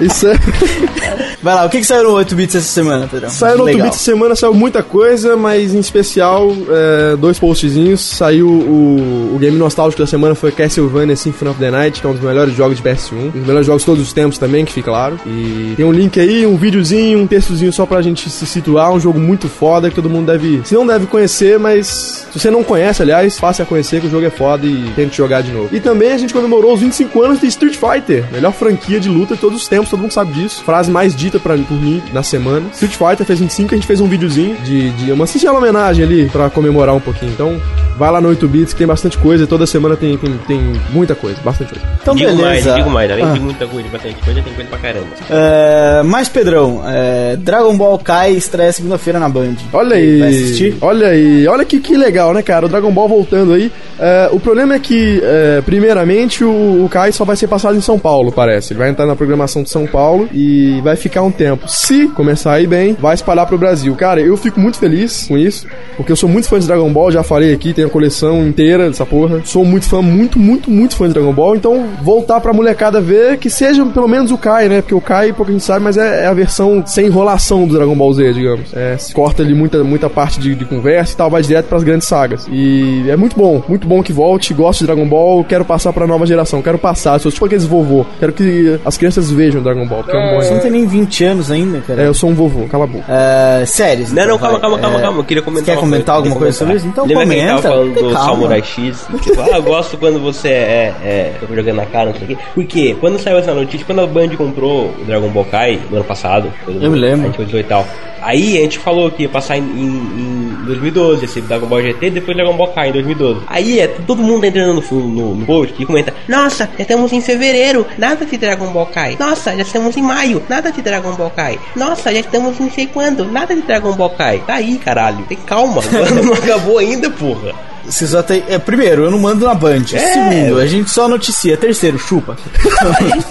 Isso 0.00 0.26
é... 0.28 1.27
Vai 1.42 1.54
lá, 1.54 1.64
o 1.64 1.70
que, 1.70 1.78
que 1.78 1.84
saiu 1.86 2.04
no 2.04 2.14
8 2.14 2.34
bits 2.34 2.54
essa 2.56 2.66
semana, 2.66 3.06
Pedrão? 3.06 3.30
Saiu 3.30 3.58
no 3.58 3.64
8 3.64 3.74
Legal. 3.74 3.90
bits 3.90 4.00
semana, 4.00 4.34
saiu 4.34 4.54
muita 4.54 4.82
coisa, 4.82 5.36
mas 5.36 5.74
em 5.74 5.78
especial, 5.78 6.50
é, 6.68 7.16
dois 7.16 7.38
postzinhos. 7.38 8.00
Saiu 8.00 8.48
o, 8.48 9.34
o 9.34 9.38
game 9.38 9.56
nostálgico 9.56 10.02
da 10.02 10.06
semana 10.06 10.34
foi 10.34 10.50
Castlevania 10.50 11.14
Symphony 11.14 11.50
of 11.50 11.60
the 11.60 11.70
Night, 11.70 12.00
que 12.00 12.06
é 12.06 12.10
um 12.10 12.14
dos 12.14 12.22
melhores 12.22 12.54
jogos 12.54 12.76
de 12.76 12.82
PS1. 12.82 13.12
Um 13.12 13.30
dos 13.30 13.46
melhores 13.46 13.66
jogos 13.66 13.82
de 13.82 13.86
todos 13.86 14.02
os 14.02 14.12
tempos 14.12 14.38
também, 14.38 14.64
que 14.64 14.72
fica 14.72 14.90
claro. 14.90 15.20
E 15.26 15.74
tem 15.76 15.84
um 15.84 15.92
link 15.92 16.18
aí, 16.18 16.46
um 16.46 16.56
videozinho, 16.56 17.20
um 17.20 17.26
textozinho 17.26 17.72
só 17.72 17.86
pra 17.86 18.02
gente 18.02 18.28
se 18.30 18.46
situar. 18.46 18.92
Um 18.92 18.98
jogo 18.98 19.20
muito 19.20 19.48
foda 19.48 19.90
que 19.90 19.96
todo 19.96 20.08
mundo 20.08 20.26
deve. 20.26 20.62
Se 20.64 20.74
não 20.74 20.86
deve 20.86 21.06
conhecer, 21.06 21.58
mas 21.58 22.26
se 22.32 22.38
você 22.38 22.50
não 22.50 22.64
conhece, 22.64 23.02
aliás, 23.02 23.38
passe 23.38 23.60
a 23.62 23.66
conhecer 23.66 24.00
que 24.00 24.06
o 24.06 24.10
jogo 24.10 24.26
é 24.26 24.30
foda 24.30 24.66
e 24.66 24.92
tente 24.96 25.16
jogar 25.16 25.42
de 25.42 25.52
novo. 25.52 25.68
E 25.70 25.78
também 25.78 26.12
a 26.12 26.18
gente 26.18 26.32
comemorou 26.32 26.72
os 26.74 26.80
25 26.80 27.22
anos 27.22 27.40
de 27.40 27.46
Street 27.46 27.76
Fighter, 27.76 28.24
melhor 28.32 28.52
franquia 28.52 28.98
de 28.98 29.08
luta 29.08 29.34
de 29.34 29.40
todos 29.40 29.62
os 29.62 29.68
tempos, 29.68 29.90
todo 29.90 30.00
mundo 30.00 30.12
sabe 30.12 30.32
disso. 30.32 30.62
Frase 30.64 30.90
mais 30.90 31.14
dita 31.14 31.27
pra, 31.38 31.56
por 31.56 31.74
mim 31.80 32.02
na 32.12 32.22
semana. 32.22 32.66
Street 32.72 32.94
Fighter 32.96 33.26
fez 33.26 33.38
25, 33.40 33.74
a 33.74 33.76
gente 33.76 33.86
fez 33.86 34.00
um 34.00 34.08
videozinho 34.08 34.56
de, 34.64 34.90
de 34.90 35.12
uma 35.12 35.26
singela 35.26 35.58
homenagem 35.58 36.04
ali 36.04 36.28
pra 36.30 36.48
comemorar 36.48 36.94
um 36.94 37.00
pouquinho. 37.00 37.32
Então, 37.32 37.60
vai 37.98 38.10
lá 38.10 38.20
no 38.20 38.28
8 38.28 38.48
bits 38.48 38.72
que 38.72 38.78
tem 38.78 38.86
bastante 38.86 39.18
coisa, 39.18 39.46
toda 39.46 39.66
semana 39.66 39.96
tem, 39.96 40.16
tem, 40.16 40.38
tem 40.46 40.60
muita 40.90 41.14
coisa, 41.14 41.38
bastante 41.44 41.74
coisa. 41.74 41.86
Então, 42.00 42.14
digo 42.14 42.30
mais, 42.36 42.64
beleza. 42.64 42.74
digo 42.74 42.90
mais, 42.90 43.10
além 43.10 43.24
Ah. 43.24 43.32
de 43.32 43.40
muita 43.40 43.66
coisa, 43.66 43.88
bastante 43.88 44.14
coisa, 44.24 44.40
tem 44.42 44.52
coisa 44.54 44.70
pra 44.70 44.78
caramba. 44.78 45.06
É, 45.28 46.02
mas, 46.04 46.28
Pedrão, 46.28 46.82
é, 46.86 47.36
Dragon 47.36 47.76
Ball 47.76 47.98
Kai 47.98 48.32
estreia 48.32 48.72
segunda-feira 48.72 49.18
na 49.18 49.28
Band. 49.28 49.54
Olha 49.72 49.96
aí. 49.96 50.18
Vai 50.20 50.28
assistir? 50.28 50.76
Olha 50.80 51.08
aí. 51.08 51.46
Olha 51.48 51.64
que, 51.64 51.80
que 51.80 51.96
legal, 51.96 52.32
né, 52.32 52.42
cara? 52.42 52.66
O 52.66 52.68
Dragon 52.68 52.90
Ball 52.92 53.08
voltando 53.08 53.52
aí. 53.52 53.70
É, 53.98 54.28
o 54.32 54.38
problema 54.38 54.74
é 54.74 54.78
que, 54.78 55.20
é, 55.24 55.60
primeiramente, 55.62 56.44
o, 56.44 56.84
o 56.84 56.88
Kai 56.88 57.10
só 57.12 57.24
vai 57.24 57.34
ser 57.36 57.48
passado 57.48 57.76
em 57.76 57.80
São 57.80 57.98
Paulo, 57.98 58.30
parece. 58.30 58.72
Ele 58.72 58.78
vai 58.78 58.90
entrar 58.90 59.06
na 59.06 59.16
programação 59.16 59.62
de 59.62 59.70
São 59.70 59.86
Paulo 59.86 60.28
e 60.32 60.80
vai 60.82 60.94
ficar 60.96 61.17
um 61.22 61.30
tempo. 61.30 61.68
Se 61.68 62.08
começar 62.08 62.52
a 62.52 62.60
ir 62.60 62.66
bem, 62.66 62.96
vai 62.98 63.14
espalhar 63.14 63.46
pro 63.46 63.58
Brasil. 63.58 63.94
Cara, 63.94 64.20
eu 64.20 64.36
fico 64.36 64.60
muito 64.60 64.78
feliz 64.78 65.26
com 65.28 65.36
isso, 65.36 65.66
porque 65.96 66.12
eu 66.12 66.16
sou 66.16 66.28
muito 66.28 66.48
fã 66.48 66.58
de 66.58 66.66
Dragon 66.66 66.92
Ball, 66.92 67.10
já 67.10 67.22
falei 67.22 67.52
aqui, 67.52 67.72
tenho 67.72 67.88
a 67.88 67.90
coleção 67.90 68.46
inteira 68.46 68.88
dessa 68.88 69.06
porra. 69.06 69.40
Sou 69.44 69.64
muito 69.64 69.86
fã, 69.86 70.02
muito, 70.02 70.38
muito, 70.38 70.70
muito 70.70 70.96
fã 70.96 71.06
de 71.06 71.14
Dragon 71.14 71.32
Ball. 71.32 71.56
Então, 71.56 71.86
voltar 72.02 72.40
pra 72.40 72.52
molecada 72.52 73.00
ver 73.00 73.38
que 73.38 73.50
seja 73.50 73.84
pelo 73.86 74.08
menos 74.08 74.30
o 74.30 74.38
Kai, 74.38 74.68
né? 74.68 74.80
Porque 74.80 74.94
o 74.94 75.00
Kai, 75.00 75.32
pouco 75.32 75.50
a 75.50 75.52
gente 75.52 75.64
sabe, 75.64 75.84
mas 75.84 75.96
é, 75.96 76.24
é 76.24 76.26
a 76.26 76.34
versão 76.34 76.82
sem 76.86 77.06
enrolação 77.06 77.66
do 77.66 77.74
Dragon 77.74 77.94
Ball 77.94 78.12
Z, 78.12 78.32
digamos. 78.32 78.72
É, 78.74 78.96
corta 79.12 79.42
ali 79.42 79.54
muita, 79.54 79.82
muita 79.84 80.08
parte 80.10 80.38
de, 80.40 80.54
de 80.54 80.64
conversa 80.64 81.14
e 81.14 81.16
tal, 81.16 81.30
vai 81.30 81.42
direto 81.42 81.66
pras 81.66 81.82
grandes 81.82 82.06
sagas. 82.06 82.46
E 82.50 83.04
é 83.08 83.16
muito 83.16 83.36
bom, 83.36 83.62
muito 83.68 83.86
bom 83.86 84.02
que 84.02 84.12
volte. 84.12 84.54
Gosto 84.54 84.80
de 84.80 84.86
Dragon 84.86 85.06
Ball, 85.06 85.44
quero 85.44 85.64
passar 85.64 85.92
pra 85.92 86.06
nova 86.06 86.26
geração, 86.26 86.62
quero 86.62 86.78
passar. 86.78 87.18
Sou 87.18 87.30
tipo 87.30 87.44
aqueles 87.44 87.64
vovô. 87.64 88.04
Quero 88.18 88.32
que 88.32 88.78
as 88.84 88.96
crianças 88.96 89.30
vejam 89.30 89.62
Dragon 89.62 89.86
Ball, 89.86 90.02
porque 90.02 90.16
é 90.16 90.20
um 90.20 90.34
bom. 90.34 90.42
Você 90.42 90.54
não 90.54 90.60
tem 90.60 90.70
nem 90.70 90.86
20 90.86 91.07
anos 91.24 91.50
ainda, 91.50 91.80
cara. 91.80 92.02
É, 92.02 92.06
eu 92.06 92.14
sou 92.14 92.30
um 92.30 92.34
vovô, 92.34 92.66
cala 92.68 92.84
a 92.84 92.86
boca. 92.86 93.04
É, 93.08 93.64
séries. 93.66 94.12
Não, 94.12 94.22
então, 94.22 94.34
não, 94.34 94.38
calma, 94.38 94.52
vai. 94.52 94.60
calma, 94.60 94.78
calma, 94.78 94.98
É, 94.98 95.02
calma. 95.02 95.18
Eu 95.20 95.24
queria 95.24 95.42
comentar. 95.42 95.66
Quer 95.66 95.72
uma 95.72 95.80
comentar 95.80 96.16
alguma 96.16 96.36
coisa 96.36 96.56
sobre 96.56 96.76
isso? 96.76 96.86
Então 96.86 97.06
Lembra 97.06 97.24
comenta. 97.24 97.46
tava 97.46 97.62
falando 97.62 97.94
do 97.94 98.12
calma. 98.12 98.32
Samurai 98.32 98.62
X? 98.62 99.06
Tipo, 99.22 99.40
ah, 99.40 99.56
eu 99.56 99.62
gosto 99.62 99.96
quando 99.96 100.20
você 100.20 100.48
é, 100.48 100.94
é 101.02 101.38
jogando 101.54 101.76
na 101.76 101.86
cara, 101.86 102.10
não 102.10 102.14
sei 102.18 102.24
o 102.24 102.28
quê. 102.28 102.38
Porque 102.54 102.96
quando 103.00 103.18
saiu 103.18 103.38
essa 103.38 103.54
notícia, 103.54 103.84
quando 103.84 104.00
a 104.00 104.06
Band 104.06 104.28
comprou 104.36 104.94
o 105.00 105.04
Dragon 105.04 105.28
Ball 105.28 105.44
Kai 105.44 105.80
no 105.90 105.96
ano 105.96 106.04
passado, 106.04 106.52
Eu 106.66 106.90
me 106.90 106.98
lembro. 106.98 107.22
A 107.22 107.26
gente 107.26 107.36
começou 107.36 107.60
e 107.60 107.64
tal. 107.64 107.86
Aí 108.20 108.58
a 108.58 108.62
gente 108.62 108.78
falou 108.78 109.10
que 109.10 109.22
ia 109.22 109.28
passar 109.28 109.56
em, 109.56 109.62
em, 109.62 110.60
em 110.60 110.64
2012, 110.66 111.24
esse 111.24 111.40
Dragon 111.40 111.66
Ball 111.66 111.82
GT, 111.82 112.10
depois 112.10 112.36
Dragon 112.36 112.56
Ball 112.56 112.68
Kai 112.68 112.88
em 112.88 112.92
2012. 112.92 113.40
Aí 113.46 113.78
é, 113.78 113.86
todo 113.86 114.22
mundo 114.22 114.44
entrando 114.44 114.74
no, 114.74 115.00
no, 115.08 115.34
no 115.36 115.46
post 115.46 115.80
e 115.80 115.86
comenta: 115.86 116.12
Nossa, 116.28 116.68
já 116.76 116.82
estamos 116.82 117.12
em 117.12 117.20
fevereiro, 117.20 117.86
nada 117.96 118.26
de 118.26 118.36
Dragon 118.36 118.66
Ball 118.72 118.86
Kai. 118.86 119.16
Nossa, 119.18 119.54
já 119.54 119.62
estamos 119.62 119.96
em 119.96 120.02
maio, 120.02 120.42
nada 120.48 120.72
de 120.72 120.82
Dragon 120.82 120.97
Ball 121.00 121.30
Kai. 121.30 121.58
Nossa, 121.74 122.12
já 122.12 122.20
estamos 122.20 122.58
não 122.58 122.70
sei 122.70 122.86
quando, 122.86 123.24
nada 123.24 123.54
de 123.54 123.62
Dragon 123.62 123.92
Ball 123.92 124.10
Kai. 124.10 124.42
Tá 124.46 124.54
aí, 124.54 124.78
caralho, 124.78 125.24
tem 125.24 125.38
calma, 125.38 125.82
não 126.24 126.34
acabou 126.34 126.78
ainda, 126.78 127.10
porra. 127.10 127.54
Você 127.88 128.06
só 128.06 128.22
tem. 128.22 128.44
É, 128.48 128.58
primeiro, 128.58 129.04
eu 129.04 129.10
não 129.10 129.18
mando 129.18 129.46
na 129.46 129.54
Band. 129.54 129.84
É. 129.94 130.12
Segundo, 130.12 130.58
a 130.58 130.66
gente 130.66 130.90
só 130.90 131.08
noticia. 131.08 131.56
Terceiro, 131.56 131.98
chupa. 131.98 132.36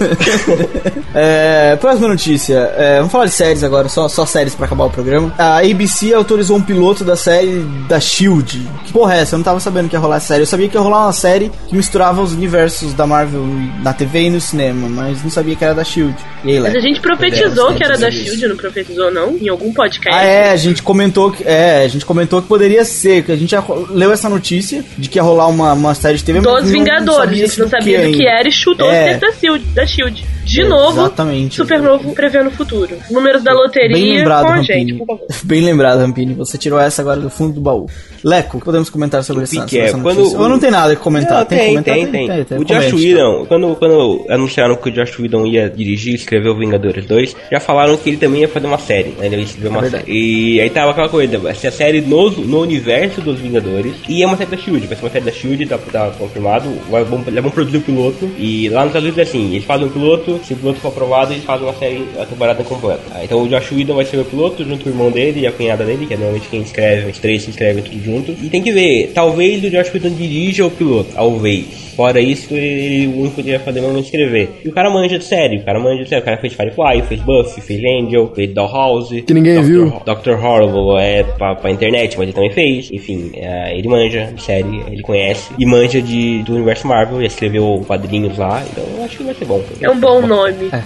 é, 1.13 1.75
próxima 1.75 2.07
notícia. 2.07 2.73
É, 2.75 2.97
vamos 2.97 3.11
falar 3.11 3.25
de 3.25 3.31
séries 3.31 3.63
agora, 3.63 3.87
só, 3.87 4.07
só 4.09 4.25
séries 4.25 4.55
pra 4.55 4.65
acabar 4.65 4.85
o 4.85 4.89
programa. 4.89 5.33
A 5.37 5.59
ABC 5.59 6.13
autorizou 6.13 6.57
um 6.57 6.61
piloto 6.61 7.03
da 7.03 7.15
série 7.15 7.59
da 7.87 7.99
Shield. 7.99 8.67
Que 8.85 8.91
porra 8.91 9.15
é 9.15 9.19
essa? 9.21 9.35
Eu 9.35 9.37
não 9.37 9.43
tava 9.43 9.59
sabendo 9.59 9.89
que 9.89 9.95
ia 9.95 9.99
rolar 9.99 10.17
essa 10.17 10.27
série. 10.27 10.41
Eu 10.41 10.47
sabia 10.47 10.67
que 10.67 10.75
ia 10.75 10.81
rolar 10.81 11.05
uma 11.05 11.13
série 11.13 11.51
que 11.67 11.75
misturava 11.75 12.21
os 12.21 12.33
universos 12.33 12.93
da 12.93 13.05
Marvel 13.05 13.45
na 13.83 13.93
TV 13.93 14.23
e 14.23 14.29
no 14.31 14.41
cinema, 14.41 14.89
mas 14.89 15.23
não 15.23 15.29
sabia 15.29 15.55
que 15.55 15.63
era 15.63 15.75
da 15.75 15.83
Shield. 15.83 16.15
E 16.43 16.51
aí, 16.51 16.59
Mas 16.59 16.75
a 16.75 16.79
gente 16.79 16.99
profetizou 16.99 17.73
que 17.75 17.83
era 17.83 17.97
da 17.97 18.09
Isso. 18.09 18.23
Shield, 18.23 18.47
não 18.47 18.57
profetizou 18.57 19.11
não? 19.11 19.37
Em 19.37 19.49
algum 19.49 19.71
podcast? 19.71 20.17
Ah, 20.17 20.23
é, 20.23 20.51
a 20.51 20.57
gente 20.57 20.81
comentou 20.81 21.31
que. 21.31 21.43
É, 21.43 21.83
a 21.83 21.87
gente 21.87 22.05
comentou 22.05 22.41
que 22.41 22.47
poderia 22.47 22.83
ser, 22.83 23.23
que 23.23 23.31
a 23.31 23.35
gente 23.35 23.51
já 23.51 23.63
leu 23.89 24.11
essa 24.11 24.27
notícia 24.27 24.46
de 24.55 25.09
que 25.09 25.17
ia 25.17 25.23
rolar 25.23 25.47
uma, 25.47 25.73
uma 25.73 25.93
série 25.93 26.17
de 26.17 26.23
TV, 26.23 26.39
Dos 26.41 26.63
não- 26.63 26.71
Vingadores, 26.71 27.41
a 27.41 27.45
gente 27.45 27.59
não 27.59 27.69
sabia 27.69 27.97
do 27.99 28.11
que 28.11 28.25
ainda. 28.27 28.39
era 28.39 28.47
e 28.47 28.51
chutou 28.51 28.89
É. 28.89 29.11
é. 29.13 29.17
da, 29.17 29.31
Shield, 29.31 29.65
da 29.73 29.85
Shield. 29.85 30.25
De 30.47 30.61
É, 30.61 30.65
novo, 30.65 31.01
exatamente. 31.01 31.55
Supernovo 31.55 32.13
prevendo 32.13 32.47
o 32.47 32.51
futuro. 32.51 32.95
Números 33.11 33.43
da 33.43 33.51
loteria 33.53 33.97
Bem 33.97 34.17
lembrado, 34.17 34.45
com 34.45 34.51
a 34.51 34.55
Rampini. 34.55 34.79
gente, 34.79 34.93
por 34.93 35.05
favor. 35.05 35.27
Bem 35.43 35.61
lembrado, 35.61 35.99
Rampini. 35.99 36.33
Você 36.35 36.57
tirou 36.57 36.79
essa 36.79 37.01
agora 37.01 37.19
do 37.19 37.29
fundo 37.29 37.53
do 37.55 37.59
baú. 37.59 37.85
Leco, 38.23 38.55
o 38.55 38.59
que 38.61 38.65
podemos 38.65 38.89
comentar 38.89 39.21
sobre 39.25 39.41
O 39.41 39.43
essa, 39.43 39.59
que 39.61 39.65
que 39.67 39.77
é? 39.79 39.85
essa 39.87 39.97
Quando 39.99 40.17
notícia? 40.19 40.37
o- 40.39 40.41
Ou 40.43 40.47
não 40.49 40.57
tem 40.57 40.71
nada 40.71 40.95
que 40.95 41.01
comentar? 41.01 41.39
Não, 41.39 41.45
tem, 41.45 41.57
que 41.57 41.63
tem, 41.65 41.73
comentar? 41.73 41.93
tem, 41.95 42.45
tem. 42.45 42.45
tem. 42.45 42.57
O 42.59 42.63
Josh 42.63 42.93
Whedon, 42.93 43.45
quando, 43.45 43.75
quando 43.75 44.25
anunciaram 44.29 44.75
que 44.77 44.87
o 44.87 44.91
Josh 44.91 45.19
Whedon 45.19 45.45
ia 45.45 45.69
dirigir 45.69 46.13
e 46.13 46.15
escrever 46.15 46.47
o 46.49 46.57
Vingadores 46.57 47.05
2, 47.05 47.35
já 47.51 47.59
falaram 47.59 47.97
que 47.97 48.09
ele 48.09 48.17
também 48.17 48.39
ia 48.41 48.47
fazer 48.47 48.67
uma 48.67 48.77
série. 48.79 49.09
Né? 49.19 49.25
Ele 49.25 49.35
ia 49.35 49.43
escrever 49.43 49.67
uma 49.67 49.85
É 49.85 49.89
série. 49.89 50.03
E 50.07 50.61
aí 50.61 50.69
tava 50.69 50.91
aquela 50.91 51.09
coisa, 51.09 51.37
vai 51.37 51.53
ser 51.55 51.67
a 51.67 51.71
série 51.71 51.99
no, 51.99 52.31
no 52.31 52.61
universo 52.61 53.19
dos 53.19 53.37
Vingadores. 53.37 53.93
E 54.07 54.23
é 54.23 54.25
uma 54.25 54.36
série 54.37 54.49
da 54.51 54.57
Shield, 54.57 54.87
vai 54.87 54.95
ser 54.97 55.03
uma 55.03 55.09
série 55.11 55.25
da 55.25 55.31
Shield, 55.31 55.65
tá, 55.65 55.77
tá 55.77 56.11
confirmado. 56.17 56.69
Vai, 56.89 57.03
vão, 57.03 57.19
vão 57.21 57.51
produzir 57.51 57.77
o 57.77 57.81
piloto. 57.81 58.29
E 58.37 58.69
lá 58.69 58.81
nos 58.81 58.89
Estados 58.89 59.03
Unidos 59.07 59.17
é 59.19 59.21
assim, 59.23 59.51
eles 59.53 59.65
fazem 59.65 59.87
o 59.87 59.89
piloto, 59.89 60.39
se 60.43 60.53
o 60.53 60.57
piloto 60.57 60.79
for 60.79 60.89
aprovado, 60.89 61.33
eles 61.33 61.43
fazem 61.43 61.65
uma 61.67 61.73
série, 61.73 62.03
a 62.19 62.25
temporada 62.25 62.63
completa. 62.63 63.01
Ah, 63.13 63.23
Então 63.23 63.41
o 63.41 63.47
Josh 63.49 63.71
Whedon 63.71 63.95
vai 63.95 64.05
ser 64.05 64.17
o 64.17 64.25
piloto, 64.25 64.63
junto 64.63 64.83
com 64.83 64.89
o 64.89 64.93
irmão 64.93 65.11
dele 65.11 65.41
e 65.41 65.47
a 65.47 65.51
cunhada 65.51 65.83
dele, 65.83 66.05
que 66.05 66.13
é 66.13 66.17
normalmente 66.17 66.47
quem 66.49 66.61
escreve, 66.61 67.09
os 67.11 67.17
três 67.19 67.41
se 67.43 67.49
escrevem 67.49 67.83
tudo 67.83 68.03
junto. 68.03 68.31
E 68.43 68.49
tem 68.49 68.61
que 68.61 68.71
ver, 68.71 69.11
talvez 69.13 69.63
o 69.63 69.69
Josh 69.69 69.93
Whedon 69.93 70.09
dirija 70.11 70.65
o 70.65 70.71
piloto, 70.71 71.09
talvez. 71.13 71.87
Fora 71.97 72.19
isso, 72.21 72.53
ele, 72.53 73.07
o 73.07 73.21
único 73.21 73.41
que 73.41 73.49
ia 73.49 73.59
fazer 73.59 73.81
mesmo 73.81 73.97
é 73.97 74.01
escrever. 74.01 74.49
E 74.63 74.69
o 74.69 74.71
cara 74.71 74.87
manja 74.87 75.17
de 75.17 75.23
série, 75.25 75.57
o 75.57 75.63
cara 75.63 75.79
manja 75.79 76.03
de 76.03 76.09
série. 76.09 76.21
O 76.21 76.25
cara 76.25 76.37
fez 76.37 76.53
Firefly, 76.53 77.01
fez 77.07 77.21
Buffy, 77.21 77.59
fez 77.59 77.81
Angel, 77.83 78.31
fez 78.35 78.53
Dollhouse. 78.53 79.23
Que 79.23 79.33
ninguém 79.33 79.55
Dr. 79.55 79.63
viu. 79.63 79.87
Ho- 79.87 80.01
Dr. 80.05 80.33
Horrible 80.45 80.99
é 80.99 81.23
pra, 81.23 81.55
pra 81.55 81.71
internet, 81.71 82.15
mas 82.15 82.25
ele 82.27 82.33
também 82.33 82.51
fez. 82.51 82.91
Enfim, 82.93 83.31
é, 83.33 83.75
ele 83.75 83.87
manja 83.87 84.16
de 84.25 84.41
série, 84.41 84.83
ele 84.87 85.01
conhece. 85.01 85.51
E 85.57 85.65
manja 85.65 86.01
de, 86.01 86.43
do 86.43 86.55
universo 86.55 86.87
Marvel, 86.87 87.21
já 87.21 87.27
escreveu 87.27 87.83
quadrinhos 87.85 88.37
lá. 88.37 88.63
Então 88.69 88.83
eu 88.97 89.03
acho 89.03 89.17
que 89.17 89.23
vai 89.23 89.33
ser 89.33 89.45
bom. 89.45 89.63
É 89.81 89.89
um 89.89 89.99
bom 89.99 90.25
nome. 90.25 90.69
É, 90.71 90.83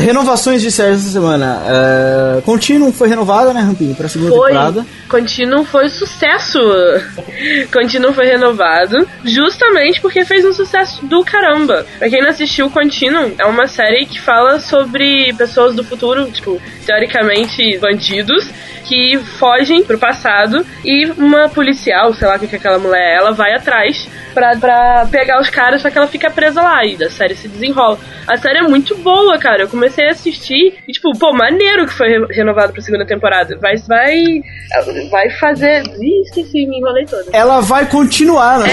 renovações 0.00 0.60
de 0.60 0.70
séries 0.70 1.00
essa 1.00 1.10
semana. 1.10 1.62
É, 1.66 2.40
Continuum 2.42 2.92
foi 2.92 3.08
renovada, 3.08 3.52
né, 3.52 3.60
Rampini? 3.60 3.94
Pra 3.94 4.08
segunda 4.08 4.30
Foi. 4.32 4.50
temporada. 4.50 4.86
Continuum 5.08 5.64
foi 5.64 5.88
sucesso. 5.88 6.58
Continuum 7.72 8.12
foi 8.12 8.26
renovado 8.26 9.06
justamente 9.24 10.00
porque 10.00 10.24
fez 10.24 10.44
um 10.44 10.52
sucesso 10.52 11.04
do 11.06 11.24
caramba. 11.24 11.86
Pra 11.98 12.08
quem 12.08 12.22
não 12.22 12.30
assistiu, 12.30 12.70
Continuum 12.70 13.32
é 13.38 13.44
uma 13.44 13.66
série 13.66 14.06
que 14.06 14.20
fala 14.20 14.58
sobre 14.60 15.32
pessoas 15.34 15.74
do 15.74 15.84
futuro, 15.84 16.30
tipo, 16.30 16.60
teoricamente 16.84 17.78
bandidos, 17.78 18.48
que 18.84 19.18
fogem 19.38 19.82
pro 19.82 19.98
passado 19.98 20.64
e 20.84 21.06
uma 21.16 21.48
policial, 21.48 22.12
sei 22.14 22.28
lá 22.28 22.36
o 22.36 22.38
que 22.38 22.48
que 22.48 22.56
aquela 22.56 22.78
mulher 22.78 22.94
é, 22.94 23.16
ela 23.16 23.32
vai 23.32 23.54
atrás 23.54 24.06
pra, 24.32 24.56
pra 24.56 25.06
pegar 25.10 25.40
os 25.40 25.48
caras 25.50 25.82
só 25.82 25.90
que 25.90 25.98
ela 25.98 26.06
fica 26.06 26.30
presa 26.30 26.60
lá 26.62 26.84
e 26.84 26.96
da 26.96 27.10
série 27.10 27.34
se 27.34 27.48
desenrola. 27.48 27.98
A 28.26 28.36
série 28.36 28.58
é 28.58 28.62
muito 28.62 28.96
boa, 28.96 29.38
cara. 29.44 29.62
Eu 29.62 29.68
comecei 29.68 30.08
a 30.08 30.12
assistir 30.12 30.74
e, 30.88 30.92
tipo, 30.92 31.12
pô, 31.18 31.32
maneiro 31.34 31.86
que 31.86 31.92
foi 31.92 32.08
re- 32.08 32.26
renovado 32.30 32.72
pra 32.72 32.80
segunda 32.80 33.04
temporada. 33.04 33.58
Vai, 33.60 33.76
vai, 33.86 34.40
vai 35.10 35.30
fazer. 35.38 35.82
Ih, 36.00 36.22
esqueci, 36.22 36.66
me 36.66 36.78
enrolei 36.78 37.04
toda. 37.04 37.24
Ela 37.30 37.60
vai 37.60 37.84
continuar, 37.86 38.60
né? 38.60 38.70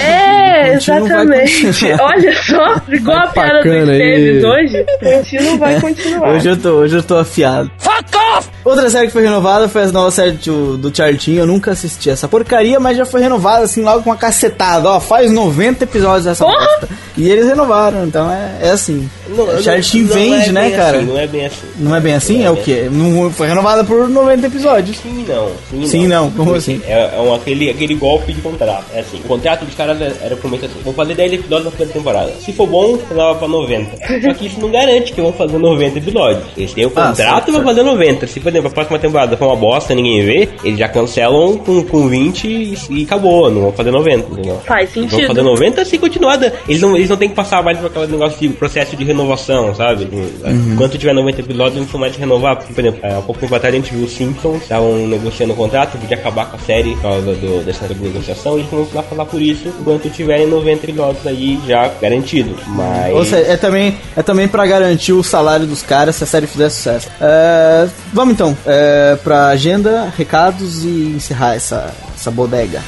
É, 0.00 0.62
vai 0.62 0.74
exatamente. 0.74 1.86
Olha 2.00 2.32
só, 2.42 2.80
igual 2.88 3.18
a 3.18 3.26
piada 3.28 3.62
do. 3.62 3.68
Esteves 3.92 4.44
hoje, 4.44 4.86
Continuum 5.02 5.58
vai 5.58 5.80
continuar. 5.80 6.28
Hoje 6.34 6.48
eu 6.50 6.56
tô, 6.56 6.68
hoje 6.74 6.96
eu 6.96 7.02
tô 7.02 7.16
afiado. 7.16 7.70
Fuck 7.78 8.16
off! 8.36 8.48
Outra 8.68 8.90
série 8.90 9.06
que 9.06 9.12
foi 9.12 9.22
renovada 9.22 9.68
foi 9.68 9.82
a 9.84 9.86
nova 9.92 10.10
série 10.10 10.32
do, 10.32 10.76
do 10.76 10.94
Charlie 10.94 11.36
Eu 11.36 11.46
nunca 11.46 11.70
assisti 11.70 12.10
essa 12.10 12.28
porcaria, 12.28 12.78
mas 12.78 12.96
já 12.96 13.06
foi 13.06 13.20
renovada 13.20 13.64
assim 13.64 13.82
logo 13.82 14.02
com 14.02 14.10
uma 14.10 14.16
cacetada. 14.16 14.90
Ó, 14.90 15.00
faz 15.00 15.30
90 15.32 15.84
episódios 15.84 16.26
essa 16.26 16.44
Porra! 16.44 16.58
bosta. 16.58 16.88
E 17.16 17.28
eles 17.28 17.46
renovaram, 17.46 18.04
então 18.04 18.30
é, 18.30 18.58
é 18.62 18.70
assim. 18.70 19.08
Não, 19.28 19.60
Charlie 19.62 19.82
Sheen 19.82 20.02
não 20.04 20.14
vende, 20.14 20.48
é 20.48 20.52
né, 20.52 20.68
bem 20.68 20.76
cara? 20.76 20.96
assim, 20.98 21.06
não 21.06 21.18
é 21.18 21.26
bem 21.26 21.46
assim. 21.46 21.66
Não 21.78 21.96
é 21.96 22.00
bem 22.00 22.14
assim? 22.14 22.38
Não 22.38 22.44
É 22.46 22.50
o 22.50 22.54
bem 22.54 22.62
quê? 22.64 22.88
Não 22.92 23.30
foi 23.32 23.48
renovada 23.48 23.82
por 23.84 24.08
90 24.08 24.46
episódios. 24.46 24.96
Sim, 24.98 25.24
não. 25.28 25.48
Sim, 25.70 25.86
Sim, 25.86 26.06
não. 26.06 26.30
Como 26.30 26.54
assim? 26.54 26.80
É, 26.86 27.16
é 27.16 27.20
um, 27.20 27.34
aquele, 27.34 27.70
aquele 27.70 27.94
golpe 27.96 28.32
de 28.32 28.40
contrato. 28.40 28.84
É 28.94 29.00
assim, 29.00 29.16
o 29.18 29.22
contrato 29.28 29.64
dos 29.64 29.74
caras 29.74 30.00
era, 30.00 30.14
era 30.22 30.36
promessa 30.36 30.66
assim: 30.66 30.76
vão 30.84 30.92
fazer 30.94 31.14
10 31.14 31.32
episódios 31.32 31.64
na 31.64 31.70
primeira 31.70 31.92
temporada. 31.92 32.32
Se 32.40 32.52
for 32.52 32.66
bom, 32.68 32.98
renova 33.08 33.38
pra 33.38 33.48
90. 33.48 33.96
Só 34.22 34.34
que 34.34 34.46
isso 34.46 34.60
não 34.60 34.70
garante 34.70 35.12
que 35.12 35.20
vão 35.20 35.32
fazer 35.32 35.58
90 35.58 35.98
episódios. 35.98 36.44
Eles 36.56 36.72
têm 36.72 36.86
o 36.86 36.92
Ah, 36.94 37.08
contrato 37.08 37.48
e 37.48 37.52
vão 37.52 37.60
certo. 37.62 37.64
fazer 37.64 37.82
90. 37.82 38.26
Se, 38.28 38.38
por 38.38 38.52
exemplo, 38.58 38.68
a 38.70 38.74
próxima 38.74 38.98
temporada 38.98 39.36
for 39.36 39.46
uma 39.46 39.56
bosta 39.56 39.94
ninguém 39.94 40.24
vê, 40.24 40.48
eles 40.64 40.78
já 40.78 40.88
cancelam 40.88 41.56
com, 41.58 41.82
com 41.84 42.08
20 42.08 42.44
e, 42.46 42.78
e 42.90 43.02
acabou. 43.04 43.50
Não 43.50 43.62
vão 43.62 43.72
fazer 43.72 43.90
90, 43.90 44.32
entendeu? 44.32 44.60
Faz 44.66 44.90
Eles 44.96 45.10
Vão 45.10 45.18
sentido. 45.20 45.28
fazer 45.28 45.42
90 45.42 45.84
se 45.84 45.98
continuar. 45.98 46.36
da- 46.36 46.52
Eles 46.68 46.80
não, 46.82 46.96
eles 46.96 47.08
não 47.10 47.16
têm 47.16 47.28
que 47.28 47.34
passar 47.34 47.62
mais 47.62 47.78
por 47.78 47.86
aquele 47.86 48.06
negócio 48.12 48.38
de 48.38 48.48
processo 48.50 48.96
de 48.96 49.04
renovação, 49.04 49.74
sabe? 49.74 50.08
Uhum. 50.12 50.72
Enquanto 50.74 50.98
tiver 50.98 51.12
90 51.12 51.40
episódios, 51.40 51.76
eles 51.76 51.86
não 51.86 51.90
são 51.92 52.00
mais 52.00 52.12
de 52.12 52.18
renovar. 52.18 52.56
Porque, 52.56 52.72
por 52.72 52.80
exemplo, 52.80 53.00
há 53.04 53.20
pouco 53.22 53.40
tempo 53.40 53.54
atrás 53.54 53.74
a 53.74 53.78
gente 53.78 53.92
viu 53.94 54.04
os 54.04 54.12
Simpsons, 54.12 54.62
estavam 54.62 55.06
negociando 55.06 55.52
o 55.52 55.56
contrato, 55.56 55.98
podia 55.98 56.16
acabar 56.16 56.46
com 56.50 56.56
a 56.56 56.60
série 56.60 56.92
por 56.96 57.02
causa 57.02 57.32
do, 57.34 57.64
dessa 57.64 57.86
negociação, 57.88 58.56
e 58.56 58.60
eles 58.60 58.70
vão 58.70 58.86
lá 58.94 59.02
falar 59.02 59.24
por 59.24 59.40
isso 59.40 59.68
enquanto 59.80 60.08
tiverem 60.10 60.46
90 60.46 60.86
episódios 60.86 61.26
aí 61.26 61.58
já 61.66 61.90
garantidos. 62.00 62.56
Mas. 62.66 63.14
Ou 63.14 63.24
seja, 63.24 63.52
é 63.52 63.56
também, 63.56 63.96
é 64.16 64.22
também 64.22 64.48
pra 64.48 64.66
garantir 64.66 65.12
o 65.12 65.22
salário 65.22 65.66
dos 65.66 65.82
caras 65.82 66.16
se 66.16 66.24
a 66.24 66.26
série 66.26 66.46
fizer 66.46 66.68
sucesso. 66.70 67.08
É, 67.20 67.86
vamos 68.12 68.34
então 68.38 68.56
é, 68.64 69.16
pra 69.16 69.48
agenda, 69.48 70.12
recados 70.16 70.84
e 70.84 71.12
encerrar 71.16 71.56
essa, 71.56 71.92
essa 72.14 72.30
bodega. 72.30 72.80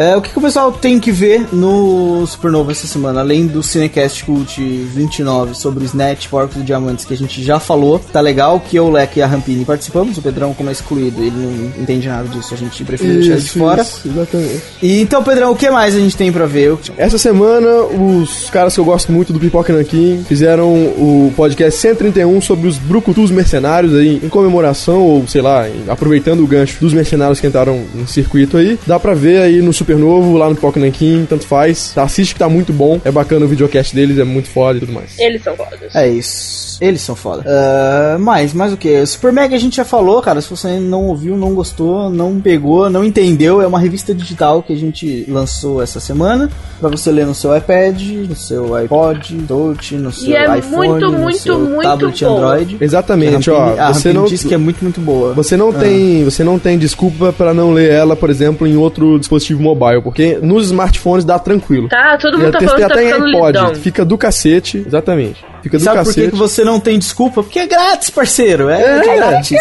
É, 0.00 0.16
o 0.16 0.22
que, 0.22 0.30
que 0.30 0.38
o 0.38 0.40
pessoal 0.40 0.72
tem 0.72 0.98
que 0.98 1.12
ver 1.12 1.46
no 1.52 2.26
Supernova 2.26 2.72
essa 2.72 2.86
semana? 2.86 3.20
Além 3.20 3.46
do 3.46 3.62
Cinecast 3.62 4.24
Cult 4.24 4.58
29 4.58 5.54
sobre 5.54 5.84
o 5.84 5.86
Snatch, 5.86 6.26
Porcos 6.28 6.56
e 6.56 6.64
Diamantes, 6.64 7.04
que 7.04 7.12
a 7.12 7.16
gente 7.16 7.42
já 7.42 7.60
falou, 7.60 7.98
tá 7.98 8.18
legal, 8.18 8.58
que 8.58 8.76
eu, 8.76 8.86
o 8.86 8.90
Leque 8.90 9.18
e 9.18 9.22
a 9.22 9.26
Rampini 9.26 9.62
participamos, 9.62 10.16
o 10.16 10.22
Pedrão 10.22 10.54
como 10.54 10.70
é 10.70 10.72
excluído, 10.72 11.22
ele 11.22 11.36
não 11.36 11.82
entende 11.82 12.08
nada 12.08 12.26
disso, 12.28 12.54
a 12.54 12.56
gente 12.56 12.82
prefere 12.82 13.12
deixar 13.12 13.32
ele 13.32 13.42
de 13.42 13.50
fora. 13.50 13.82
isso, 13.82 14.08
exatamente. 14.08 14.62
E 14.80 15.02
então, 15.02 15.22
Pedrão, 15.22 15.52
o 15.52 15.54
que 15.54 15.70
mais 15.70 15.94
a 15.94 15.98
gente 15.98 16.16
tem 16.16 16.32
pra 16.32 16.46
ver? 16.46 16.78
Essa 16.96 17.18
semana, 17.18 17.68
os 17.82 18.48
caras 18.48 18.72
que 18.72 18.80
eu 18.80 18.86
gosto 18.86 19.12
muito 19.12 19.34
do 19.34 19.38
Pipoca 19.38 19.70
Nankin 19.70 20.24
fizeram 20.26 20.72
o 20.72 21.30
podcast 21.36 21.78
131 21.78 22.40
sobre 22.40 22.66
os 22.66 22.78
Brucutus 22.78 23.30
mercenários 23.30 23.94
aí, 23.94 24.18
em 24.24 24.30
comemoração, 24.30 25.02
ou 25.02 25.28
sei 25.28 25.42
lá, 25.42 25.66
aproveitando 25.90 26.42
o 26.42 26.46
gancho 26.46 26.80
dos 26.80 26.94
mercenários 26.94 27.38
que 27.38 27.46
entraram 27.46 27.84
no 27.94 28.08
circuito 28.08 28.56
aí. 28.56 28.78
Dá 28.86 28.98
pra 28.98 29.12
ver 29.12 29.42
aí 29.42 29.60
no 29.60 29.74
Super 29.74 29.89
Novo, 29.98 30.36
lá 30.36 30.48
no 30.48 30.54
Pipoca 30.54 30.78
Nankin, 30.80 31.26
tanto 31.28 31.46
faz. 31.46 31.96
Assiste 31.96 32.34
que 32.34 32.38
tá 32.38 32.48
muito 32.48 32.72
bom, 32.72 33.00
é 33.04 33.10
bacana 33.10 33.44
o 33.44 33.48
videocast 33.48 33.94
deles, 33.94 34.18
é 34.18 34.24
muito 34.24 34.48
foda 34.48 34.78
e 34.78 34.80
tudo 34.80 34.92
mais. 34.92 35.18
Eles 35.18 35.42
são 35.42 35.56
fodas. 35.56 35.94
É 35.94 36.08
isso. 36.08 36.69
Eles 36.80 37.00
são 37.02 37.14
foda. 37.14 37.44
Ah, 37.46 38.16
mais, 38.18 38.54
mais 38.54 38.72
o 38.72 38.76
que? 38.76 39.04
Super 39.06 39.32
Mega 39.32 39.54
a 39.54 39.58
gente 39.58 39.76
já 39.76 39.84
falou, 39.84 40.22
cara. 40.22 40.40
Se 40.40 40.48
você 40.48 40.78
não 40.78 41.06
ouviu, 41.06 41.36
não 41.36 41.54
gostou, 41.54 42.08
não 42.08 42.40
pegou, 42.40 42.88
não 42.88 43.04
entendeu, 43.04 43.60
é 43.60 43.66
uma 43.66 43.78
revista 43.78 44.14
digital 44.14 44.62
que 44.62 44.72
a 44.72 44.76
gente 44.76 45.24
lançou 45.28 45.82
essa 45.82 46.00
semana 46.00 46.50
pra 46.80 46.88
você 46.88 47.10
ler 47.10 47.26
no 47.26 47.34
seu 47.34 47.54
iPad, 47.56 48.00
no 48.28 48.34
seu 48.34 48.74
iPod, 48.74 49.34
Touch, 49.46 49.94
no 49.96 50.10
seu 50.10 50.34
é 50.34 50.58
iPhone, 50.58 50.88
muito, 50.88 51.10
no 51.10 51.18
muito, 51.18 51.38
seu 51.38 51.58
muito 51.58 51.82
tablet 51.82 52.24
boa. 52.24 52.36
Android. 52.36 52.76
Exatamente, 52.80 53.50
a 53.50 53.54
ó. 53.54 53.78
A 53.78 53.92
Você 53.92 54.12
não, 54.12 54.24
disse 54.24 54.48
que 54.48 54.54
é 54.54 54.58
muito, 54.58 54.82
muito 54.82 55.00
boa. 55.00 55.34
Você 55.34 55.56
não 55.56 55.72
tem, 55.72 56.24
você 56.24 56.42
não 56.42 56.58
tem 56.58 56.78
desculpa 56.78 57.32
pra 57.32 57.52
não 57.52 57.72
ler 57.72 57.90
ela, 57.90 58.16
por 58.16 58.30
exemplo, 58.30 58.66
em 58.66 58.76
outro 58.76 59.18
dispositivo 59.18 59.62
mobile, 59.62 60.00
porque 60.02 60.38
nos 60.42 60.66
smartphones 60.66 61.24
dá 61.24 61.38
tranquilo. 61.38 61.88
Tá, 61.88 62.16
todo 62.16 62.38
mundo 62.38 62.46
Eu 62.46 62.52
tá 62.52 62.58
testei 62.58 62.78
falando 62.80 62.88
que 62.88 62.94
tá 62.94 63.00
até 63.00 63.10
em 63.10 63.12
ficando 63.12 63.36
iPod, 63.36 63.58
lindão. 63.58 63.74
fica 63.74 64.04
do 64.04 64.16
cacete, 64.16 64.82
exatamente. 64.86 65.49
Fica 65.62 65.78
do 65.78 65.84
Sabe 65.84 65.98
por 65.98 66.04
cacete. 66.06 66.26
que, 66.26 66.30
que 66.32 66.36
você 66.38 66.64
não 66.64 66.80
tem 66.80 66.98
desculpa? 66.98 67.42
Porque 67.42 67.58
é 67.58 67.66
grátis, 67.66 68.10
parceiro. 68.10 68.68
É, 68.70 68.80
É, 68.82 69.00
de 69.00 69.14
grátis. 69.16 69.58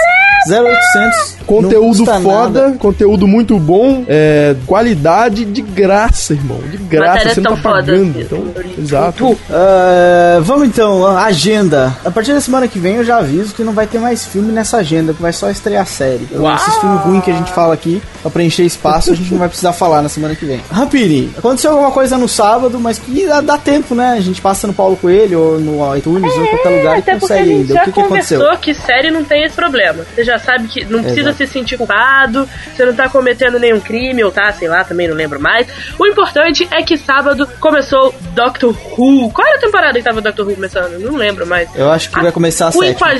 0800. 0.48 1.36
não 1.40 1.46
Conteúdo 1.46 1.98
custa 1.98 2.20
foda, 2.22 2.62
nada. 2.68 2.78
conteúdo 2.78 3.28
muito 3.28 3.60
bom, 3.60 4.06
é, 4.08 4.56
qualidade 4.66 5.44
de 5.44 5.62
graça, 5.62 6.34
irmão. 6.34 6.60
De 6.60 6.78
graça, 6.78 7.14
Matéria 7.14 7.34
você 7.34 7.42
não 7.42 7.52
tão 7.52 7.56
tá 7.58 7.62
foda 7.70 7.76
pagando. 7.92 8.10
assim, 8.12 8.22
Então, 8.22 8.44
exato. 8.78 9.38
Ah, 9.50 10.40
vamos 10.42 10.68
então, 10.68 11.06
agenda. 11.18 11.96
A 12.06 12.12
partir 12.12 12.34
da 12.34 12.40
semana 12.40 12.68
que 12.68 12.80
vem 12.80 12.96
eu 12.96 13.04
já 13.04 13.18
aviso 13.18 13.54
que 13.54 13.64
não 13.64 13.74
vai 13.74 13.86
ter 13.88 14.00
mais 14.00 14.26
filme 14.26 14.52
nessa 14.52 14.78
agenda, 14.78 15.14
que 15.14 15.22
vai 15.22 15.34
só 15.34 15.50
estrear 15.50 15.86
série. 15.88 16.24
Então, 16.30 16.44
Uau! 16.44 16.56
esses 16.56 16.76
filmes 16.78 17.02
ruins 17.02 17.24
que 17.24 17.32
a 17.32 17.36
gente 17.36 17.52
fala 17.52 17.74
aqui, 17.74 18.02
pra 18.22 18.32
preencher 18.32 18.64
espaço, 18.64 19.12
a 19.12 19.16
gente 19.16 19.32
não 19.32 19.40
vai 19.40 19.50
precisar 19.50 19.74
falar 19.74 20.02
na 20.02 20.10
semana 20.10 20.36
que 20.36 20.46
vem. 20.46 20.62
Rampini, 20.72 21.32
aconteceu 21.38 21.72
alguma 21.72 21.92
coisa 21.92 22.18
no 22.18 22.28
sábado, 22.30 22.80
mas 22.80 22.98
que 23.00 23.26
dá, 23.26 23.42
dá 23.42 23.58
tempo, 23.58 23.94
né? 23.94 24.12
A 24.18 24.22
gente 24.22 24.42
passa 24.42 24.68
no 24.68 24.74
Paulo 24.74 24.96
Coelho 24.96 25.40
ou 25.40 25.60
no 25.60 25.84
iTunes 25.98 26.34
ou 26.36 26.44
em 26.44 26.48
qualquer 26.48 26.70
lugar 26.70 26.96
e 26.98 27.00
Até 27.00 27.12
porque 27.12 27.12
a 27.12 27.20
consegue 27.20 27.44
gente 27.50 27.58
ainda. 27.62 27.74
já 27.74 27.82
O 27.82 27.86
que, 27.86 27.92
que 27.92 28.00
aconteceu? 28.02 28.40
conversou 28.40 28.62
que 28.62 28.74
série 28.74 29.12
não 29.12 29.24
tem 29.24 29.44
esse 29.44 29.56
problema. 29.56 30.04
Você 30.16 30.24
já 30.24 30.38
sabe 30.40 30.68
que 30.68 30.86
não 30.86 31.02
precisa 31.02 31.30
Exato. 31.30 31.38
se 31.38 31.48
sentir 31.48 31.78
culpado, 31.78 32.48
você 32.76 32.86
não 32.86 32.94
tá 32.94 33.10
cometendo 33.10 33.60
nenhum 33.60 33.80
crime, 33.80 34.24
ou 34.24 34.32
tá, 34.32 34.52
sei 34.54 34.68
lá, 34.68 34.84
também 34.84 35.08
não 35.08 35.16
lembro 35.16 35.40
mais. 35.40 35.68
O 35.98 36.06
importante 36.06 36.68
é 36.72 36.82
que 36.84 36.98
sábado 36.98 37.48
começou 37.60 38.14
Doctor 38.34 38.76
Who. 38.98 39.32
Qual 39.32 39.48
era 39.48 39.58
a 39.58 39.62
temporada 39.62 39.98
que 39.98 40.04
tava 40.04 40.22
Doctor 40.22 40.48
Who 40.48 40.56
começando? 40.56 41.00
Não 41.00 41.16
lembro 41.16 41.46
mais. 41.48 41.70
Eu 41.76 41.90
acho 41.92 42.10
que 42.10 42.20
vai 42.22 42.32
começar 42.32 42.68
a 42.68 42.72
sétima 42.72 42.90
temporada, 43.16 43.20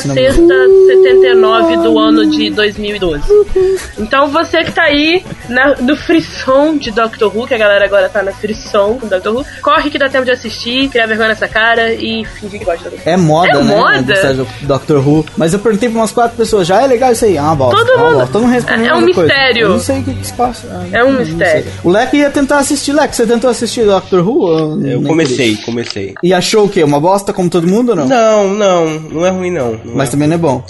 se 0.00 0.08
não 0.08 0.14
me 0.14 0.20
engano. 0.22 0.40
56 0.40 0.90
79 1.04 1.76
do 1.78 1.98
ano 1.98 2.26
de 2.30 2.50
2012. 2.50 3.22
Então 3.98 4.28
você 4.28 4.62
que 4.64 4.72
tá 4.72 4.82
aí 4.84 5.24
na- 5.48 5.76
no 5.76 5.96
frisson 5.96 6.76
de 6.76 6.90
Doctor 6.90 7.34
Who, 7.36 7.46
que 7.46 7.54
a 7.54 7.58
galera 7.58 7.84
agora 7.84 8.08
tá 8.08 8.22
na 8.22 8.32
frisson 8.32 8.98
com 9.00 9.06
Doctor 9.08 9.34
Who, 9.36 9.46
corre 9.62 9.90
que 9.90 9.98
dá 9.98 10.08
tempo 10.08 10.24
de 10.24 10.30
assistir, 10.32 10.88
criar 10.88 11.06
vergonha 11.06 11.28
nessa 11.30 11.48
cara 11.48 11.92
e 11.92 12.09
fingir 12.24 12.58
que 12.58 12.64
gosta 12.64 12.90
É 13.04 13.16
moda, 13.16 13.48
É 13.50 13.62
né? 13.62 13.76
moda? 13.76 14.34
Do 14.34 14.46
Doctor 14.62 15.06
Who. 15.06 15.24
Mas 15.36 15.52
eu 15.52 15.58
perguntei 15.58 15.88
pra 15.88 15.98
umas 16.00 16.12
quatro 16.12 16.36
pessoas 16.36 16.66
já, 16.66 16.82
é 16.82 16.86
legal 16.86 17.12
isso 17.12 17.24
aí? 17.24 17.36
Ah, 17.38 17.54
bosta. 17.54 17.76
Todo 17.76 17.90
ah, 17.92 17.98
mundo- 18.02 18.14
bosta. 18.18 18.32
Todo 18.32 18.42
mundo 18.42 18.52
respondeu 18.52 18.86
é 18.86 18.94
um 18.94 19.00
mistério. 19.00 19.62
Eu 19.62 19.68
não 19.70 19.80
sei 19.80 20.00
o 20.00 20.02
que, 20.04 20.14
que 20.14 20.26
se 20.26 20.32
passa. 20.32 20.66
Ah, 20.70 20.86
É 20.98 21.04
um 21.04 21.16
sei. 21.16 21.24
mistério. 21.24 21.72
O 21.84 21.90
Leque 21.90 22.16
ia 22.18 22.30
tentar 22.30 22.58
assistir. 22.58 22.92
Leque, 22.92 23.14
você 23.16 23.26
tentou 23.26 23.50
assistir 23.50 23.84
Doctor 23.84 24.26
Who? 24.26 24.38
ou 24.40 24.80
Eu 24.86 25.02
comecei, 25.02 25.56
comecei. 25.56 26.14
E 26.22 26.32
achou 26.34 26.64
o 26.64 26.68
quê? 26.68 26.82
Uma 26.82 27.00
bosta 27.00 27.32
como 27.32 27.48
todo 27.50 27.66
mundo 27.66 27.90
ou 27.90 27.96
não? 27.96 28.06
Não, 28.06 28.48
não, 28.54 28.86
não 29.00 29.26
é 29.26 29.30
ruim 29.30 29.50
não. 29.50 29.72
Não 29.72 29.94
Mas 29.94 30.08
é 30.08 30.12
também 30.12 30.28
não 30.28 30.34
é 30.34 30.38
bom. 30.38 30.64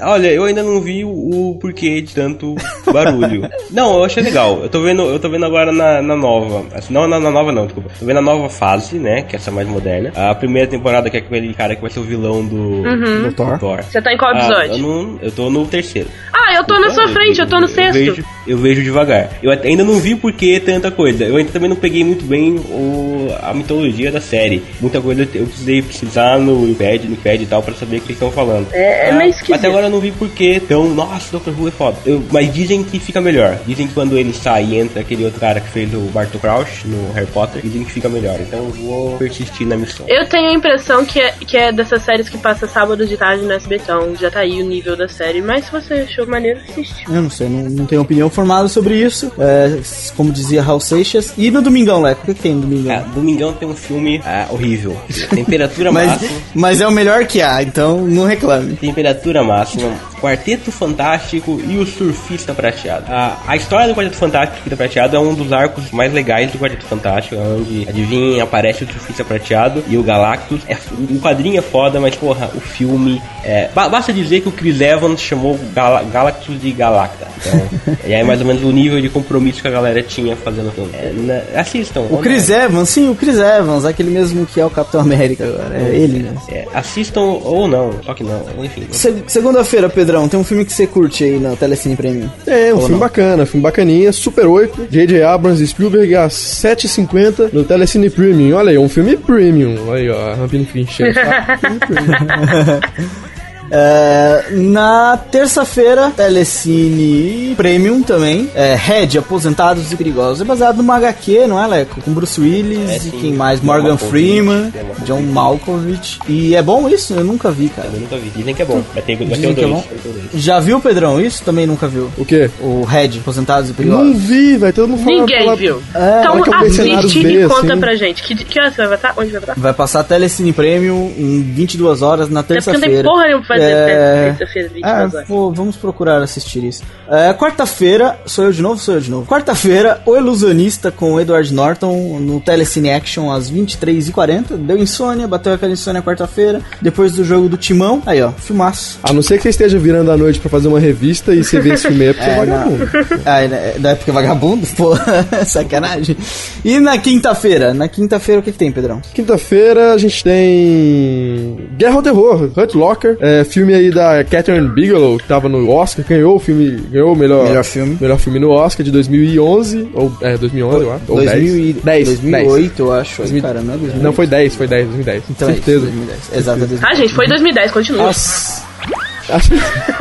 Olha, 0.00 0.28
eu 0.28 0.44
ainda 0.44 0.62
não 0.62 0.80
vi 0.80 1.04
o, 1.04 1.10
o 1.10 1.58
porquê 1.60 2.00
de 2.00 2.14
tanto 2.14 2.54
barulho. 2.92 3.48
não, 3.70 3.98
eu 3.98 4.04
achei 4.04 4.22
legal. 4.22 4.60
Eu 4.62 4.68
tô 4.68 4.80
vendo, 4.80 5.02
eu 5.02 5.18
tô 5.18 5.28
vendo 5.28 5.44
agora 5.44 5.72
na, 5.72 6.00
na 6.02 6.16
nova. 6.16 6.64
Não 6.90 7.06
na, 7.06 7.18
na 7.20 7.30
nova 7.30 7.52
não, 7.52 7.64
desculpa. 7.66 7.90
Tô 7.98 8.04
vendo 8.06 8.18
a 8.18 8.22
nova 8.22 8.48
fase, 8.48 8.98
né? 8.98 9.22
Que 9.22 9.36
é 9.36 9.38
essa 9.38 9.50
mais 9.50 9.68
moderna. 9.68 10.12
A 10.14 10.34
primeira 10.34 10.66
temporada 10.68 10.77
que 11.10 11.16
é 11.16 11.20
aquele 11.20 11.54
cara 11.54 11.74
que 11.74 11.82
vai 11.82 11.90
ser 11.90 12.00
o 12.00 12.02
vilão 12.04 12.44
do, 12.44 12.82
Do 12.82 13.32
Thor. 13.34 13.58
Thor. 13.58 13.82
Você 13.82 14.00
tá 14.02 14.12
em 14.12 14.16
qual 14.16 14.32
Ah, 14.34 14.38
episódio? 14.38 14.72
eu, 14.74 14.78
não, 14.78 15.18
eu 15.22 15.30
tô 15.30 15.50
no 15.50 15.66
terceiro. 15.66 16.08
Ah, 16.32 16.54
eu 16.54 16.64
tô 16.64 16.78
na 16.78 16.90
sua 16.90 17.08
frente, 17.08 17.40
eu 17.40 17.46
tô 17.46 17.60
no 17.60 17.68
sexto. 17.68 17.92
vejo, 17.94 18.24
eu 18.46 18.56
vejo 18.58 18.82
devagar. 18.82 19.30
Eu 19.42 19.50
até- 19.50 19.68
ainda 19.68 19.84
não 19.84 19.94
vi 20.00 20.14
por 20.14 20.32
que 20.32 20.58
tanta 20.60 20.90
coisa. 20.90 21.24
Eu 21.24 21.36
ainda 21.36 21.50
também 21.50 21.68
não 21.68 21.76
peguei 21.76 22.02
muito 22.04 22.24
bem 22.24 22.56
o, 22.56 23.28
a 23.42 23.52
mitologia 23.52 24.10
da 24.10 24.20
série. 24.20 24.62
Muita 24.80 25.00
coisa 25.00 25.28
eu 25.34 25.46
precisei 25.46 25.82
precisar 25.82 26.38
no 26.38 26.68
iPad, 26.70 27.04
no 27.04 27.14
iPad 27.14 27.40
e 27.42 27.46
tal, 27.46 27.62
pra 27.62 27.74
saber 27.74 27.96
o 27.98 28.00
que 28.00 28.06
eles 28.06 28.16
estão 28.16 28.30
falando. 28.30 28.66
É, 28.72 29.08
é 29.08 29.12
meio 29.12 29.30
esquisito. 29.30 29.54
Até 29.56 29.68
agora 29.68 29.86
eu 29.86 29.90
não 29.90 30.00
vi 30.00 30.10
por 30.12 30.28
que 30.28 30.60
tão. 30.60 30.88
Nossa, 30.88 31.38
Dr. 31.38 31.50
Who 31.58 31.68
é 31.68 31.70
foda. 31.70 31.96
Eu- 32.06 32.22
mas 32.30 32.52
dizem 32.52 32.82
que 32.82 32.98
fica 32.98 33.20
melhor. 33.20 33.58
Dizem 33.66 33.86
que 33.86 33.94
quando 33.94 34.16
ele 34.16 34.32
sai 34.32 34.64
e 34.64 34.78
entra 34.78 35.00
aquele 35.00 35.24
outro 35.24 35.40
cara 35.40 35.60
que 35.60 35.68
fez 35.68 35.92
o 35.92 36.00
Barto 36.12 36.38
Crouch 36.38 36.86
no 36.86 37.12
Harry 37.12 37.26
Potter, 37.26 37.60
dizem 37.62 37.84
que 37.84 37.92
fica 37.92 38.08
melhor. 38.08 38.38
Então 38.40 38.60
eu 38.60 38.70
vou 38.70 39.16
persistir 39.18 39.66
na 39.66 39.76
missão. 39.76 40.06
Eu 40.08 40.26
tenho 40.26 40.48
a 40.50 40.52
impressão 40.54 40.67
que 41.06 41.20
é, 41.20 41.32
que 41.32 41.56
é 41.56 41.72
dessas 41.72 42.02
séries 42.02 42.28
que 42.28 42.38
passa 42.38 42.66
sábado 42.66 43.06
de 43.06 43.16
tarde 43.16 43.44
no 43.44 43.52
SBT, 43.52 43.82
então 43.82 44.16
já 44.16 44.30
tá 44.30 44.40
aí 44.40 44.62
o 44.62 44.66
nível 44.66 44.96
da 44.96 45.08
série. 45.08 45.40
Mas 45.40 45.66
se 45.66 45.72
você 45.72 45.94
achou 45.94 46.26
maneiro, 46.26 46.60
assiste. 46.68 47.04
Eu 47.08 47.22
não 47.22 47.30
sei, 47.30 47.48
não, 47.48 47.70
não 47.70 47.86
tenho 47.86 48.02
opinião 48.02 48.28
formada 48.28 48.68
sobre 48.68 48.94
isso. 48.96 49.32
É, 49.38 49.78
como 50.16 50.32
dizia 50.32 50.62
Raul 50.62 50.80
Seixas. 50.80 51.32
E 51.36 51.50
no 51.50 51.62
Domingão, 51.62 52.02
Leco? 52.02 52.22
O 52.22 52.26
que, 52.26 52.34
que 52.34 52.42
tem 52.42 52.54
no 52.54 52.62
Domingão? 52.62 52.96
Ah, 52.96 53.00
Domingão 53.14 53.52
tem 53.52 53.68
um 53.68 53.74
filme 53.74 54.20
ah, 54.24 54.46
horrível. 54.50 54.96
Temperatura 55.30 55.92
mas, 55.92 56.08
máxima. 56.08 56.40
mas 56.54 56.80
é 56.80 56.86
o 56.86 56.92
melhor 56.92 57.24
que 57.26 57.40
há, 57.40 57.62
então 57.62 58.06
não 58.06 58.26
reclame. 58.26 58.76
Temperatura 58.76 59.42
máxima, 59.42 59.92
Quarteto 60.18 60.70
Fantástico 60.70 61.60
e 61.66 61.76
o 61.78 61.86
Surfista 61.86 62.52
Prateado. 62.54 63.04
A, 63.08 63.38
a 63.46 63.56
história 63.56 63.88
do 63.88 63.94
Quarteto 63.94 64.16
Fantástico 64.16 64.54
e 64.54 64.58
Surfista 64.58 64.76
Prateado 64.76 65.16
é 65.16 65.20
um 65.20 65.34
dos 65.34 65.52
arcos 65.52 65.90
mais 65.90 66.12
legais 66.12 66.50
do 66.52 66.58
Quarteto 66.58 66.84
Fantástico, 66.86 67.34
é 67.34 67.38
onde, 67.38 67.86
adivinha, 67.88 68.42
aparece 68.44 68.84
o 68.84 68.86
Surfista 68.86 69.24
Prateado 69.24 69.82
e 69.88 69.96
o 69.96 70.02
Galactus. 70.02 70.60
É, 70.68 70.76
o 71.10 71.18
quadrinho 71.20 71.58
é 71.58 71.62
foda, 71.62 72.00
mas, 72.00 72.14
porra, 72.14 72.50
o 72.54 72.60
filme... 72.60 73.20
É, 73.44 73.68
ba- 73.74 73.88
basta 73.88 74.12
dizer 74.12 74.40
que 74.42 74.48
o 74.48 74.52
Chris 74.52 74.80
Evans 74.80 75.20
chamou 75.20 75.58
Gal 75.74 76.04
Galactus 76.06 76.60
de 76.60 76.70
Galacta. 76.72 77.26
Então, 77.38 77.96
e 78.06 78.14
aí 78.14 78.22
mais 78.24 78.40
ou 78.40 78.46
menos 78.46 78.62
o 78.62 78.70
nível 78.70 79.00
de 79.00 79.08
compromisso 79.08 79.62
que 79.62 79.68
a 79.68 79.70
galera 79.70 80.02
tinha 80.02 80.36
fazendo 80.36 80.68
o 80.68 80.72
filme. 80.72 80.90
É, 80.94 81.12
na- 81.14 81.60
assistam. 81.60 82.02
O 82.10 82.18
Chris 82.18 82.50
Evans, 82.50 82.88
sim, 82.88 83.08
o 83.08 83.14
Chris 83.14 83.38
Evans, 83.38 83.84
aquele 83.84 84.10
mesmo 84.10 84.44
que 84.46 84.60
é 84.60 84.66
o 84.66 84.70
Capitão 84.70 85.00
América 85.00 85.44
agora. 85.44 85.76
É 85.76 85.94
ele, 85.94 86.18
né? 86.20 86.34
É, 86.50 86.66
assistam 86.74 87.20
ou 87.20 87.66
não, 87.68 87.92
só 88.04 88.12
que 88.14 88.22
não, 88.24 88.42
enfim. 88.62 88.86
Se- 88.90 89.22
Segunda-feira, 89.26 89.88
Pedrão, 90.08 90.26
tem 90.26 90.40
um 90.40 90.44
filme 90.44 90.64
que 90.64 90.72
você 90.72 90.86
curte 90.86 91.22
aí 91.22 91.38
na 91.38 91.54
Telecine 91.54 91.94
Premium. 91.94 92.30
É, 92.46 92.72
um 92.72 92.76
Ou 92.76 92.80
filme 92.80 92.92
não? 92.92 92.98
bacana, 92.98 93.44
filme 93.44 93.62
bacaninha, 93.62 94.10
Super 94.10 94.46
8, 94.46 94.88
J.J. 94.90 95.22
Abrams 95.22 95.62
e 95.62 95.66
Spielberg 95.66 96.16
às 96.16 96.32
7h50 96.32 97.52
no 97.52 97.62
Telecine 97.62 98.08
Premium. 98.08 98.56
Olha 98.56 98.70
aí, 98.70 98.78
um 98.78 98.88
filme 98.88 99.18
premium. 99.18 99.76
Olha 99.86 100.00
aí, 100.00 100.08
ó, 100.08 100.30
a 100.30 100.34
Rampini 100.34 100.64
Fincher. 100.64 101.12
Tá? 101.12 101.58
Filme 101.60 101.78
premium. 101.78 103.18
É, 103.70 104.46
na 104.52 105.16
terça-feira, 105.30 106.10
Telecine 106.16 107.54
Premium 107.56 108.02
também. 108.02 108.48
É, 108.54 108.74
Red, 108.74 109.18
Aposentados 109.18 109.90
e 109.92 109.96
Perigosos. 109.96 110.40
É 110.40 110.44
baseado 110.44 110.76
numa 110.78 110.96
HQ, 110.96 111.46
não 111.46 111.62
é, 111.62 111.66
Leco? 111.66 112.00
Com 112.02 112.12
Bruce 112.12 112.40
Willis 112.40 112.90
É, 112.90 112.96
e 113.08 113.10
quem 113.10 113.32
mais? 113.34 113.60
John 113.60 113.66
Morgan 113.66 113.88
Malkovich, 113.90 114.10
Freeman, 114.10 114.72
John 114.72 114.82
Malkovich. 114.82 115.04
John 115.06 115.22
Malkovich. 115.22 116.18
E 116.28 116.54
é 116.54 116.62
bom 116.62 116.88
isso? 116.88 117.14
Eu 117.14 117.24
nunca 117.24 117.50
vi, 117.50 117.68
cara. 117.68 117.88
Eu 117.92 118.00
nunca 118.00 118.16
vi. 118.16 118.30
Dizem 118.30 118.54
que 118.54 118.62
é 118.62 118.64
bom. 118.64 118.82
Vai 118.94 119.02
ter, 119.02 119.16
vai 119.16 119.26
ter 119.28 119.40
que 119.40 119.46
é 119.46 119.52
dois. 119.66 119.68
bom. 119.68 119.84
o 120.08 120.12
dois. 120.12 120.24
Já 120.42 120.60
viu, 120.60 120.80
Pedrão? 120.80 121.20
Isso 121.20 121.42
também 121.44 121.66
nunca 121.66 121.86
viu. 121.88 122.10
O 122.16 122.24
quê? 122.24 122.50
O 122.60 122.84
Red, 122.84 123.18
Aposentados 123.20 123.68
e 123.68 123.72
Não 123.72 123.76
Perigosos. 123.76 124.22
vi, 124.22 124.56
vai 124.56 124.72
todo 124.72 124.88
mundo 124.88 125.04
falando. 125.04 125.20
Ninguém 125.20 125.44
fala- 125.44 125.56
viu. 125.56 125.82
É, 125.94 126.20
então 126.20 126.34
é 126.36 126.38
um 126.50 126.54
assiste 126.66 127.22
B, 127.22 127.44
e 127.44 127.48
conta 127.48 127.72
assim. 127.72 127.80
pra 127.80 127.94
gente. 127.96 128.22
Que, 128.22 128.34
que 128.34 128.60
horas 128.60 128.74
você 128.74 128.82
vai 128.86 128.96
botar? 128.96 129.14
Onde 129.16 129.30
vai 129.32 129.40
botar? 129.40 129.54
Vai 129.56 129.72
passar 129.74 130.04
Telecine 130.04 130.52
Premium 130.52 131.12
em 131.16 131.42
22 131.42 132.02
horas 132.02 132.28
na 132.28 132.40
É 132.40 132.42
porque 132.42 132.54
não 132.54 132.62
tem 132.62 132.72
terça-feira. 132.72 133.02
porra 133.08 133.24
nenhuma 133.24 133.44
pra 133.46 133.57
fazer 133.60 133.72
É... 133.72 134.32
terça-feira, 134.38 134.68
22 134.68 135.14
Ah, 135.14 135.24
vou- 135.28 135.52
vamos 135.52 135.76
procurar 135.76 136.22
assistir 136.22 136.64
isso. 136.64 136.82
É, 137.10 137.32
Quarta-feira, 137.34 138.18
sou 138.26 138.44
eu 138.44 138.52
de 138.52 138.60
novo? 138.62 138.78
Sou 138.80 138.94
eu 138.94 139.00
de 139.00 139.10
novo. 139.10 139.26
Quarta-feira, 139.26 140.00
O 140.06 140.16
Ilusionista 140.16 140.90
com 140.90 141.14
o 141.14 141.20
Edward 141.20 141.52
Norton 141.52 142.18
no 142.20 142.40
Telecine 142.40 142.90
Action 142.90 143.30
às 143.30 143.50
23h40. 143.50 144.56
Deu 144.56 144.76
insônia, 144.78 145.26
bateu 145.26 145.52
aquela 145.54 145.72
insônia 145.72 146.02
quarta-feira. 146.02 146.60
Depois 146.80 147.12
do 147.12 147.24
jogo 147.24 147.48
do 147.48 147.56
Timão. 147.56 148.02
Aí, 148.06 148.20
ó, 148.22 148.30
filmaço. 148.32 148.98
A 149.02 149.12
não 149.12 149.22
ser 149.22 149.36
que 149.36 149.42
você 149.44 149.48
esteja 149.50 149.78
virando 149.78 150.10
à 150.10 150.16
noite 150.16 150.38
pra 150.40 150.50
fazer 150.50 150.68
uma 150.68 150.80
revista 150.80 151.34
e 151.34 151.42
você 151.42 151.60
vê 151.60 151.74
esse 151.74 151.86
filme 151.88 152.02
aí, 152.04 152.10
é 152.10 152.12
porque 152.12 152.28
é 152.30 152.32
É, 152.32 152.36
vagabundo. 152.36 152.88
ah, 153.26 153.40
é 153.42 153.48
na- 153.48 153.78
da 153.78 153.90
época 153.90 154.12
vagabundo? 154.12 154.66
Pô, 154.76 154.94
sacanagem. 155.46 156.16
E 156.64 156.78
na 156.80 156.98
quinta-feira? 156.98 157.72
Na 157.74 157.88
quinta-feira 157.88 158.40
o 158.40 158.42
que, 158.44 158.52
que 158.52 158.58
tem, 158.58 158.70
Pedrão? 158.72 159.00
Quinta-feira 159.14 159.92
a 159.92 159.98
gente 159.98 160.22
tem 160.22 161.68
Guerra 161.76 161.94
ao 161.96 162.02
Terror, 162.02 162.50
Hurt 162.56 162.74
Locker, 162.74 163.16
é, 163.20 163.44
filme 163.48 163.74
aí 163.74 163.90
da 163.90 164.22
Catherine 164.24 164.68
Bigelow, 164.68 165.18
que 165.18 165.24
tava 165.26 165.48
no 165.48 165.68
Oscar, 165.70 166.04
ganhou 166.08 166.36
o 166.36 166.38
filme, 166.38 166.70
ganhou 166.90 167.12
o 167.12 167.16
melhor, 167.16 167.44
Melhor 167.48 167.64
filme. 167.64 167.98
melhor 168.00 168.18
filme 168.18 168.38
no 168.38 168.50
Oscar 168.50 168.84
de 168.84 168.90
2011, 168.92 169.88
ou 169.94 170.12
é, 170.20 170.36
2011, 170.36 170.84
eu 170.84 170.92
acho, 170.92 171.02
ou 171.08 171.16
2000 171.16 171.56
e- 171.56 171.72
10. 171.72 172.06
2008, 172.08 172.82
eu 172.82 172.92
acho. 172.92 173.22
Ai, 173.22 173.28
2000. 173.28 173.42
Cara, 173.42 173.54
não 173.60 173.74
é 173.74 173.76
2008. 173.76 174.02
Não, 174.04 174.12
foi 174.12 174.26
10, 174.26 174.54
foi 174.54 174.66
10, 174.66 174.84
2010. 174.86 175.22
Então 175.30 175.48
é 175.48 175.52
isso, 175.52 175.62
certeza. 175.64 175.86
2010. 175.86 176.18
Exato, 176.36 176.56
é 176.56 176.66
2010. 176.66 176.82
Ah, 176.84 176.94
gente, 176.94 177.14
foi 177.14 177.26
2010, 177.28 177.70
continua. 177.72 178.02
Nossa. 178.04 178.68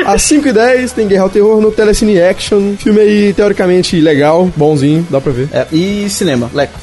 Às 0.05 0.21
5 0.21 0.47
e 0.49 0.53
10 0.53 0.91
tem 0.93 1.07
Guerra 1.07 1.23
ao 1.23 1.29
Terror 1.29 1.59
no 1.61 1.71
Telecine 1.71 2.21
Action. 2.21 2.75
Filme 2.77 3.01
aí, 3.01 3.33
teoricamente, 3.33 3.99
legal, 3.99 4.49
bonzinho, 4.55 5.05
dá 5.09 5.19
pra 5.19 5.31
ver. 5.33 5.49
É, 5.51 5.65
e 5.71 6.09
cinema, 6.09 6.49
Leco. 6.53 6.73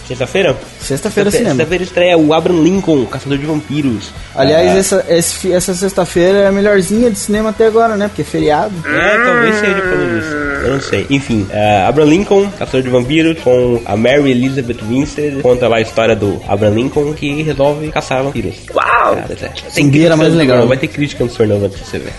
Sexta-feira? 0.84 1.30
Sexta-feira 1.30 1.30
cinema. 1.30 1.54
Sexta-feira 1.56 1.84
estreia 1.84 2.18
o 2.18 2.32
Abraham 2.34 2.62
Lincoln, 2.62 3.04
Caçador 3.06 3.38
de 3.38 3.46
Vampiros. 3.46 4.10
Aliás, 4.34 4.70
Ah, 4.70 4.78
essa, 4.78 5.06
esse 5.08 5.34
fi- 5.34 5.52
essa 5.52 5.74
sexta-feira 5.74 6.38
é 6.38 6.46
a 6.46 6.52
melhorzinha 6.52 7.10
de 7.10 7.18
cinema 7.18 7.50
até 7.50 7.66
agora, 7.66 7.96
né? 7.96 8.08
Porque 8.08 8.22
é 8.22 8.24
feriado. 8.24 8.72
É, 8.86 9.24
talvez 9.24 9.56
seja 9.56 9.74
por 9.74 9.90
causa 9.90 10.06
disso. 10.14 10.34
Eu 10.64 10.72
não 10.74 10.80
sei. 10.80 11.06
Enfim, 11.10 11.46
é, 11.50 11.82
Abraham 11.86 12.08
Lincoln, 12.08 12.48
Caçador 12.58 12.82
de 12.82 12.88
Vampiros, 12.88 13.38
com 13.42 13.80
a 13.84 13.96
Mary 13.96 14.30
Elizabeth 14.30 14.78
Winstead. 14.88 15.42
Conta 15.42 15.68
lá 15.68 15.76
a 15.76 15.80
história 15.80 16.14
do 16.16 16.40
Abraham 16.48 16.74
Lincoln 16.74 17.12
que 17.12 17.42
resolve 17.42 17.88
caçar 17.90 18.22
vampiros. 18.22 18.56
Uau! 18.74 19.16
Cara, 19.16 19.26
é- 19.32 19.70
Zumbi 19.74 19.90
crítica 19.90 20.16
mais 20.16 20.34
legal. 20.34 20.66
Vai 20.66 20.76
ter 20.76 20.88
crítica 20.88 21.24
no 21.24 21.30
Sornova 21.30 21.68
pra 21.68 21.78
você 21.84 21.98
ver. 21.98 22.12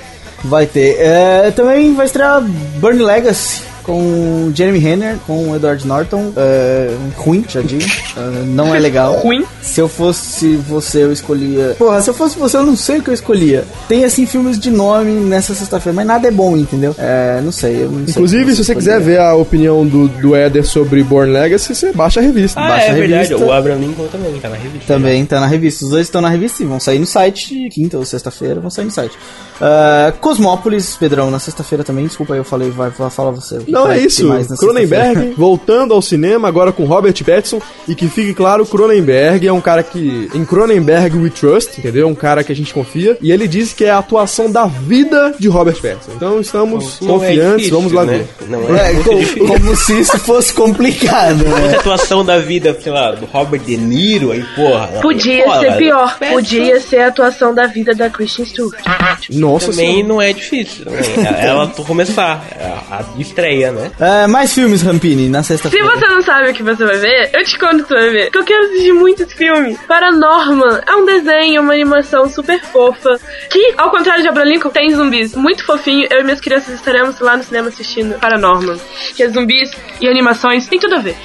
Vai 0.44 0.66
ter. 0.68 0.98
É, 1.00 1.52
também 1.56 1.96
vai 1.96 2.06
estrear 2.06 2.40
Burn 2.42 3.02
Legacy 3.02 3.62
com 3.86 4.52
Jeremy 4.54 4.80
Renner, 4.80 5.18
com 5.28 5.50
o 5.50 5.56
Edward 5.56 5.86
Norton. 5.88 6.34
É, 6.36 6.94
ruim, 7.16 7.46
já 7.48 7.62
digo. 7.62 7.84
É, 8.18 8.44
não 8.46 8.74
é 8.74 8.80
legal. 8.80 9.14
Ruim? 9.20 9.46
Se 9.62 9.80
eu 9.80 9.88
fosse 9.88 10.56
você, 10.58 11.04
eu 11.04 11.12
escolhia. 11.12 11.76
Porra, 11.78 12.02
se 12.02 12.10
eu 12.10 12.14
fosse 12.14 12.38
você, 12.38 12.58
eu 12.58 12.66
não 12.66 12.76
sei 12.76 13.00
o 13.00 13.04
que 13.04 13.10
eu 13.10 13.14
escolhia. 13.14 13.64
Tem 13.88 14.04
assim 14.04 14.26
filmes 14.26 14.60
de 14.60 14.72
nome 14.72 15.12
nessa 15.12 15.54
sexta-feira, 15.54 15.96
mas 15.96 16.06
nada 16.08 16.28
é 16.28 16.32
bom, 16.32 16.58
entendeu? 16.58 16.96
É, 16.98 17.40
não 17.44 17.52
sei. 17.52 17.84
Eu 17.84 17.92
não 17.92 18.06
sei 18.06 18.12
Inclusive, 18.12 18.46
que 18.46 18.56
se 18.56 18.64
você 18.66 18.76
quiser 18.76 19.00
ver 19.00 19.20
a 19.20 19.34
opinião 19.36 19.86
do, 19.86 20.08
do 20.08 20.36
Éder 20.36 20.66
sobre 20.66 21.04
Born 21.04 21.32
Legacy, 21.32 21.76
você 21.76 21.92
baixa 21.92 22.20
a 22.20 22.24
revista. 22.24 22.60
Ah, 22.60 22.68
Baixa 22.70 22.86
é 22.88 22.90
a 22.90 22.94
verdade. 22.94 23.30
revista. 23.30 23.46
O 23.46 23.52
Abraham 23.52 23.78
Lincoln 23.80 24.08
também 24.08 24.40
tá 24.40 24.50
na 24.50 24.56
revista. 24.56 24.88
Também 24.94 25.26
tá 25.26 25.40
na 25.40 25.48
revista. 25.48 25.86
Os 25.86 25.92
dois 25.92 26.08
estão 26.08 26.22
na 26.22 26.30
revista 26.30 26.64
e 26.64 26.66
vão 26.66 26.80
sair 26.80 27.00
no 27.00 27.06
site. 27.06 27.70
Quinta 27.70 27.98
ou 27.98 28.06
sexta-feira 28.06 28.60
vão 28.60 28.70
sair 28.70 28.86
no 28.86 28.92
site. 28.92 29.18
Ah, 29.62 30.14
Cosmópolis, 30.20 30.96
Pedrão, 30.96 31.30
na 31.30 31.40
sexta-feira 31.40 31.84
também. 31.84 32.06
Desculpa 32.06 32.34
aí, 32.34 32.40
eu 32.40 32.44
falei, 32.44 32.70
vai, 32.70 32.90
vai 32.90 33.10
falar 33.10 33.32
você. 33.32 33.60
O 33.76 33.84
que 33.84 33.88
Não 33.88 33.88
vai 33.88 34.00
é 34.00 34.06
isso. 34.06 34.28
Cronenberg 34.60 35.34
voltando 35.38 35.94
ao 35.94 36.02
cinema 36.02 36.48
agora 36.48 36.72
com 36.72 36.86
Robert 36.86 37.14
Pattinson 37.24 37.60
e 37.88 37.94
que 37.96 38.08
fique 38.08 38.34
claro, 38.34 38.66
Cronenberg 38.66 39.48
é 39.48 39.52
um 39.54 39.62
cara 39.62 39.84
que 39.84 40.30
em 40.34 40.46
Cronenberg 40.46 41.18
we 41.18 41.30
trust, 41.30 41.80
entendeu? 41.80 42.08
Um 42.08 42.16
cara 42.16 42.44
que 42.44 42.52
a 42.52 42.56
gente 42.56 42.74
confia 42.74 43.18
e 43.22 43.32
ele 43.32 43.48
diz 43.48 43.74
que 43.74 43.84
é 43.86 43.90
a 43.92 43.98
atuação 44.00 44.52
da 44.52 44.66
vida 44.66 45.36
de 45.40 45.48
Robert 45.48 45.76
Pattinson. 45.82 46.12
Então 46.16 46.40
estamos 46.40 47.00
Não 47.02 47.16
é 47.16 47.28
confiantes, 47.28 47.52
difícil, 47.58 47.76
vamos 47.76 47.92
lá 47.92 48.06
né? 48.06 48.26
ver. 48.40 48.48
Não 48.50 48.76
É, 48.78 48.90
é, 48.90 48.94
muito 48.94 49.10
co- 49.10 49.16
difícil. 49.20 49.48
como 49.48 49.76
se 49.76 50.00
isso 50.00 50.20
fosse 50.20 50.54
complicado, 50.54 51.44
né? 51.44 51.76
a 51.76 51.80
atuação 51.80 52.24
da 52.24 52.38
vida, 52.40 52.78
sei 52.82 52.92
lá, 52.92 53.12
do 53.12 53.26
Robert 53.26 53.62
De 53.62 53.78
Niro, 53.78 54.32
aí, 54.32 54.44
porra. 54.56 54.88
Podia 55.02 55.44
porra, 55.44 55.60
ser 55.60 55.78
pior. 55.78 56.18
Podia 56.18 56.80
ser 56.80 57.00
a 57.00 57.08
atuação 57.08 57.54
da 57.54 57.68
vida 57.68 57.94
da 57.94 58.10
Kristen 58.10 58.46
Stewart. 58.46 58.80
Nossa 59.32 59.72
Também 59.72 59.88
senhora. 59.96 60.08
não 60.08 60.22
é 60.22 60.34
difícil. 60.34 60.86
também. 60.86 61.04
Ela 61.40 61.68
começar, 61.68 62.46
a, 62.90 62.98
a 63.00 63.04
estreia, 63.66 63.72
né? 63.72 63.92
É, 64.00 64.28
mais 64.28 64.54
filmes, 64.54 64.82
Rampini, 64.82 65.30
na 65.30 65.42
Se 65.44 65.50
sexta-feira. 65.50 65.86
você 65.88 66.08
não 66.08 66.22
sabe 66.22 66.50
o 66.50 66.54
que 66.54 66.64
você 66.64 66.86
vai 66.86 66.98
ver, 66.98 67.30
eu 67.34 67.44
te 67.44 67.58
conto 67.58 67.80
o 67.80 67.84
que 67.84 67.88
você 67.90 67.94
vai 67.96 68.10
ver. 68.10 68.24
Porque 68.32 68.38
eu 68.38 68.44
quero 68.44 68.66
assistir 68.66 68.94
muitos 68.94 69.34
filmes. 69.34 69.78
Paranorman 69.88 70.82
é 70.88 70.96
um 70.96 71.06
desenho, 71.06 71.62
uma 71.62 71.74
animação 71.74 72.30
super 72.30 72.62
fofa. 72.62 73.20
Que, 73.50 73.74
ao 73.78 73.90
contrário 73.92 74.22
de 74.22 74.30
Abraham 74.30 74.50
Lincoln, 74.50 74.70
tem 74.70 74.94
zumbis. 74.94 75.36
Muito 75.36 75.66
fofinho. 75.66 76.08
Eu 76.12 76.22
e 76.22 76.24
minhas 76.24 76.42
crianças 76.42 76.74
estaremos 76.76 77.20
lá 77.20 77.38
no 77.38 77.44
cinema 77.44 77.70
assistindo 77.70 78.20
Paranorman. 78.20 78.80
Que 79.16 79.24
é 79.24 79.30
zumbis 79.30 79.72
e 80.02 80.08
animações. 80.08 80.68
Tem 80.68 80.80
tudo 80.80 80.96
a 80.96 81.00
ver. 81.00 81.16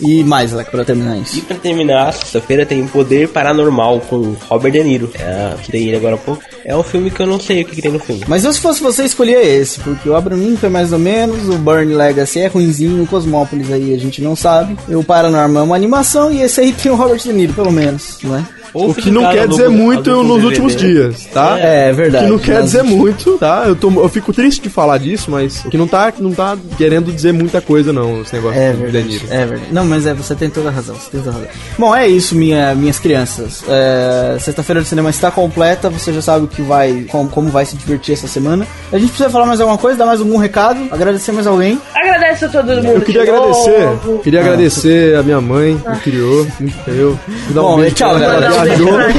E 0.00 0.22
mais, 0.22 0.52
Leco, 0.52 0.70
pra 0.70 0.84
terminar 0.84 1.16
E 1.16 1.22
isso. 1.22 1.40
pra 1.42 1.56
terminar, 1.56 2.12
sexta-feira 2.12 2.64
tem 2.64 2.86
Poder 2.86 3.28
Paranormal 3.28 4.00
com 4.00 4.34
Robert 4.48 4.72
De 4.72 4.82
Niro. 4.84 5.10
É, 5.18 5.54
que 5.62 5.70
tem 5.72 5.86
ele 5.88 5.96
agora 5.96 6.14
há 6.14 6.18
pouco. 6.18 6.42
É 6.64 6.76
um 6.76 6.82
filme 6.82 7.10
que 7.10 7.20
eu 7.20 7.26
não 7.26 7.40
sei 7.40 7.62
o 7.62 7.64
que, 7.64 7.76
que 7.76 7.82
tem 7.82 7.90
no 7.90 7.98
filme. 7.98 8.22
Mas 8.28 8.44
eu, 8.44 8.52
se 8.52 8.60
fosse 8.60 8.82
você, 8.82 9.04
escolhia 9.04 9.42
esse, 9.42 9.80
porque 9.80 10.08
o 10.08 10.14
Abraham 10.14 10.38
Lincoln 10.40 10.66
é 10.66 10.70
mais 10.70 10.92
ou 10.92 10.98
menos, 10.98 11.48
o 11.48 11.58
Burn 11.58 11.92
Legacy 11.94 12.40
é 12.40 12.46
ruinzinho, 12.46 13.02
o 13.02 13.06
Cosmópolis 13.06 13.70
aí 13.72 13.94
a 13.94 13.98
gente 13.98 14.22
não 14.22 14.36
sabe, 14.36 14.76
e 14.88 14.94
o 14.94 15.02
Paranormal 15.02 15.62
é 15.62 15.66
uma 15.66 15.76
animação, 15.76 16.32
e 16.32 16.42
esse 16.42 16.60
aí 16.60 16.72
tem 16.72 16.92
o 16.92 16.96
Robert 16.96 17.18
De 17.18 17.32
Niro, 17.32 17.52
pelo 17.54 17.72
menos, 17.72 18.18
não 18.22 18.36
é? 18.36 18.44
O 18.72 18.94
que 18.94 19.10
não 19.10 19.30
quer 19.30 19.48
dizer 19.48 19.68
muito 19.68 20.10
nos 20.10 20.26
DVD, 20.26 20.46
últimos 20.46 20.76
dias, 20.76 21.24
tá? 21.32 21.58
É, 21.58 21.92
verdade. 21.92 22.24
que 22.24 22.30
não 22.30 22.38
quer 22.38 22.62
dizer 22.62 22.82
muito, 22.82 23.38
tá? 23.38 23.64
Eu, 23.66 23.76
tô, 23.76 23.90
eu 23.90 24.08
fico 24.08 24.32
triste 24.32 24.60
de 24.62 24.68
falar 24.68 24.98
disso, 24.98 25.30
mas 25.30 25.62
que 25.62 25.76
não 25.76 25.86
tá, 25.86 26.12
não 26.18 26.32
tá 26.32 26.56
querendo 26.76 27.12
dizer 27.12 27.32
muita 27.32 27.60
coisa, 27.60 27.92
não, 27.92 28.22
esse 28.22 28.34
negócio 28.34 28.60
É 28.60 28.72
verdade, 28.72 29.04
De 29.04 29.12
Niro. 29.12 29.26
é 29.30 29.46
verdade. 29.46 29.72
Não, 29.72 29.84
mas 29.84 30.06
é, 30.06 30.14
você 30.14 30.34
tem 30.34 30.50
toda 30.50 30.68
a 30.68 30.72
razão, 30.72 30.94
você 30.94 31.10
tem 31.10 31.20
toda 31.20 31.30
a 31.30 31.40
razão. 31.40 31.48
Bom, 31.78 31.94
é 31.94 32.08
isso, 32.08 32.34
minha, 32.34 32.74
minhas 32.74 32.98
crianças. 32.98 33.62
É, 33.68 34.36
Sexta-feira 34.40 34.80
do 34.80 34.86
cinema 34.86 35.10
está 35.10 35.30
completa, 35.30 35.90
você 35.90 36.12
já 36.12 36.22
sabe 36.22 36.44
o 36.44 36.48
que 36.48 36.62
vai, 36.62 37.06
como, 37.10 37.28
como 37.28 37.48
vai 37.48 37.64
se 37.64 37.76
divertir 37.76 38.14
essa 38.14 38.28
semana. 38.28 38.66
A 38.92 38.98
gente 38.98 39.08
precisa 39.08 39.30
falar 39.30 39.46
mais 39.46 39.60
alguma 39.60 39.78
coisa, 39.78 39.98
dar 39.98 40.06
mais 40.06 40.20
algum 40.20 40.36
recado, 40.36 40.88
agradecer 40.90 41.32
mais 41.32 41.46
alguém. 41.46 41.80
Agradeço 42.28 42.44
a 42.44 42.48
todo 42.48 42.74
mundo. 42.74 42.86
Eu 42.86 43.00
queria 43.00 43.24
de 43.24 43.30
agradecer, 43.30 43.80
novo. 43.80 44.18
queria 44.18 44.40
agradecer 44.40 45.16
a 45.16 45.22
minha 45.22 45.40
mãe, 45.40 45.78
que 45.78 46.10
criou, 46.10 46.46
muito 46.60 46.90
eu. 46.90 47.18
Dar 47.50 47.60
Bom, 47.62 47.78
beijo 47.78 47.94
tchau, 47.94 48.18
galera. 48.18 48.52
Um 48.54 48.60
beijo 48.60 48.84
viajou. 48.84 48.92
pra 48.98 49.12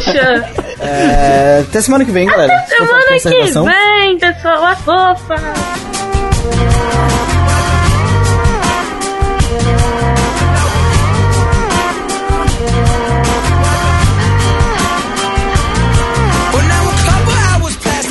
Xuxa. 0.00 0.44
É, 0.80 1.64
até 1.68 1.80
semana 1.80 2.04
que 2.04 2.10
vem, 2.10 2.26
galera. 2.26 2.52
Fica 2.68 2.84
forte 2.86 2.88
com 2.88 2.96
Semana 2.96 3.16
essa 3.16 3.30
que 3.30 3.36
gravação. 3.36 3.64
vem, 3.64 4.18
pessoa 4.18 4.76
fofa. 4.76 5.36
Well, 16.52 16.66
now 16.74 16.84
a 16.88 16.94
couple 17.04 17.34
hours 17.46 17.76
passed 17.76 18.10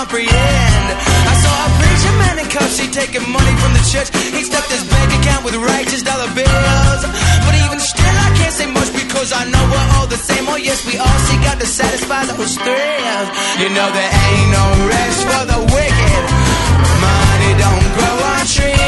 comprehend. 0.00 0.86
I 1.28 1.34
saw 1.44 1.52
a 1.52 1.70
preacher 1.76 2.14
man 2.24 2.36
in 2.40 2.48
cuffs, 2.48 2.78
he 2.80 2.88
taking 2.88 3.20
money 3.28 3.54
from 3.60 3.72
the 3.76 3.84
church. 3.84 4.08
He 4.32 4.40
stuffed 4.48 4.72
his 4.72 4.84
bank 4.88 5.12
account 5.20 5.44
with 5.44 5.54
righteous 5.60 6.00
dollar 6.00 6.30
bills. 6.32 7.02
But 7.44 7.54
even 7.64 7.76
still, 7.76 8.16
I 8.26 8.32
can't 8.40 8.54
say 8.60 8.64
much 8.64 8.88
because 8.96 9.28
I 9.36 9.44
know 9.52 9.62
we're 9.68 9.88
all 10.00 10.08
the 10.08 10.16
same. 10.16 10.48
Oh, 10.48 10.56
yes, 10.56 10.80
we 10.88 10.96
all 10.96 11.20
seek 11.28 11.44
out 11.52 11.60
to 11.60 11.68
satisfy 11.68 12.24
those 12.32 12.56
thrills. 12.56 13.28
You 13.60 13.68
know, 13.76 13.88
there 13.92 14.12
ain't 14.24 14.48
no 14.56 14.64
rest 14.88 15.20
for 15.28 15.42
the 15.52 15.60
wicked. 15.68 16.24
Money 17.04 17.52
don't 17.60 17.86
grow 17.92 18.16
on 18.32 18.44
trees. 18.48 18.79